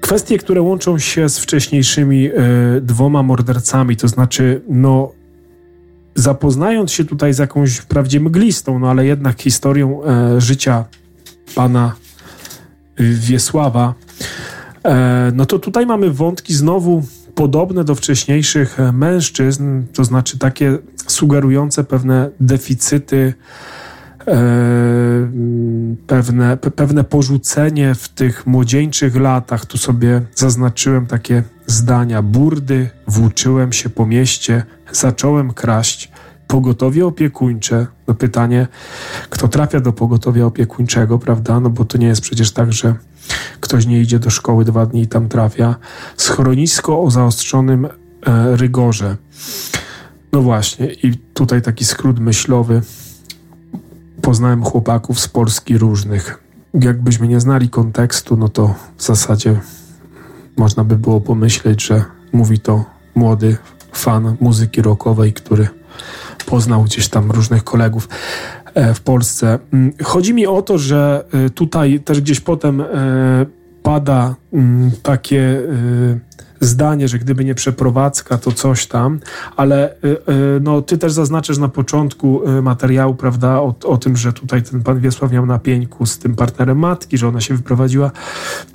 kwestie, 0.00 0.38
które 0.38 0.62
łączą 0.62 0.98
się 0.98 1.28
z 1.28 1.38
wcześniejszymi 1.38 2.26
e, 2.26 2.32
dwoma 2.80 3.22
mordercami, 3.22 3.96
to 3.96 4.08
znaczy, 4.08 4.62
no, 4.68 5.12
zapoznając 6.14 6.92
się 6.92 7.04
tutaj 7.04 7.34
z 7.34 7.38
jakąś 7.38 7.76
wprawdzie 7.76 8.20
mglistą, 8.20 8.78
no 8.78 8.90
ale 8.90 9.06
jednak 9.06 9.42
historią 9.42 10.04
e, 10.04 10.40
życia 10.40 10.84
pana 11.54 11.94
Wiesława, 12.98 13.94
no 15.32 15.46
to 15.46 15.58
tutaj 15.58 15.86
mamy 15.86 16.10
wątki 16.10 16.54
znowu 16.54 17.02
podobne 17.34 17.84
do 17.84 17.94
wcześniejszych 17.94 18.78
mężczyzn, 18.92 19.82
to 19.92 20.04
znaczy 20.04 20.38
takie 20.38 20.78
sugerujące 21.06 21.84
pewne 21.84 22.30
deficyty, 22.40 23.34
pewne, 26.06 26.56
pewne 26.56 27.04
porzucenie 27.04 27.94
w 27.94 28.08
tych 28.08 28.46
młodzieńczych 28.46 29.16
latach. 29.16 29.66
Tu 29.66 29.78
sobie 29.78 30.22
zaznaczyłem 30.34 31.06
takie 31.06 31.42
zdania. 31.66 32.22
Burdy, 32.22 32.90
włóczyłem 33.06 33.72
się 33.72 33.90
po 33.90 34.06
mieście, 34.06 34.62
zacząłem 34.92 35.52
kraść. 35.52 36.12
Pogotowie 36.46 37.06
opiekuńcze, 37.06 37.86
no 38.08 38.14
pytanie, 38.14 38.68
kto 39.30 39.48
trafia 39.48 39.80
do 39.80 39.92
pogotowia 39.92 40.46
opiekuńczego, 40.46 41.18
prawda? 41.18 41.60
No 41.60 41.70
bo 41.70 41.84
to 41.84 41.98
nie 41.98 42.06
jest 42.06 42.20
przecież 42.20 42.52
tak, 42.52 42.72
że 42.72 42.94
ktoś 43.60 43.86
nie 43.86 44.00
idzie 44.00 44.18
do 44.18 44.30
szkoły 44.30 44.64
dwa 44.64 44.86
dni 44.86 45.02
i 45.02 45.06
tam 45.06 45.28
trafia. 45.28 45.76
Schronisko 46.16 47.02
o 47.02 47.10
zaostrzonym 47.10 47.84
e, 47.86 47.90
rygorze. 48.56 49.16
No 50.32 50.42
właśnie, 50.42 50.86
i 50.86 51.16
tutaj 51.16 51.62
taki 51.62 51.84
skrót 51.84 52.20
myślowy. 52.20 52.82
Poznałem 54.24 54.64
chłopaków 54.64 55.20
z 55.20 55.28
Polski 55.28 55.78
różnych. 55.78 56.44
Jakbyśmy 56.74 57.28
nie 57.28 57.40
znali 57.40 57.68
kontekstu, 57.68 58.36
no 58.36 58.48
to 58.48 58.74
w 58.96 59.02
zasadzie 59.02 59.60
można 60.56 60.84
by 60.84 60.96
było 60.96 61.20
pomyśleć, 61.20 61.86
że 61.86 62.04
mówi 62.32 62.58
to 62.58 62.84
młody 63.14 63.56
fan 63.92 64.36
muzyki 64.40 64.82
rockowej, 64.82 65.32
który 65.32 65.68
poznał 66.46 66.82
gdzieś 66.82 67.08
tam 67.08 67.30
różnych 67.30 67.64
kolegów 67.64 68.08
e, 68.74 68.94
w 68.94 69.00
Polsce. 69.00 69.58
Mm, 69.72 69.92
chodzi 70.02 70.34
mi 70.34 70.46
o 70.46 70.62
to, 70.62 70.78
że 70.78 71.24
e, 71.32 71.50
tutaj 71.50 72.00
też 72.00 72.20
gdzieś 72.20 72.40
potem 72.40 72.80
e, 72.80 72.86
pada 73.84 74.34
mm, 74.52 74.90
takie 75.02 75.62
zdanie, 76.60 77.08
że 77.08 77.18
gdyby 77.18 77.44
nie 77.44 77.54
przeprowadzka, 77.54 78.38
to 78.38 78.52
coś 78.52 78.86
tam, 78.86 79.20
ale 79.56 79.94
no, 80.60 80.82
ty 80.82 80.98
też 80.98 81.12
zaznaczasz 81.12 81.58
na 81.58 81.68
początku 81.68 82.40
materiału, 82.62 83.14
prawda, 83.14 83.60
o, 83.60 83.74
o 83.84 83.96
tym, 83.96 84.16
że 84.16 84.32
tutaj 84.32 84.62
ten 84.62 84.82
pan 84.82 85.00
Wiesław 85.00 85.32
miał 85.32 85.46
na 85.46 85.60
z 86.04 86.18
tym 86.18 86.34
partnerem 86.36 86.78
matki, 86.78 87.18
że 87.18 87.28
ona 87.28 87.40
się 87.40 87.56
wyprowadziła. 87.56 88.10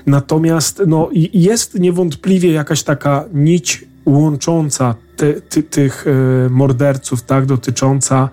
Natomiast 0.05 0.81
no, 0.87 1.09
jest 1.33 1.79
niewątpliwie 1.79 2.51
jakaś 2.51 2.83
taka 2.83 3.25
nić 3.33 3.85
łącząca 4.05 4.95
ty, 5.17 5.41
ty, 5.49 5.63
tych 5.63 6.07
y, 6.07 6.49
morderców, 6.49 7.21
tak, 7.21 7.45
dotycząca 7.45 8.29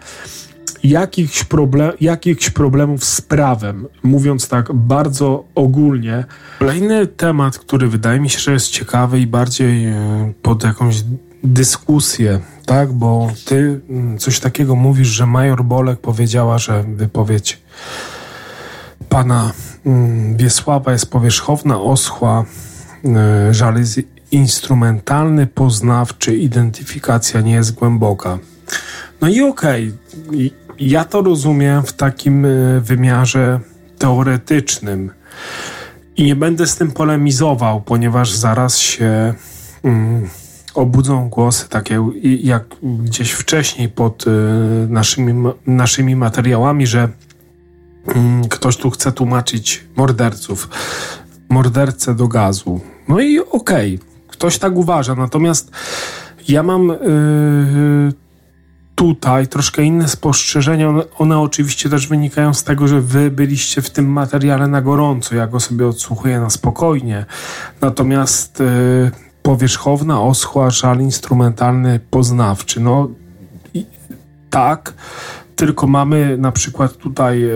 jakichś, 0.84 1.44
problem, 1.44 1.92
jakichś 2.00 2.50
problemów 2.50 3.04
z 3.04 3.20
prawem, 3.20 3.86
mówiąc 4.02 4.48
tak 4.48 4.72
bardzo 4.72 5.44
ogólnie. 5.54 6.24
Kolejny 6.58 7.06
temat, 7.06 7.58
który 7.58 7.88
wydaje 7.88 8.20
mi 8.20 8.30
się, 8.30 8.38
że 8.38 8.52
jest 8.52 8.68
ciekawy 8.68 9.20
i 9.20 9.26
bardziej 9.26 9.88
y, 9.88 9.94
pod 10.42 10.64
jakąś 10.64 11.04
dyskusję, 11.44 12.40
tak, 12.66 12.92
bo 12.92 13.30
ty 13.44 13.80
mm, 13.90 14.18
coś 14.18 14.40
takiego 14.40 14.76
mówisz, 14.76 15.08
że 15.08 15.26
major 15.26 15.64
Bolek 15.64 16.00
powiedziała, 16.00 16.58
że 16.58 16.82
wypowiedź 16.82 17.58
pana 19.08 19.52
mm, 19.86 20.36
Wiesława 20.36 20.92
jest 20.92 21.10
powierzchowna, 21.10 21.80
oschła, 21.80 22.44
y, 23.50 23.54
żal 23.54 23.76
jest 23.76 24.00
instrumentalny, 24.30 25.46
poznawczy, 25.46 26.36
identyfikacja 26.36 27.40
nie 27.40 27.52
jest 27.52 27.74
głęboka. 27.74 28.38
No 29.20 29.28
i 29.28 29.40
okej, 29.40 29.92
okay, 30.28 30.50
ja 30.78 31.04
to 31.04 31.22
rozumiem 31.22 31.82
w 31.82 31.92
takim 31.92 32.44
e, 32.44 32.80
wymiarze 32.80 33.60
teoretycznym 33.98 35.10
i 36.16 36.24
nie 36.24 36.36
będę 36.36 36.66
z 36.66 36.76
tym 36.76 36.92
polemizował, 36.92 37.80
ponieważ 37.80 38.32
zaraz 38.32 38.78
się 38.78 39.34
mm, 39.82 40.28
obudzą 40.74 41.28
głosy 41.28 41.68
takie 41.68 42.10
jak 42.22 42.64
gdzieś 42.82 43.32
wcześniej 43.32 43.88
pod 43.88 44.26
y, 44.26 44.30
naszymi, 44.88 45.52
naszymi 45.66 46.16
materiałami, 46.16 46.86
że 46.86 47.08
y, 48.08 48.48
ktoś 48.48 48.76
tu 48.76 48.90
chce 48.90 49.12
tłumaczyć 49.12 49.84
morderców, 49.96 50.68
mordercę 51.48 52.14
do 52.14 52.28
gazu. 52.28 52.80
No 53.08 53.20
i 53.20 53.38
okej, 53.38 53.94
okay, 53.94 54.16
Ktoś 54.36 54.58
tak 54.58 54.76
uważa, 54.76 55.14
natomiast 55.14 55.70
ja 56.48 56.62
mam 56.62 56.88
yy, 56.88 58.12
tutaj 58.96 59.48
troszkę 59.48 59.82
inne 59.82 60.08
spostrzeżenia. 60.08 60.88
One, 60.88 61.02
one, 61.18 61.38
oczywiście 61.38 61.88
też 61.88 62.06
wynikają 62.06 62.54
z 62.54 62.64
tego, 62.64 62.88
że 62.88 63.00
wy 63.00 63.30
byliście 63.30 63.82
w 63.82 63.90
tym 63.90 64.06
materiale 64.06 64.68
na 64.68 64.82
gorąco. 64.82 65.34
Ja 65.34 65.46
go 65.46 65.60
sobie 65.60 65.86
odsłuchuję 65.86 66.40
na 66.40 66.50
spokojnie. 66.50 67.24
Natomiast 67.80 68.60
yy, 68.60 69.10
powierzchowna, 69.42 70.22
oschła, 70.22 70.70
żal 70.70 71.00
instrumentalny, 71.00 72.00
poznawczy. 72.10 72.80
No 72.80 73.08
tak, 74.50 74.94
tylko 75.56 75.86
mamy 75.86 76.36
na 76.38 76.52
przykład 76.52 76.92
tutaj 76.96 77.44
e, 77.44 77.50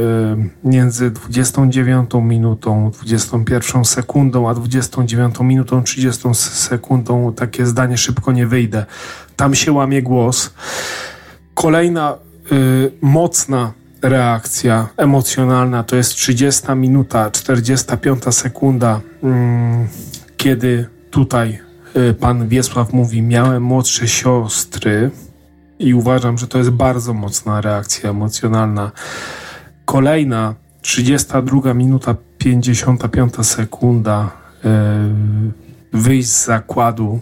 między 0.65 1.11
29 1.11 2.11
minutą, 2.23 2.91
21 2.91 3.85
sekundą, 3.85 4.49
a 4.49 4.55
29 4.55 5.41
minutą, 5.41 5.83
30 5.83 6.29
sekundą 6.35 7.33
takie 7.33 7.67
zdanie 7.67 7.99
szybko 7.99 8.33
nie 8.33 8.47
wyjdę. 8.47 8.87
Tam 9.37 9.55
się 9.55 9.73
łamie 9.73 10.03
głos. 10.03 10.55
Kolejna 11.61 12.17
y, 12.53 12.93
mocna 13.01 13.73
reakcja 14.03 14.89
emocjonalna 14.97 15.85
to 15.85 15.97
jest 15.97 16.15
30 16.15 16.75
minuta, 16.75 17.31
45 17.31 18.35
sekunda, 18.35 19.01
y, 19.25 19.27
kiedy 20.37 20.87
tutaj 21.11 21.59
y, 21.97 22.15
pan 22.15 22.49
Wiesław 22.49 22.93
mówi: 22.93 23.23
Miałem 23.23 23.63
młodsze 23.63 24.09
siostry 24.09 25.11
i 25.79 25.95
uważam, 25.95 26.39
że 26.39 26.47
to 26.47 26.59
jest 26.59 26.71
bardzo 26.71 27.15
mocna 27.15 27.61
reakcja 27.61 28.11
emocjonalna. 28.11 28.91
Kolejna 29.85 30.55
32 30.83 31.75
minuta 31.75 32.15
55 32.39 33.47
sekunda 33.47 34.31
yy, 34.65 34.71
wyjść 35.93 36.29
z 36.29 36.47
zakładu. 36.47 37.21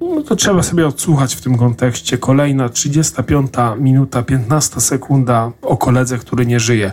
No 0.00 0.22
to 0.22 0.36
trzeba 0.36 0.62
sobie 0.62 0.86
odsłuchać 0.86 1.34
w 1.34 1.40
tym 1.40 1.58
kontekście. 1.58 2.18
Kolejna 2.18 2.68
35 2.68 3.52
minuta 3.78 4.22
15 4.22 4.80
sekunda 4.80 5.52
o 5.62 5.76
koledze, 5.76 6.18
który 6.18 6.46
nie 6.46 6.60
żyje. 6.60 6.92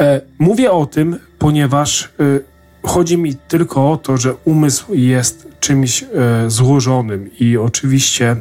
E, 0.00 0.20
mówię 0.38 0.72
o 0.72 0.86
tym, 0.86 1.18
ponieważ 1.38 2.04
e, 2.04 2.08
chodzi 2.82 3.18
mi 3.18 3.34
tylko 3.34 3.92
o 3.92 3.96
to, 3.96 4.16
że 4.16 4.34
umysł 4.44 4.94
jest 4.94 5.48
czymś 5.60 6.02
e, 6.02 6.06
złożonym 6.50 7.30
i 7.40 7.56
oczywiście 7.56 8.36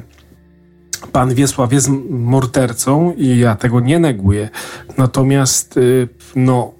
pan 1.12 1.34
Wiesław 1.34 1.74
jest 1.74 1.89
mordercą 2.10 3.14
i 3.18 3.38
ja 3.38 3.56
tego 3.56 3.80
nie 3.80 4.00
neguję. 4.00 4.50
Natomiast, 4.97 5.80
no, 6.36 6.72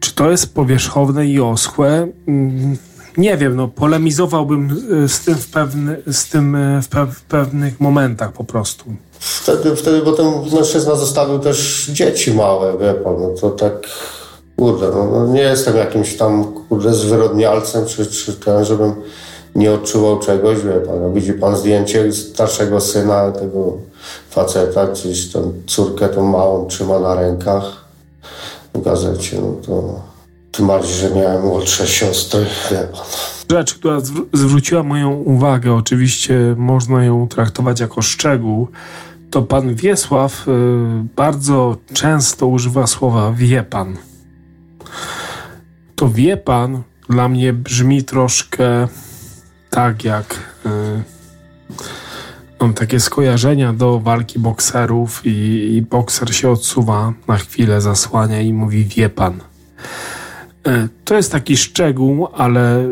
czy 0.00 0.14
to 0.14 0.30
jest 0.30 0.54
powierzchowne 0.54 1.26
i 1.26 1.40
oschłe? 1.40 2.08
Nie 3.16 3.36
wiem, 3.36 3.56
no, 3.56 3.68
polemizowałbym 3.68 4.86
y, 5.04 5.08
z 5.08 5.20
tym 5.20 5.34
w, 5.34 5.50
pewny, 5.50 6.02
z 6.12 6.28
tym 6.28 6.54
y, 6.54 6.82
w, 6.82 6.88
pe 6.88 7.06
w 7.06 7.22
pewnych 7.22 7.80
momentach 7.80 8.32
po 8.32 8.44
prostu. 8.44 8.84
Wtedy, 9.18 9.76
wtedy, 9.76 10.02
bo 10.02 10.12
ten 10.12 10.26
mężczyzna 10.54 10.94
zostawił 10.94 11.38
też 11.38 11.86
dzieci 11.92 12.34
małe, 12.34 12.78
wie 12.78 12.94
pan, 12.94 13.14
no 13.20 13.28
to 13.28 13.50
tak, 13.50 13.72
kurde, 14.56 14.90
no, 14.90 15.10
no 15.10 15.26
nie 15.26 15.40
jestem 15.40 15.76
jakimś 15.76 16.16
tam, 16.16 16.44
kurde, 16.68 16.94
zwyrodnialcem, 16.94 17.86
czy, 17.86 18.06
czy 18.06 18.32
ten, 18.32 18.64
żebym 18.64 18.94
nie 19.54 19.72
odczuwał 19.72 20.18
czegoś, 20.18 20.58
wie 20.58 20.72
pan, 20.72 21.02
no 21.02 21.10
widzi 21.10 21.32
pan 21.32 21.56
zdjęcie 21.56 22.12
starszego 22.12 22.80
syna 22.80 23.32
tego 23.32 23.72
faceta, 24.30 24.86
gdzieś 24.86 25.32
tą 25.32 25.52
córkę 25.66 26.08
tą 26.08 26.22
małą 26.22 26.66
trzyma 26.66 26.98
na 26.98 27.14
rękach 27.14 27.84
w 28.74 28.82
gazecie, 28.82 29.40
no 29.40 29.52
to 29.66 30.00
tym 30.56 30.66
bardziej, 30.66 30.94
że 30.94 31.10
miałem 31.10 31.42
młodsze 31.42 31.86
siostry. 31.86 32.46
Rzecz, 33.50 33.74
która 33.74 34.00
zwróciła 34.32 34.82
moją 34.82 35.12
uwagę, 35.12 35.74
oczywiście 35.74 36.54
można 36.56 37.04
ją 37.04 37.28
traktować 37.28 37.80
jako 37.80 38.02
szczegół, 38.02 38.68
to 39.30 39.42
pan 39.42 39.74
Wiesław 39.74 40.48
y, 40.48 40.52
bardzo 41.16 41.76
często 41.92 42.46
używa 42.46 42.86
słowa 42.86 43.32
wie 43.32 43.62
pan. 43.62 43.96
To 45.96 46.08
wie 46.08 46.36
pan 46.36 46.82
dla 47.08 47.28
mnie 47.28 47.52
brzmi 47.52 48.04
troszkę 48.04 48.88
tak 49.70 50.04
jak 50.04 50.34
y, 50.66 50.68
mam 52.60 52.74
takie 52.74 53.00
skojarzenia 53.00 53.72
do 53.72 54.00
walki 54.00 54.38
bokserów 54.38 55.26
i, 55.26 55.30
i 55.76 55.82
bokser 55.82 56.34
się 56.34 56.50
odsuwa 56.50 57.12
na 57.28 57.36
chwilę, 57.36 57.80
zasłania 57.80 58.40
i 58.40 58.52
mówi 58.52 58.84
wie 58.84 59.08
pan. 59.08 59.40
Y, 60.66 60.88
to 61.04 61.14
jest 61.14 61.32
taki 61.32 61.56
szczegół, 61.56 62.28
ale 62.32 62.84
y, 62.84 62.88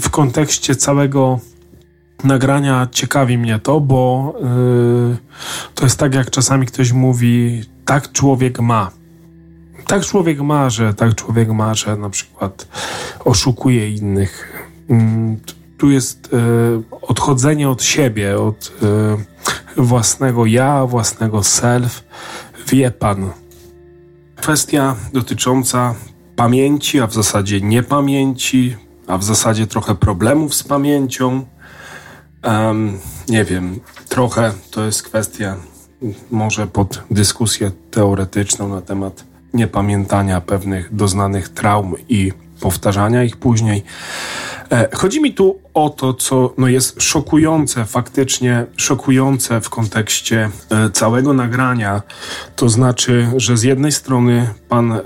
w, 0.00 0.10
kontekście 0.10 0.76
całego 0.76 1.40
nagrania 2.24 2.88
ciekawi 2.90 3.38
mnie 3.38 3.58
to, 3.58 3.80
bo 3.80 4.34
to 5.74 5.84
jest 5.84 5.98
tak, 5.98 6.14
jak 6.14 6.30
czasami 6.30 6.66
ktoś 6.66 6.92
mówi, 6.92 7.62
tak 7.84 8.12
człowiek 8.12 8.60
ma. 8.60 8.90
Tak 9.86 10.04
człowiek 10.04 10.40
ma, 10.40 10.70
że 10.70 10.94
tak 10.94 11.14
człowiek 11.14 11.48
ma, 11.48 11.74
że 11.74 11.96
na 11.96 12.10
przykład 12.10 12.68
oszukuje 13.24 13.90
innych. 13.90 14.52
Mm, 14.90 15.36
tu 15.78 15.90
jest 15.90 16.30
e, 16.32 16.38
odchodzenie 17.02 17.70
od 17.70 17.82
siebie, 17.82 18.40
od 18.40 18.72
e, 18.82 19.82
własnego 19.82 20.46
ja, 20.46 20.86
własnego 20.86 21.42
self. 21.42 22.04
Wie 22.68 22.90
pan. 22.90 23.30
Kwestia 24.36 24.96
dotycząca 25.12 25.94
pamięci, 26.38 27.00
a 27.00 27.06
w 27.06 27.14
zasadzie 27.14 27.60
niepamięci, 27.60 28.76
a 29.06 29.18
w 29.18 29.24
zasadzie 29.24 29.66
trochę 29.66 29.94
problemów 29.94 30.54
z 30.54 30.62
pamięcią. 30.62 31.46
Um, 32.44 32.98
nie 33.28 33.44
wiem, 33.44 33.80
trochę 34.08 34.52
to 34.70 34.84
jest 34.84 35.02
kwestia 35.02 35.56
może 36.30 36.66
pod 36.66 37.02
dyskusję 37.10 37.70
teoretyczną 37.90 38.68
na 38.68 38.82
temat 38.82 39.24
niepamiętania 39.54 40.40
pewnych 40.40 40.94
doznanych 40.94 41.48
traum 41.48 41.94
i 42.08 42.32
powtarzania 42.60 43.24
ich 43.24 43.36
później. 43.36 43.84
E, 44.70 44.88
chodzi 44.96 45.20
mi 45.20 45.34
tu 45.34 45.58
o 45.74 45.90
to, 45.90 46.14
co 46.14 46.54
no 46.58 46.68
jest 46.68 47.02
szokujące, 47.02 47.84
faktycznie 47.84 48.66
szokujące 48.76 49.60
w 49.60 49.70
kontekście 49.70 50.50
e, 50.70 50.90
całego 50.90 51.32
nagrania. 51.32 52.02
To 52.56 52.68
znaczy, 52.68 53.28
że 53.36 53.56
z 53.56 53.62
jednej 53.62 53.92
strony 53.92 54.48
pan 54.68 54.92
e, 54.92 55.00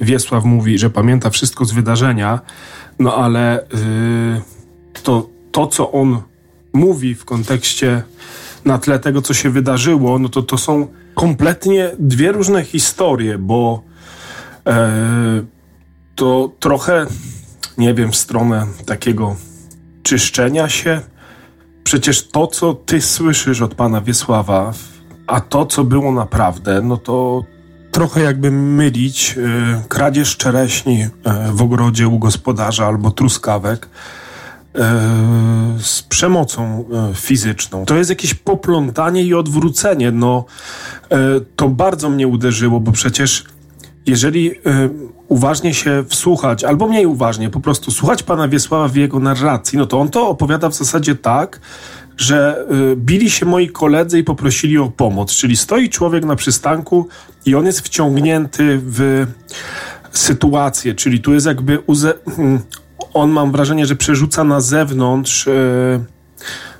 Wiesław 0.00 0.44
mówi, 0.44 0.78
że 0.78 0.90
pamięta 0.90 1.30
wszystko 1.30 1.64
z 1.64 1.72
wydarzenia, 1.72 2.40
no 2.98 3.16
ale 3.16 3.66
to, 5.02 5.28
to 5.52 5.66
co 5.66 5.92
on 5.92 6.22
mówi 6.72 7.14
w 7.14 7.24
kontekście 7.24 8.02
na 8.64 8.78
tle 8.78 8.98
tego, 8.98 9.22
co 9.22 9.34
się 9.34 9.50
wydarzyło, 9.50 10.18
no 10.18 10.28
to 10.28 10.42
to 10.42 10.58
są 10.58 10.86
kompletnie 11.14 11.90
dwie 11.98 12.32
różne 12.32 12.64
historie, 12.64 13.38
bo 13.38 13.82
to 16.14 16.52
trochę 16.60 17.06
nie 17.78 17.94
wiem, 17.94 18.12
w 18.12 18.16
stronę 18.16 18.66
takiego 18.86 19.36
czyszczenia 20.02 20.68
się. 20.68 21.00
Przecież 21.84 22.28
to, 22.28 22.46
co 22.46 22.74
ty 22.74 23.00
słyszysz 23.00 23.60
od 23.60 23.74
pana 23.74 24.00
Wiesława, 24.00 24.72
a 25.26 25.40
to, 25.40 25.66
co 25.66 25.84
było 25.84 26.12
naprawdę, 26.12 26.82
no 26.82 26.96
to 26.96 27.44
trochę 27.92 28.20
jakby 28.22 28.50
mylić 28.50 29.34
y, 29.38 29.88
kradzież 29.88 30.36
czereśni 30.36 31.02
y, 31.02 31.08
w 31.52 31.62
ogrodzie 31.62 32.08
u 32.08 32.18
gospodarza 32.18 32.86
albo 32.86 33.10
truskawek 33.10 33.86
y, 33.86 34.80
z 35.82 36.02
przemocą 36.02 36.84
y, 37.10 37.14
fizyczną. 37.14 37.84
To 37.84 37.96
jest 37.96 38.10
jakieś 38.10 38.34
poplątanie 38.34 39.22
i 39.22 39.34
odwrócenie. 39.34 40.10
No, 40.10 40.44
to 41.56 41.68
bardzo 41.68 42.10
mnie 42.10 42.28
uderzyło, 42.28 42.80
bo 42.80 42.92
przecież 42.92 43.44
jeżeli 44.06 44.50
uważnie 45.32 45.74
się 45.74 46.04
wsłuchać, 46.08 46.64
albo 46.64 46.88
mniej 46.88 47.06
uważnie, 47.06 47.50
po 47.50 47.60
prostu 47.60 47.90
słuchać 47.90 48.22
pana 48.22 48.48
Wiesława 48.48 48.88
w 48.88 48.96
jego 48.96 49.18
narracji, 49.18 49.78
no 49.78 49.86
to 49.86 50.00
on 50.00 50.08
to 50.08 50.28
opowiada 50.28 50.68
w 50.68 50.74
zasadzie 50.74 51.14
tak, 51.14 51.60
że 52.16 52.66
y, 52.92 52.96
bili 52.96 53.30
się 53.30 53.46
moi 53.46 53.68
koledzy 53.68 54.18
i 54.18 54.24
poprosili 54.24 54.78
o 54.78 54.88
pomoc. 54.88 55.34
Czyli 55.34 55.56
stoi 55.56 55.88
człowiek 55.88 56.24
na 56.24 56.36
przystanku 56.36 57.08
i 57.46 57.54
on 57.54 57.66
jest 57.66 57.80
wciągnięty 57.80 58.80
w 58.82 59.26
sytuację, 60.12 60.94
czyli 60.94 61.20
tu 61.20 61.34
jest 61.34 61.46
jakby 61.46 61.78
uze- 61.78 62.30
hmm, 62.36 62.60
on 63.14 63.30
mam 63.30 63.52
wrażenie, 63.52 63.86
że 63.86 63.96
przerzuca 63.96 64.44
na 64.44 64.60
zewnątrz 64.60 65.46
y, 65.46 66.04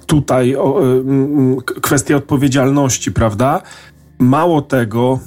tutaj 0.07 0.57
o, 0.57 0.83
mm, 0.83 1.57
kwestię 1.61 2.17
odpowiedzialności, 2.17 3.13
prawda? 3.13 3.63
Mało 4.19 4.63
tego. 4.63 5.19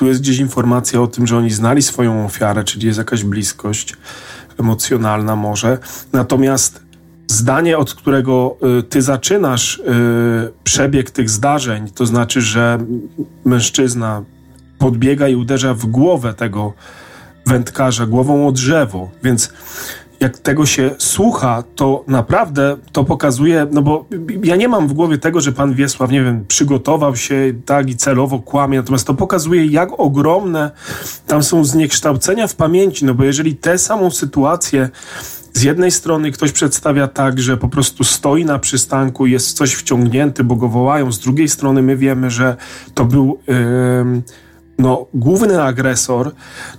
Tu 0.00 0.06
jest 0.06 0.20
gdzieś 0.20 0.38
informacja 0.38 1.00
o 1.00 1.06
tym, 1.06 1.26
że 1.26 1.36
oni 1.36 1.50
znali 1.50 1.82
swoją 1.82 2.24
ofiarę, 2.24 2.64
czyli 2.64 2.86
jest 2.86 2.98
jakaś 2.98 3.24
bliskość 3.24 3.96
emocjonalna 4.60 5.36
może. 5.36 5.78
Natomiast 6.12 6.82
zdanie, 7.26 7.78
od 7.78 7.94
którego 7.94 8.56
y, 8.78 8.82
ty 8.82 9.02
zaczynasz 9.02 9.78
y, 9.78 9.82
przebieg 10.64 11.10
tych 11.10 11.30
zdarzeń, 11.30 11.90
to 11.94 12.06
znaczy, 12.06 12.40
że 12.40 12.78
mężczyzna 13.44 14.22
podbiega 14.78 15.28
i 15.28 15.34
uderza 15.34 15.74
w 15.74 15.86
głowę 15.86 16.34
tego 16.34 16.72
wędkarza 17.46 18.06
głową 18.06 18.48
o 18.48 18.52
drzewo, 18.52 19.10
więc 19.22 19.52
jak 20.20 20.38
tego 20.38 20.66
się 20.66 20.90
słucha, 20.98 21.64
to 21.74 22.04
naprawdę 22.06 22.76
to 22.92 23.04
pokazuje, 23.04 23.66
no 23.72 23.82
bo 23.82 24.04
ja 24.44 24.56
nie 24.56 24.68
mam 24.68 24.88
w 24.88 24.92
głowie 24.92 25.18
tego, 25.18 25.40
że 25.40 25.52
pan 25.52 25.74
Wiesław, 25.74 26.10
nie 26.10 26.22
wiem, 26.22 26.44
przygotował 26.48 27.16
się 27.16 27.52
tak 27.66 27.90
i 27.90 27.96
celowo 27.96 28.38
kłamie, 28.38 28.78
natomiast 28.78 29.06
to 29.06 29.14
pokazuje, 29.14 29.66
jak 29.66 30.00
ogromne 30.00 30.70
tam 31.26 31.42
są 31.42 31.64
zniekształcenia 31.64 32.46
w 32.46 32.54
pamięci, 32.54 33.04
no 33.04 33.14
bo 33.14 33.24
jeżeli 33.24 33.56
tę 33.56 33.78
samą 33.78 34.10
sytuację 34.10 34.88
z 35.52 35.62
jednej 35.62 35.90
strony 35.90 36.32
ktoś 36.32 36.52
przedstawia 36.52 37.08
tak, 37.08 37.40
że 37.40 37.56
po 37.56 37.68
prostu 37.68 38.04
stoi 38.04 38.44
na 38.44 38.58
przystanku, 38.58 39.26
jest 39.26 39.56
coś 39.56 39.74
wciągnięty, 39.74 40.44
bo 40.44 40.56
go 40.56 40.68
wołają, 40.68 41.12
z 41.12 41.18
drugiej 41.18 41.48
strony 41.48 41.82
my 41.82 41.96
wiemy, 41.96 42.30
że 42.30 42.56
to 42.94 43.04
był... 43.04 43.38
Yy, 43.48 44.22
no, 44.80 45.06
główny 45.14 45.62
agresor, 45.62 46.32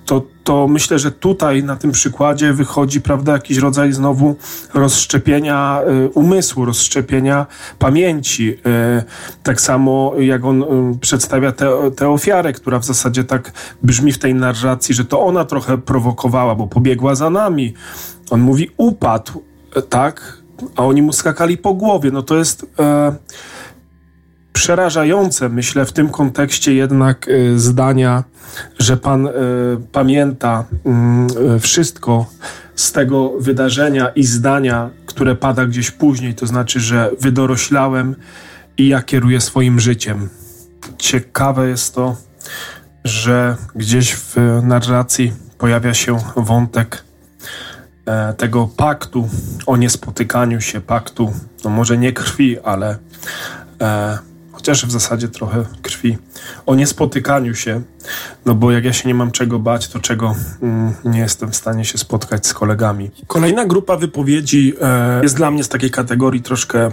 to, 0.05 0.21
to 0.43 0.67
myślę, 0.67 0.99
że 0.99 1.11
tutaj 1.11 1.63
na 1.63 1.75
tym 1.75 1.91
przykładzie 1.91 2.53
wychodzi, 2.53 3.01
prawda, 3.01 3.33
jakiś 3.33 3.57
rodzaj 3.57 3.93
znowu 3.93 4.35
rozszczepienia 4.73 5.81
y, 6.05 6.09
umysłu, 6.09 6.65
rozszczepienia 6.65 7.45
pamięci. 7.79 8.49
Y, 8.49 9.03
tak 9.43 9.61
samo 9.61 10.13
jak 10.19 10.45
on 10.45 10.63
y, 10.63 10.99
przedstawia 11.01 11.51
tę 11.95 12.09
ofiarę, 12.09 12.53
która 12.53 12.79
w 12.79 12.85
zasadzie 12.85 13.23
tak 13.23 13.51
brzmi 13.83 14.11
w 14.11 14.19
tej 14.19 14.35
narracji, 14.35 14.95
że 14.95 15.05
to 15.05 15.21
ona 15.21 15.45
trochę 15.45 15.77
prowokowała, 15.77 16.55
bo 16.55 16.67
pobiegła 16.67 17.15
za 17.15 17.29
nami. 17.29 17.73
On 18.29 18.41
mówi 18.41 18.69
upadł, 18.77 19.43
tak, 19.89 20.37
a 20.75 20.85
oni 20.85 21.01
mu 21.01 21.13
skakali 21.13 21.57
po 21.57 21.73
głowie. 21.73 22.11
No 22.11 22.21
to 22.21 22.37
jest 22.37 22.65
przerażające, 24.61 25.49
myślę, 25.49 25.85
w 25.85 25.93
tym 25.93 26.09
kontekście 26.09 26.73
jednak 26.73 27.27
y, 27.27 27.59
zdania, 27.59 28.23
że 28.79 28.97
pan 28.97 29.27
y, 29.27 29.31
pamięta 29.91 30.65
y, 31.55 31.59
wszystko 31.59 32.25
z 32.75 32.91
tego 32.91 33.33
wydarzenia 33.39 34.09
i 34.09 34.23
zdania, 34.23 34.89
które 35.05 35.35
pada 35.35 35.65
gdzieś 35.65 35.91
później, 35.91 36.33
to 36.33 36.47
znaczy, 36.47 36.79
że 36.79 37.11
wydoroślałem 37.19 38.15
i 38.77 38.87
ja 38.87 39.01
kieruję 39.01 39.41
swoim 39.41 39.79
życiem. 39.79 40.29
Ciekawe 40.97 41.69
jest 41.69 41.95
to, 41.95 42.15
że 43.03 43.55
gdzieś 43.75 44.15
w 44.15 44.35
narracji 44.63 45.33
pojawia 45.57 45.93
się 45.93 46.17
wątek 46.35 47.03
e, 48.05 48.33
tego 48.33 48.69
paktu 48.77 49.29
o 49.65 49.77
niespotykaniu 49.77 50.61
się, 50.61 50.81
paktu, 50.81 51.33
no 51.63 51.69
może 51.69 51.97
nie 51.97 52.13
krwi, 52.13 52.59
ale 52.59 52.97
e, 53.81 54.30
chociaż 54.61 54.85
w 54.85 54.91
zasadzie 54.91 55.27
trochę 55.27 55.65
krwi, 55.81 56.17
o 56.65 56.75
niespotykaniu 56.75 57.55
się, 57.55 57.81
no 58.45 58.55
bo 58.55 58.71
jak 58.71 58.85
ja 58.85 58.93
się 58.93 59.07
nie 59.07 59.13
mam 59.13 59.31
czego 59.31 59.59
bać, 59.59 59.87
to 59.87 59.99
czego 59.99 60.35
mm, 60.61 60.93
nie 61.05 61.19
jestem 61.19 61.51
w 61.51 61.55
stanie 61.55 61.85
się 61.85 61.97
spotkać 61.97 62.47
z 62.47 62.53
kolegami. 62.53 63.11
Kolejna 63.27 63.65
grupa 63.65 63.97
wypowiedzi 63.97 64.73
e, 64.81 65.23
jest 65.23 65.35
dla 65.35 65.51
mnie 65.51 65.63
z 65.63 65.69
takiej 65.69 65.89
kategorii 65.89 66.41
troszkę 66.41 66.91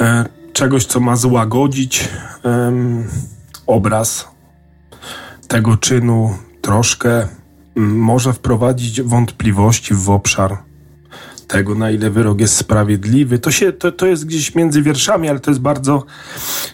e, 0.00 0.24
czegoś, 0.52 0.86
co 0.86 1.00
ma 1.00 1.16
złagodzić 1.16 2.08
e, 2.44 2.72
obraz 3.66 4.28
tego 5.48 5.76
czynu, 5.76 6.38
troszkę 6.60 7.28
może 7.76 8.32
wprowadzić 8.32 9.02
wątpliwości 9.02 9.94
w 9.94 10.10
obszar 10.10 10.58
tego, 11.52 11.74
na 11.74 11.90
ile 11.90 12.10
wyrok 12.10 12.40
jest 12.40 12.56
sprawiedliwy. 12.56 13.38
To, 13.38 13.50
się, 13.50 13.72
to, 13.72 13.92
to 13.92 14.06
jest 14.06 14.26
gdzieś 14.26 14.54
między 14.54 14.82
wierszami, 14.82 15.28
ale 15.28 15.40
to 15.40 15.50
jest 15.50 15.60
bardzo 15.60 16.04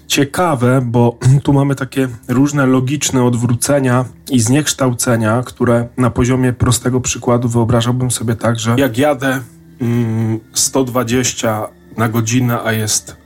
ciekawe, 0.06 0.80
bo 0.84 1.18
tu 1.42 1.52
mamy 1.52 1.74
takie 1.74 2.08
różne 2.28 2.66
logiczne 2.66 3.24
odwrócenia 3.24 4.04
i 4.30 4.40
zniekształcenia, 4.40 5.42
które 5.46 5.88
na 5.96 6.10
poziomie 6.10 6.52
prostego 6.52 7.00
przykładu 7.00 7.48
wyobrażałbym 7.48 8.10
sobie 8.10 8.36
tak, 8.36 8.58
że 8.58 8.74
jak 8.78 8.98
jadę 8.98 9.40
mm, 9.80 10.40
120 10.52 11.68
na 11.96 12.08
godzinę, 12.08 12.58
a 12.64 12.72
jest 12.72 13.16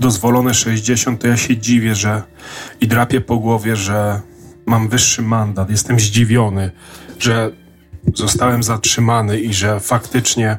dozwolone 0.00 0.54
60, 0.54 1.20
to 1.20 1.28
ja 1.28 1.36
się 1.36 1.56
dziwię, 1.56 1.94
że 1.94 2.22
i 2.80 2.88
drapię 2.88 3.20
po 3.20 3.36
głowie, 3.36 3.76
że 3.76 4.20
mam 4.66 4.88
wyższy 4.88 5.22
mandat. 5.22 5.70
Jestem 5.70 6.00
zdziwiony, 6.00 6.70
że 7.18 7.50
zostałem 8.14 8.62
zatrzymany 8.62 9.40
i 9.40 9.54
że 9.54 9.80
faktycznie 9.80 10.58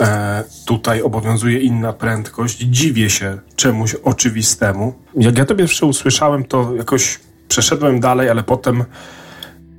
e, 0.00 0.44
tutaj 0.66 1.02
obowiązuje 1.02 1.60
inna 1.60 1.92
prędkość. 1.92 2.58
Dziwię 2.58 3.10
się 3.10 3.38
czemuś 3.56 3.94
oczywistemu. 3.94 4.94
Jak 5.14 5.38
ja 5.38 5.44
to 5.44 5.54
pierwsze 5.54 5.86
usłyszałem, 5.86 6.44
to 6.44 6.74
jakoś 6.74 7.20
przeszedłem 7.48 8.00
dalej, 8.00 8.30
ale 8.30 8.42
potem 8.42 8.84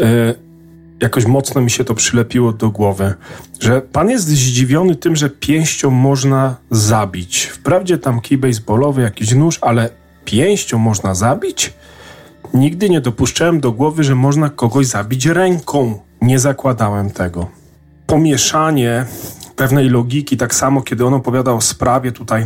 e, 0.02 0.34
jakoś 1.02 1.26
mocno 1.26 1.62
mi 1.62 1.72
się 1.72 1.84
to 1.84 1.96
przylepiło 1.96 2.54
do 2.54 2.70
głowy, 2.70 3.14
że 3.60 3.82
pan 3.82 4.10
jest 4.10 4.28
zdziwiony 4.28 4.96
tym, 4.96 5.16
że 5.16 5.30
pięścią 5.30 5.90
można 5.90 6.56
zabić. 6.72 7.46
Wprawdzie 7.46 7.98
tam 7.98 8.22
kij 8.22 8.38
baseballowy, 8.38 9.02
jakiś 9.02 9.34
nóż, 9.34 9.60
ale 9.62 9.90
pięścią 10.26 10.78
można 10.78 11.16
zabić? 11.16 11.74
Nigdy 12.54 12.90
nie 12.90 13.02
dopuszczałem 13.02 13.60
do 13.60 13.72
głowy, 13.72 14.04
że 14.04 14.16
można 14.16 14.50
kogoś 14.50 14.86
zabić 14.86 15.26
ręką. 15.26 16.07
Nie 16.22 16.40
zakładałem 16.40 17.12
tego. 17.12 17.48
Pomieszanie 18.08 19.06
pewnej 19.56 19.90
logiki, 19.90 20.38
tak 20.38 20.56
samo 20.56 20.82
kiedy 20.82 21.06
on 21.06 21.14
opowiada 21.14 21.52
o 21.52 21.62
sprawie 21.62 22.12
tutaj, 22.12 22.46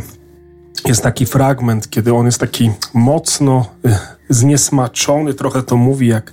jest 0.84 1.02
taki 1.02 1.26
fragment, 1.26 1.90
kiedy 1.90 2.14
on 2.14 2.26
jest 2.26 2.40
taki 2.40 2.70
mocno 2.94 3.66
y, 3.86 3.96
zniesmaczony, 4.28 5.34
trochę 5.34 5.62
to 5.62 5.76
mówi 5.76 6.08
jak 6.08 6.32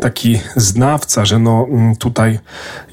taki 0.00 0.40
znawca, 0.56 1.24
że 1.24 1.38
no 1.38 1.66
mm, 1.70 1.96
tutaj 1.96 2.38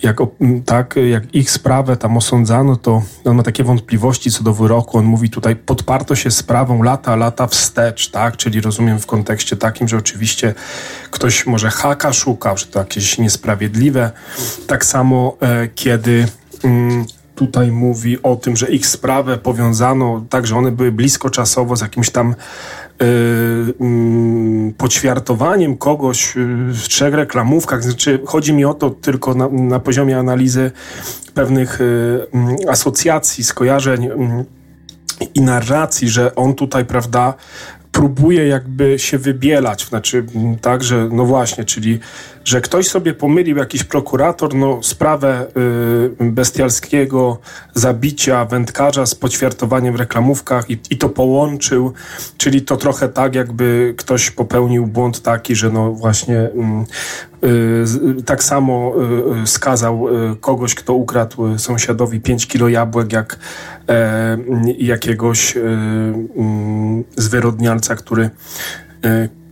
jak, 0.04 0.18
tak, 0.66 0.96
jak 1.10 1.36
ich 1.36 1.52
sprawę 1.52 1.98
tam 1.98 2.18
osądzano, 2.18 2.76
to 2.76 3.02
on 3.26 3.36
ma 3.36 3.44
takie 3.44 3.64
wątpliwości 3.64 4.32
co 4.32 4.44
do 4.44 4.54
wyroku. 4.54 4.98
On 4.98 5.06
mówi 5.06 5.30
tutaj 5.30 5.56
podparto 5.56 6.16
się 6.16 6.32
sprawą 6.32 6.84
lata, 6.84 7.16
lata 7.16 7.48
wstecz, 7.48 8.12
tak? 8.12 8.38
Czyli 8.38 8.62
rozumiem 8.62 9.00
w 9.00 9.06
kontekście 9.06 9.58
takim, 9.58 9.88
że 9.88 9.98
oczywiście 9.98 10.54
ktoś 11.12 11.46
może 11.46 11.70
haka 11.70 12.14
szukał, 12.14 12.58
że 12.58 12.66
to 12.66 12.80
jakieś 12.80 13.18
niesprawiedliwe. 13.18 14.12
Tak 14.68 14.86
samo 14.86 15.38
e, 15.42 15.68
kiedy 15.68 16.28
mm, 16.64 17.06
tutaj 17.38 17.72
mówi 17.72 18.22
o 18.22 18.36
tym, 18.36 18.56
że 18.56 18.70
ich 18.70 18.88
sprawę 18.88 19.38
powiązano 19.38 20.26
tak, 20.30 20.48
że 20.48 20.56
one 20.56 20.72
były 20.72 20.92
blisko 20.92 21.30
czasowo 21.30 21.76
z 21.76 21.82
jakimś 21.82 22.10
tam 22.10 22.36
poćwiartowaniem 24.78 25.78
kogoś 25.78 26.36
yy, 26.36 26.74
w 26.74 26.88
trzech 26.88 27.14
reklamówkach. 27.14 27.84
Znaczy, 27.84 28.20
chodzi 28.26 28.54
mi 28.54 28.66
o 28.66 28.74
to 28.74 28.90
tylko 28.90 29.34
na, 29.34 29.50
na 29.50 29.80
poziomie 29.80 30.18
analizy 30.18 30.72
pewnych 31.34 31.82
y, 31.82 32.28
mm, 32.34 32.56
asocjacji, 32.70 33.44
skojarzeń 33.44 34.06
mm, 34.06 34.46
i 35.36 35.42
narracji, 35.42 36.10
że 36.10 36.36
on 36.36 36.56
tutaj, 36.56 36.86
prawda, 36.86 37.34
próbuje 37.92 38.48
jakby 38.48 39.00
się 39.00 39.18
wybielać, 39.18 39.86
znaczy 39.86 40.26
tak, 40.62 40.84
że 40.84 41.10
no 41.12 41.26
właśnie, 41.26 41.66
czyli 41.66 42.00
że 42.46 42.62
ktoś 42.62 42.88
sobie 42.88 43.14
pomylił, 43.14 43.58
jakiś 43.58 43.84
prokurator, 43.84 44.56
no 44.56 44.84
sprawę 44.84 45.48
y, 46.22 46.32
bestialskiego 46.32 47.40
zabicia 47.74 48.46
wędkarza 48.46 49.06
z 49.06 49.16
poćwiartowaniem 49.16 49.94
w 49.94 50.00
reklamówkach 50.00 50.70
i, 50.70 50.80
i 50.90 50.98
to 50.98 51.10
połączył, 51.10 51.94
czyli 52.38 52.62
to 52.62 52.78
trochę 52.78 53.10
tak, 53.10 53.36
jakby 53.36 53.94
ktoś 53.98 54.32
popełnił 54.32 54.88
błąd 54.88 55.22
taki, 55.22 55.56
że 55.56 55.70
no 55.70 55.92
właśnie 55.92 56.38
y, 56.38 56.52
tak 58.26 58.44
samo 58.44 58.94
y, 59.38 59.42
y, 59.44 59.48
skazał 59.48 60.08
y, 60.32 60.36
kogoś, 60.36 60.76
kto 60.76 60.94
ukradł 60.94 61.58
sąsiadowi 61.58 62.22
5 62.22 62.48
kilo 62.48 62.70
jabłek, 62.70 63.14
jak 63.14 63.40
e, 63.90 64.38
jakiegoś 64.78 65.58
mm, 65.58 67.04
zwyrodnialca, 67.18 67.96
który 67.96 68.30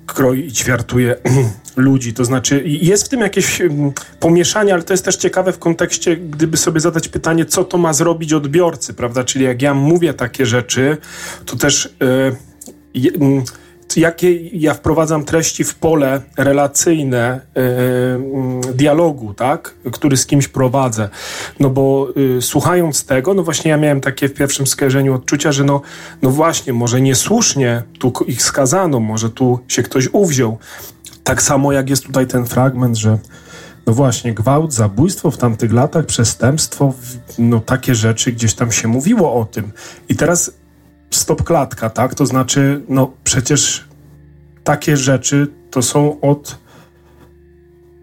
kroi 0.06 0.48
i 0.48 0.52
ćwiartuje 0.52 1.16
ludzi. 1.76 2.14
To 2.14 2.26
znaczy, 2.26 2.64
jest 2.66 3.06
w 3.06 3.10
tym 3.10 3.20
jakieś 3.20 3.62
pomieszanie, 4.20 4.74
ale 4.74 4.84
to 4.84 4.94
jest 4.94 5.06
też 5.06 5.16
ciekawe 5.16 5.52
w 5.52 5.60
kontekście, 5.60 6.18
gdyby 6.18 6.58
sobie 6.58 6.80
zadać 6.80 7.08
pytanie, 7.08 7.46
co 7.46 7.64
to 7.64 7.78
ma 7.78 7.94
zrobić 7.94 8.34
odbiorcy, 8.34 8.94
prawda? 8.94 9.24
Czyli 9.24 9.46
jak 9.46 9.62
ja 9.62 9.74
mówię 9.74 10.14
takie 10.14 10.46
rzeczy, 10.46 10.98
to 11.46 11.56
też. 11.56 11.96
Yy, 12.94 13.02
yy, 13.02 13.44
jakie 13.96 14.48
ja 14.48 14.74
wprowadzam 14.74 15.26
treści 15.26 15.64
w 15.64 15.76
pole 15.76 16.22
relacyjne 16.38 17.42
yy, 17.56 18.74
dialogu, 18.74 19.34
tak, 19.34 19.76
który 19.92 20.18
z 20.18 20.26
kimś 20.26 20.48
prowadzę. 20.48 21.10
No 21.60 21.70
bo 21.70 22.08
yy, 22.16 22.42
słuchając 22.42 23.06
tego, 23.06 23.34
no 23.34 23.44
właśnie 23.44 23.72
ja 23.72 23.78
miałem 23.78 24.02
takie 24.02 24.30
w 24.30 24.34
pierwszym 24.34 24.68
skojarzeniu 24.68 25.14
odczucia, 25.14 25.52
że 25.52 25.64
no, 25.64 25.82
no 26.22 26.30
właśnie, 26.30 26.74
może 26.74 27.02
niesłusznie 27.02 27.84
tu 28.00 28.14
ich 28.28 28.44
skazano, 28.44 29.00
może 29.00 29.30
tu 29.30 29.60
się 29.68 29.84
ktoś 29.84 30.10
uwziął. 30.12 30.58
Tak 31.24 31.42
samo 31.42 31.72
jak 31.72 31.90
jest 31.90 32.06
tutaj 32.06 32.28
ten 32.28 32.46
fragment, 32.46 32.98
że 32.98 33.18
no 33.86 33.94
właśnie, 33.94 34.34
gwałt, 34.34 34.74
zabójstwo 34.74 35.32
w 35.32 35.38
tamtych 35.38 35.74
latach, 35.74 36.06
przestępstwo, 36.06 36.94
no 37.40 37.60
takie 37.60 37.96
rzeczy 37.96 38.32
gdzieś 38.32 38.54
tam 38.54 38.72
się 38.72 38.88
mówiło 38.88 39.34
o 39.34 39.46
tym. 39.46 39.72
I 40.10 40.16
teraz 40.16 40.52
stop 41.16 41.44
klatka, 41.44 41.90
tak? 41.90 42.16
To 42.16 42.26
znaczy, 42.26 42.82
no 42.90 43.12
przecież 43.24 43.88
takie 44.64 44.98
rzeczy 44.98 45.48
to 45.72 45.82
są 45.82 46.22
od 46.22 46.58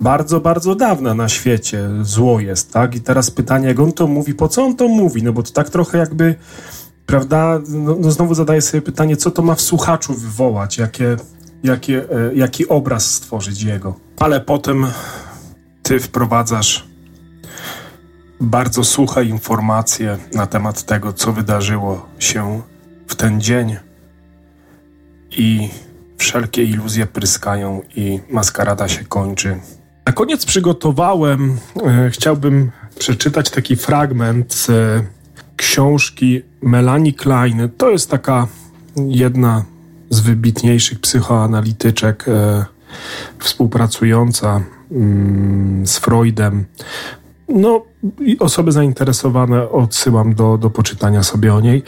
bardzo, 0.01 0.41
bardzo 0.41 0.75
dawna 0.75 1.15
na 1.15 1.29
świecie. 1.29 1.89
Zło 2.03 2.41
jest, 2.41 2.73
tak? 2.73 2.95
I 2.95 3.01
teraz 3.01 3.31
pytanie, 3.31 3.69
jak 3.69 3.81
on 3.81 3.93
to 3.93 4.07
mówi, 4.07 4.35
po 4.35 4.49
co 4.49 4.65
on 4.65 4.77
to 4.77 4.89
mówi? 4.89 5.23
No 5.23 5.33
bo 5.33 5.43
to 5.43 5.53
tak 5.53 5.71
trochę 5.71 5.99
jakby, 5.99 6.35
prawda? 7.07 7.61
No, 7.69 7.97
no 8.01 8.11
znowu 8.11 8.35
zadaję 8.35 8.61
sobie 8.61 8.83
pytanie, 8.83 9.17
co 9.17 9.31
to 9.31 9.43
ma 9.43 9.55
w 9.55 9.61
słuchaczu 9.61 10.15
wywołać? 10.15 10.79
Jakie, 10.79 11.17
jakie, 11.63 12.11
e, 12.11 12.35
jaki 12.35 12.69
obraz 12.69 13.15
stworzyć 13.15 13.63
jego? 13.63 13.95
Ale 14.19 14.41
potem 14.41 14.87
ty 15.83 16.01
wprowadzasz 16.01 16.87
bardzo 18.41 18.85
suche 18.85 19.25
informacje 19.25 20.19
na 20.35 20.47
temat 20.47 20.83
tego, 20.83 21.13
co 21.13 21.33
wydarzyło 21.33 22.07
się 22.19 22.63
w 23.07 23.15
ten 23.15 23.41
dzień 23.41 23.77
i 25.31 25.69
wszelkie 26.19 26.65
iluzje 26.65 27.07
pryskają 27.07 27.83
i 27.97 28.21
maskarada 28.31 28.89
się 28.89 29.05
kończy. 29.05 29.57
Na 30.07 30.13
koniec 30.13 30.47
przygotowałem, 30.47 31.59
e, 31.87 32.11
chciałbym 32.11 32.71
przeczytać 32.99 33.51
taki 33.51 33.77
fragment 33.77 34.67
e, 34.69 35.03
książki 35.57 36.43
Melanie 36.63 37.13
Klein. 37.13 37.69
To 37.77 37.91
jest 37.91 38.11
taka 38.11 38.47
jedna 38.97 39.65
z 40.11 40.21
wybitniejszych 40.21 41.01
psychoanalityczek 41.01 42.25
e, 42.29 42.65
współpracująca 43.39 44.61
mm, 44.91 45.87
z 45.87 45.99
Freudem. 45.99 46.65
No, 47.49 47.83
osoby 48.39 48.73
zainteresowane 48.73 49.71
odsyłam 49.71 50.35
do, 50.35 50.59
do 50.59 50.71
poczytania 50.71 51.23
sobie 51.23 51.55
o 51.55 51.61
niej. 51.61 51.83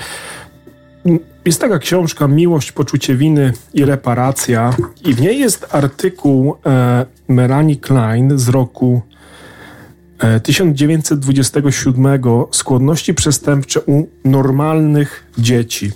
Jest 1.44 1.60
taka 1.60 1.78
książka 1.78 2.28
Miłość, 2.28 2.72
poczucie 2.72 3.16
winy 3.16 3.52
i 3.74 3.84
reparacja 3.84 4.76
i 5.04 5.14
w 5.14 5.20
niej 5.20 5.38
jest 5.38 5.66
artykuł 5.74 6.56
e, 6.66 7.06
Melanie 7.28 7.76
Klein 7.76 8.38
z 8.38 8.48
roku 8.48 9.02
e, 10.18 10.40
1927 10.40 12.20
Skłonności 12.50 13.14
przestępcze 13.14 13.80
u 13.80 14.08
normalnych 14.24 15.26
dzieci. 15.38 15.92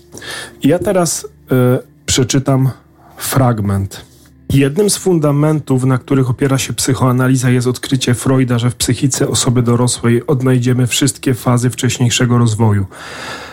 Ja 0.62 0.78
teraz 0.78 1.28
e, 1.50 1.78
przeczytam 2.06 2.70
fragment. 3.16 4.08
Jednym 4.52 4.90
z 4.90 4.96
fundamentów, 4.96 5.84
na 5.84 5.98
których 5.98 6.30
opiera 6.30 6.58
się 6.58 6.72
psychoanaliza, 6.72 7.50
jest 7.50 7.66
odkrycie 7.66 8.14
Freuda, 8.14 8.58
że 8.58 8.70
w 8.70 8.74
psychice 8.74 9.28
osoby 9.28 9.62
dorosłej 9.62 10.26
odnajdziemy 10.26 10.86
wszystkie 10.86 11.34
fazy 11.34 11.70
wcześniejszego 11.70 12.38
rozwoju. 12.38 12.86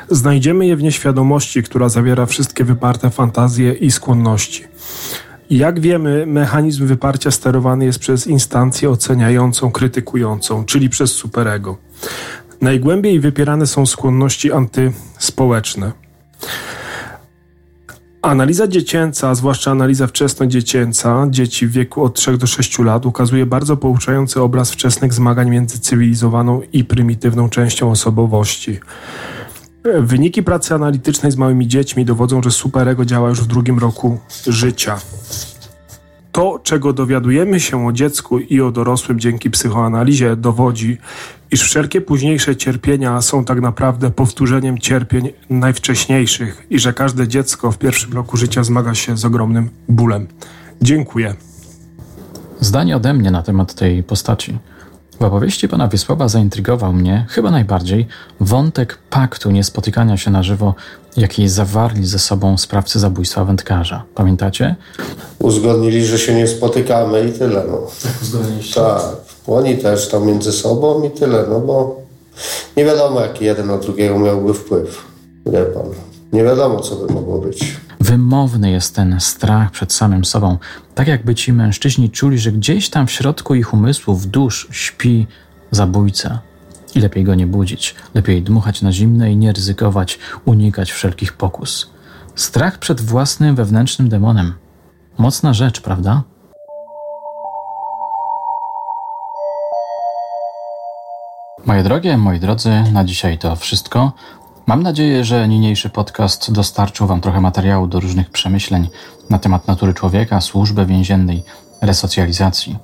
Znajdziemy 0.10 0.68
je 0.68 0.76
w 0.76 0.84
nieświadomości, 0.84 1.64
która 1.64 1.90
zawiera 1.90 2.26
wszystkie 2.26 2.64
wyparte 2.64 3.10
fantazje 3.10 3.74
i 3.74 3.92
skłonności. 3.92 4.64
Jak 5.50 5.80
wiemy, 5.80 6.26
mechanizm 6.26 6.88
wyparcia 6.88 7.32
sterowany 7.32 7.86
jest 7.86 8.00
przez 8.00 8.28
instancję 8.28 8.90
oceniającą, 8.90 9.72
krytykującą, 9.72 10.66
czyli 10.66 10.90
przez 10.90 11.12
superego. 11.12 11.78
Najgłębiej 12.62 13.20
wypierane 13.20 13.68
są 13.68 13.86
skłonności 13.86 14.52
antyspołeczne. 14.52 15.92
Analiza 18.22 18.68
dziecięca, 18.68 19.36
zwłaszcza 19.36 19.72
analiza 19.72 20.08
wczesnodziecięca, 20.08 21.28
dzieci 21.30 21.68
w 21.68 21.72
wieku 21.72 22.04
od 22.04 22.16
3 22.16 22.38
do 22.38 22.48
6 22.48 22.80
lat, 22.80 23.06
ukazuje 23.06 23.46
bardzo 23.46 23.78
pouczający 23.78 24.42
obraz 24.42 24.72
wczesnych 24.72 25.14
zmagań 25.14 25.50
między 25.50 25.80
cywilizowaną 25.80 26.62
i 26.74 26.84
prymitywną 26.84 27.50
częścią 27.50 27.92
osobowości. 27.92 28.80
Wyniki 29.86 30.44
pracy 30.44 30.76
analitycznej 30.76 31.32
z 31.32 31.38
małymi 31.38 31.68
dziećmi 31.68 32.06
dowodzą, 32.06 32.44
że 32.44 32.52
superego 32.52 33.06
działa 33.06 33.30
już 33.30 33.42
w 33.42 33.48
drugim 33.48 33.80
roku 33.80 34.20
życia. 34.48 34.98
To, 36.32 36.60
czego 36.64 36.94
dowiadujemy 36.94 37.60
się 37.60 37.88
o 37.88 37.92
dziecku 37.92 38.40
i 38.40 38.62
o 38.62 38.72
dorosłym 38.72 39.20
dzięki 39.20 39.50
psychoanalizie, 39.50 40.36
dowodzi, 40.36 40.98
iż 41.52 41.62
wszelkie 41.62 42.02
późniejsze 42.02 42.56
cierpienia 42.56 43.22
są 43.22 43.46
tak 43.46 43.62
naprawdę 43.62 44.12
powtórzeniem 44.12 44.78
cierpień 44.78 45.30
najwcześniejszych 45.50 46.68
i 46.70 46.80
że 46.80 46.94
każde 46.94 47.28
dziecko 47.28 47.72
w 47.72 47.78
pierwszym 47.78 48.14
roku 48.14 48.38
życia 48.38 48.64
zmaga 48.64 48.96
się 48.96 49.18
z 49.18 49.26
ogromnym 49.26 49.70
bólem. 49.90 50.28
Dziękuję. 50.82 51.36
Zdanie 52.60 52.96
ode 52.96 53.14
mnie 53.14 53.32
na 53.32 53.44
temat 53.44 53.76
tej 53.76 54.04
postaci. 54.04 54.58
W 55.20 55.24
opowieści 55.24 55.70
pana 55.70 55.88
Wiesława 55.88 56.28
zaintrygował 56.28 56.94
mnie 56.94 57.26
chyba 57.30 57.52
najbardziej 57.52 58.08
wątek 58.40 58.98
paktu 59.10 59.52
niespotykania 59.52 60.18
się 60.18 60.32
na 60.32 60.44
żywo, 60.44 60.74
jaki 61.18 61.50
zawarli 61.50 62.06
ze 62.06 62.20
sobą 62.20 62.58
sprawcy 62.58 63.00
zabójstwa 63.00 63.46
wędkarza. 63.46 64.04
Pamiętacie? 64.16 64.76
Uzgodnili, 65.40 66.06
że 66.06 66.20
się 66.20 66.34
nie 66.36 66.48
spotykamy 66.48 67.28
i 67.28 67.32
tyle. 67.40 67.64
No. 67.68 67.82
Uzgodniliście? 68.22 68.82
Tak, 68.82 69.02
oni 69.48 69.78
też 69.78 70.10
tam 70.10 70.28
między 70.28 70.52
sobą 70.52 71.04
i 71.04 71.12
tyle, 71.12 71.46
no 71.50 71.60
bo 71.60 72.02
nie 72.78 72.86
wiadomo, 72.86 73.22
jaki 73.22 73.46
jeden 73.46 73.68
na 73.68 73.78
drugiego 73.78 74.20
miałby 74.20 74.54
wpływ. 74.54 75.06
Wie 75.46 75.66
pan. 75.66 75.86
Nie 76.34 76.44
wiadomo, 76.44 76.80
co 76.80 76.96
by 76.96 77.14
mogło 77.14 77.38
być 77.38 77.76
wymowny 78.06 78.72
jest 78.72 78.96
ten 78.96 79.20
strach 79.20 79.72
przed 79.72 79.94
samym 79.94 80.26
sobą. 80.26 80.58
Tak 80.96 81.08
jakby 81.08 81.36
ci 81.36 81.54
mężczyźni 81.54 82.10
czuli, 82.10 82.40
że 82.40 82.52
gdzieś 82.52 82.90
tam 82.90 83.08
w 83.08 83.12
środku 83.12 83.56
ich 83.56 83.74
umysłów, 83.74 84.28
dusz 84.28 84.68
śpi 84.72 85.28
zabójca. 85.72 86.40
I 86.96 87.00
lepiej 87.00 87.24
go 87.24 87.36
nie 87.36 87.48
budzić, 87.48 87.96
lepiej 88.14 88.42
dmuchać 88.42 88.82
na 88.82 88.92
zimne 88.92 89.32
i 89.32 89.38
nie 89.38 89.52
ryzykować, 89.54 90.20
unikać 90.46 90.92
wszelkich 90.92 91.34
pokus. 91.34 91.90
Strach 92.36 92.80
przed 92.80 93.02
własnym 93.02 93.56
wewnętrznym 93.56 94.10
demonem. 94.10 94.54
Mocna 95.18 95.54
rzecz, 95.54 95.82
prawda? 95.82 96.24
Moje 101.66 101.84
drogie, 101.84 102.18
moi 102.18 102.40
drodzy, 102.40 102.84
na 102.94 103.04
dzisiaj 103.04 103.38
to 103.38 103.56
wszystko. 103.56 104.14
Mam 104.68 104.84
nadzieję, 104.84 105.24
że 105.24 105.48
niniejszy 105.48 105.90
podcast 105.90 106.52
dostarczył 106.52 107.08
Wam 107.08 107.22
trochę 107.22 107.42
materiału 107.42 107.88
do 107.88 108.00
różnych 108.00 108.30
przemyśleń 108.30 108.90
na 109.30 109.40
temat 109.40 109.68
natury 109.68 109.94
człowieka, 109.94 110.42
służby 110.42 110.86
więziennej, 110.86 111.44
resocjalizacji. 111.82 112.78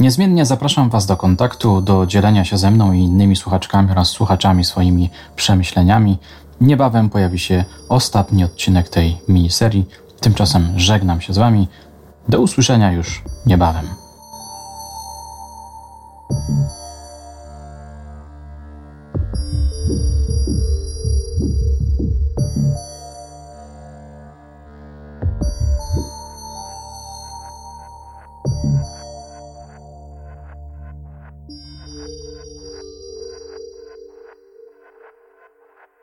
Niezmiennie 0.00 0.46
zapraszam 0.46 0.90
Was 0.90 1.06
do 1.06 1.16
kontaktu, 1.16 1.80
do 1.80 2.06
dzielenia 2.06 2.44
się 2.44 2.58
ze 2.58 2.70
mną 2.70 2.92
i 2.92 2.98
innymi 2.98 3.36
słuchaczkami 3.36 3.90
oraz 3.90 4.08
słuchaczami 4.08 4.64
swoimi 4.64 5.10
przemyśleniami. 5.36 6.18
Niebawem 6.60 7.10
pojawi 7.10 7.38
się 7.38 7.64
ostatni 7.88 8.44
odcinek 8.44 8.88
tej 8.88 9.16
miniserii. 9.28 9.88
Tymczasem 10.20 10.72
żegnam 10.76 11.20
się 11.20 11.32
z 11.32 11.38
Wami. 11.38 11.68
Do 12.28 12.40
usłyszenia 12.40 12.92
już 12.92 13.22
niebawem. 13.46 13.86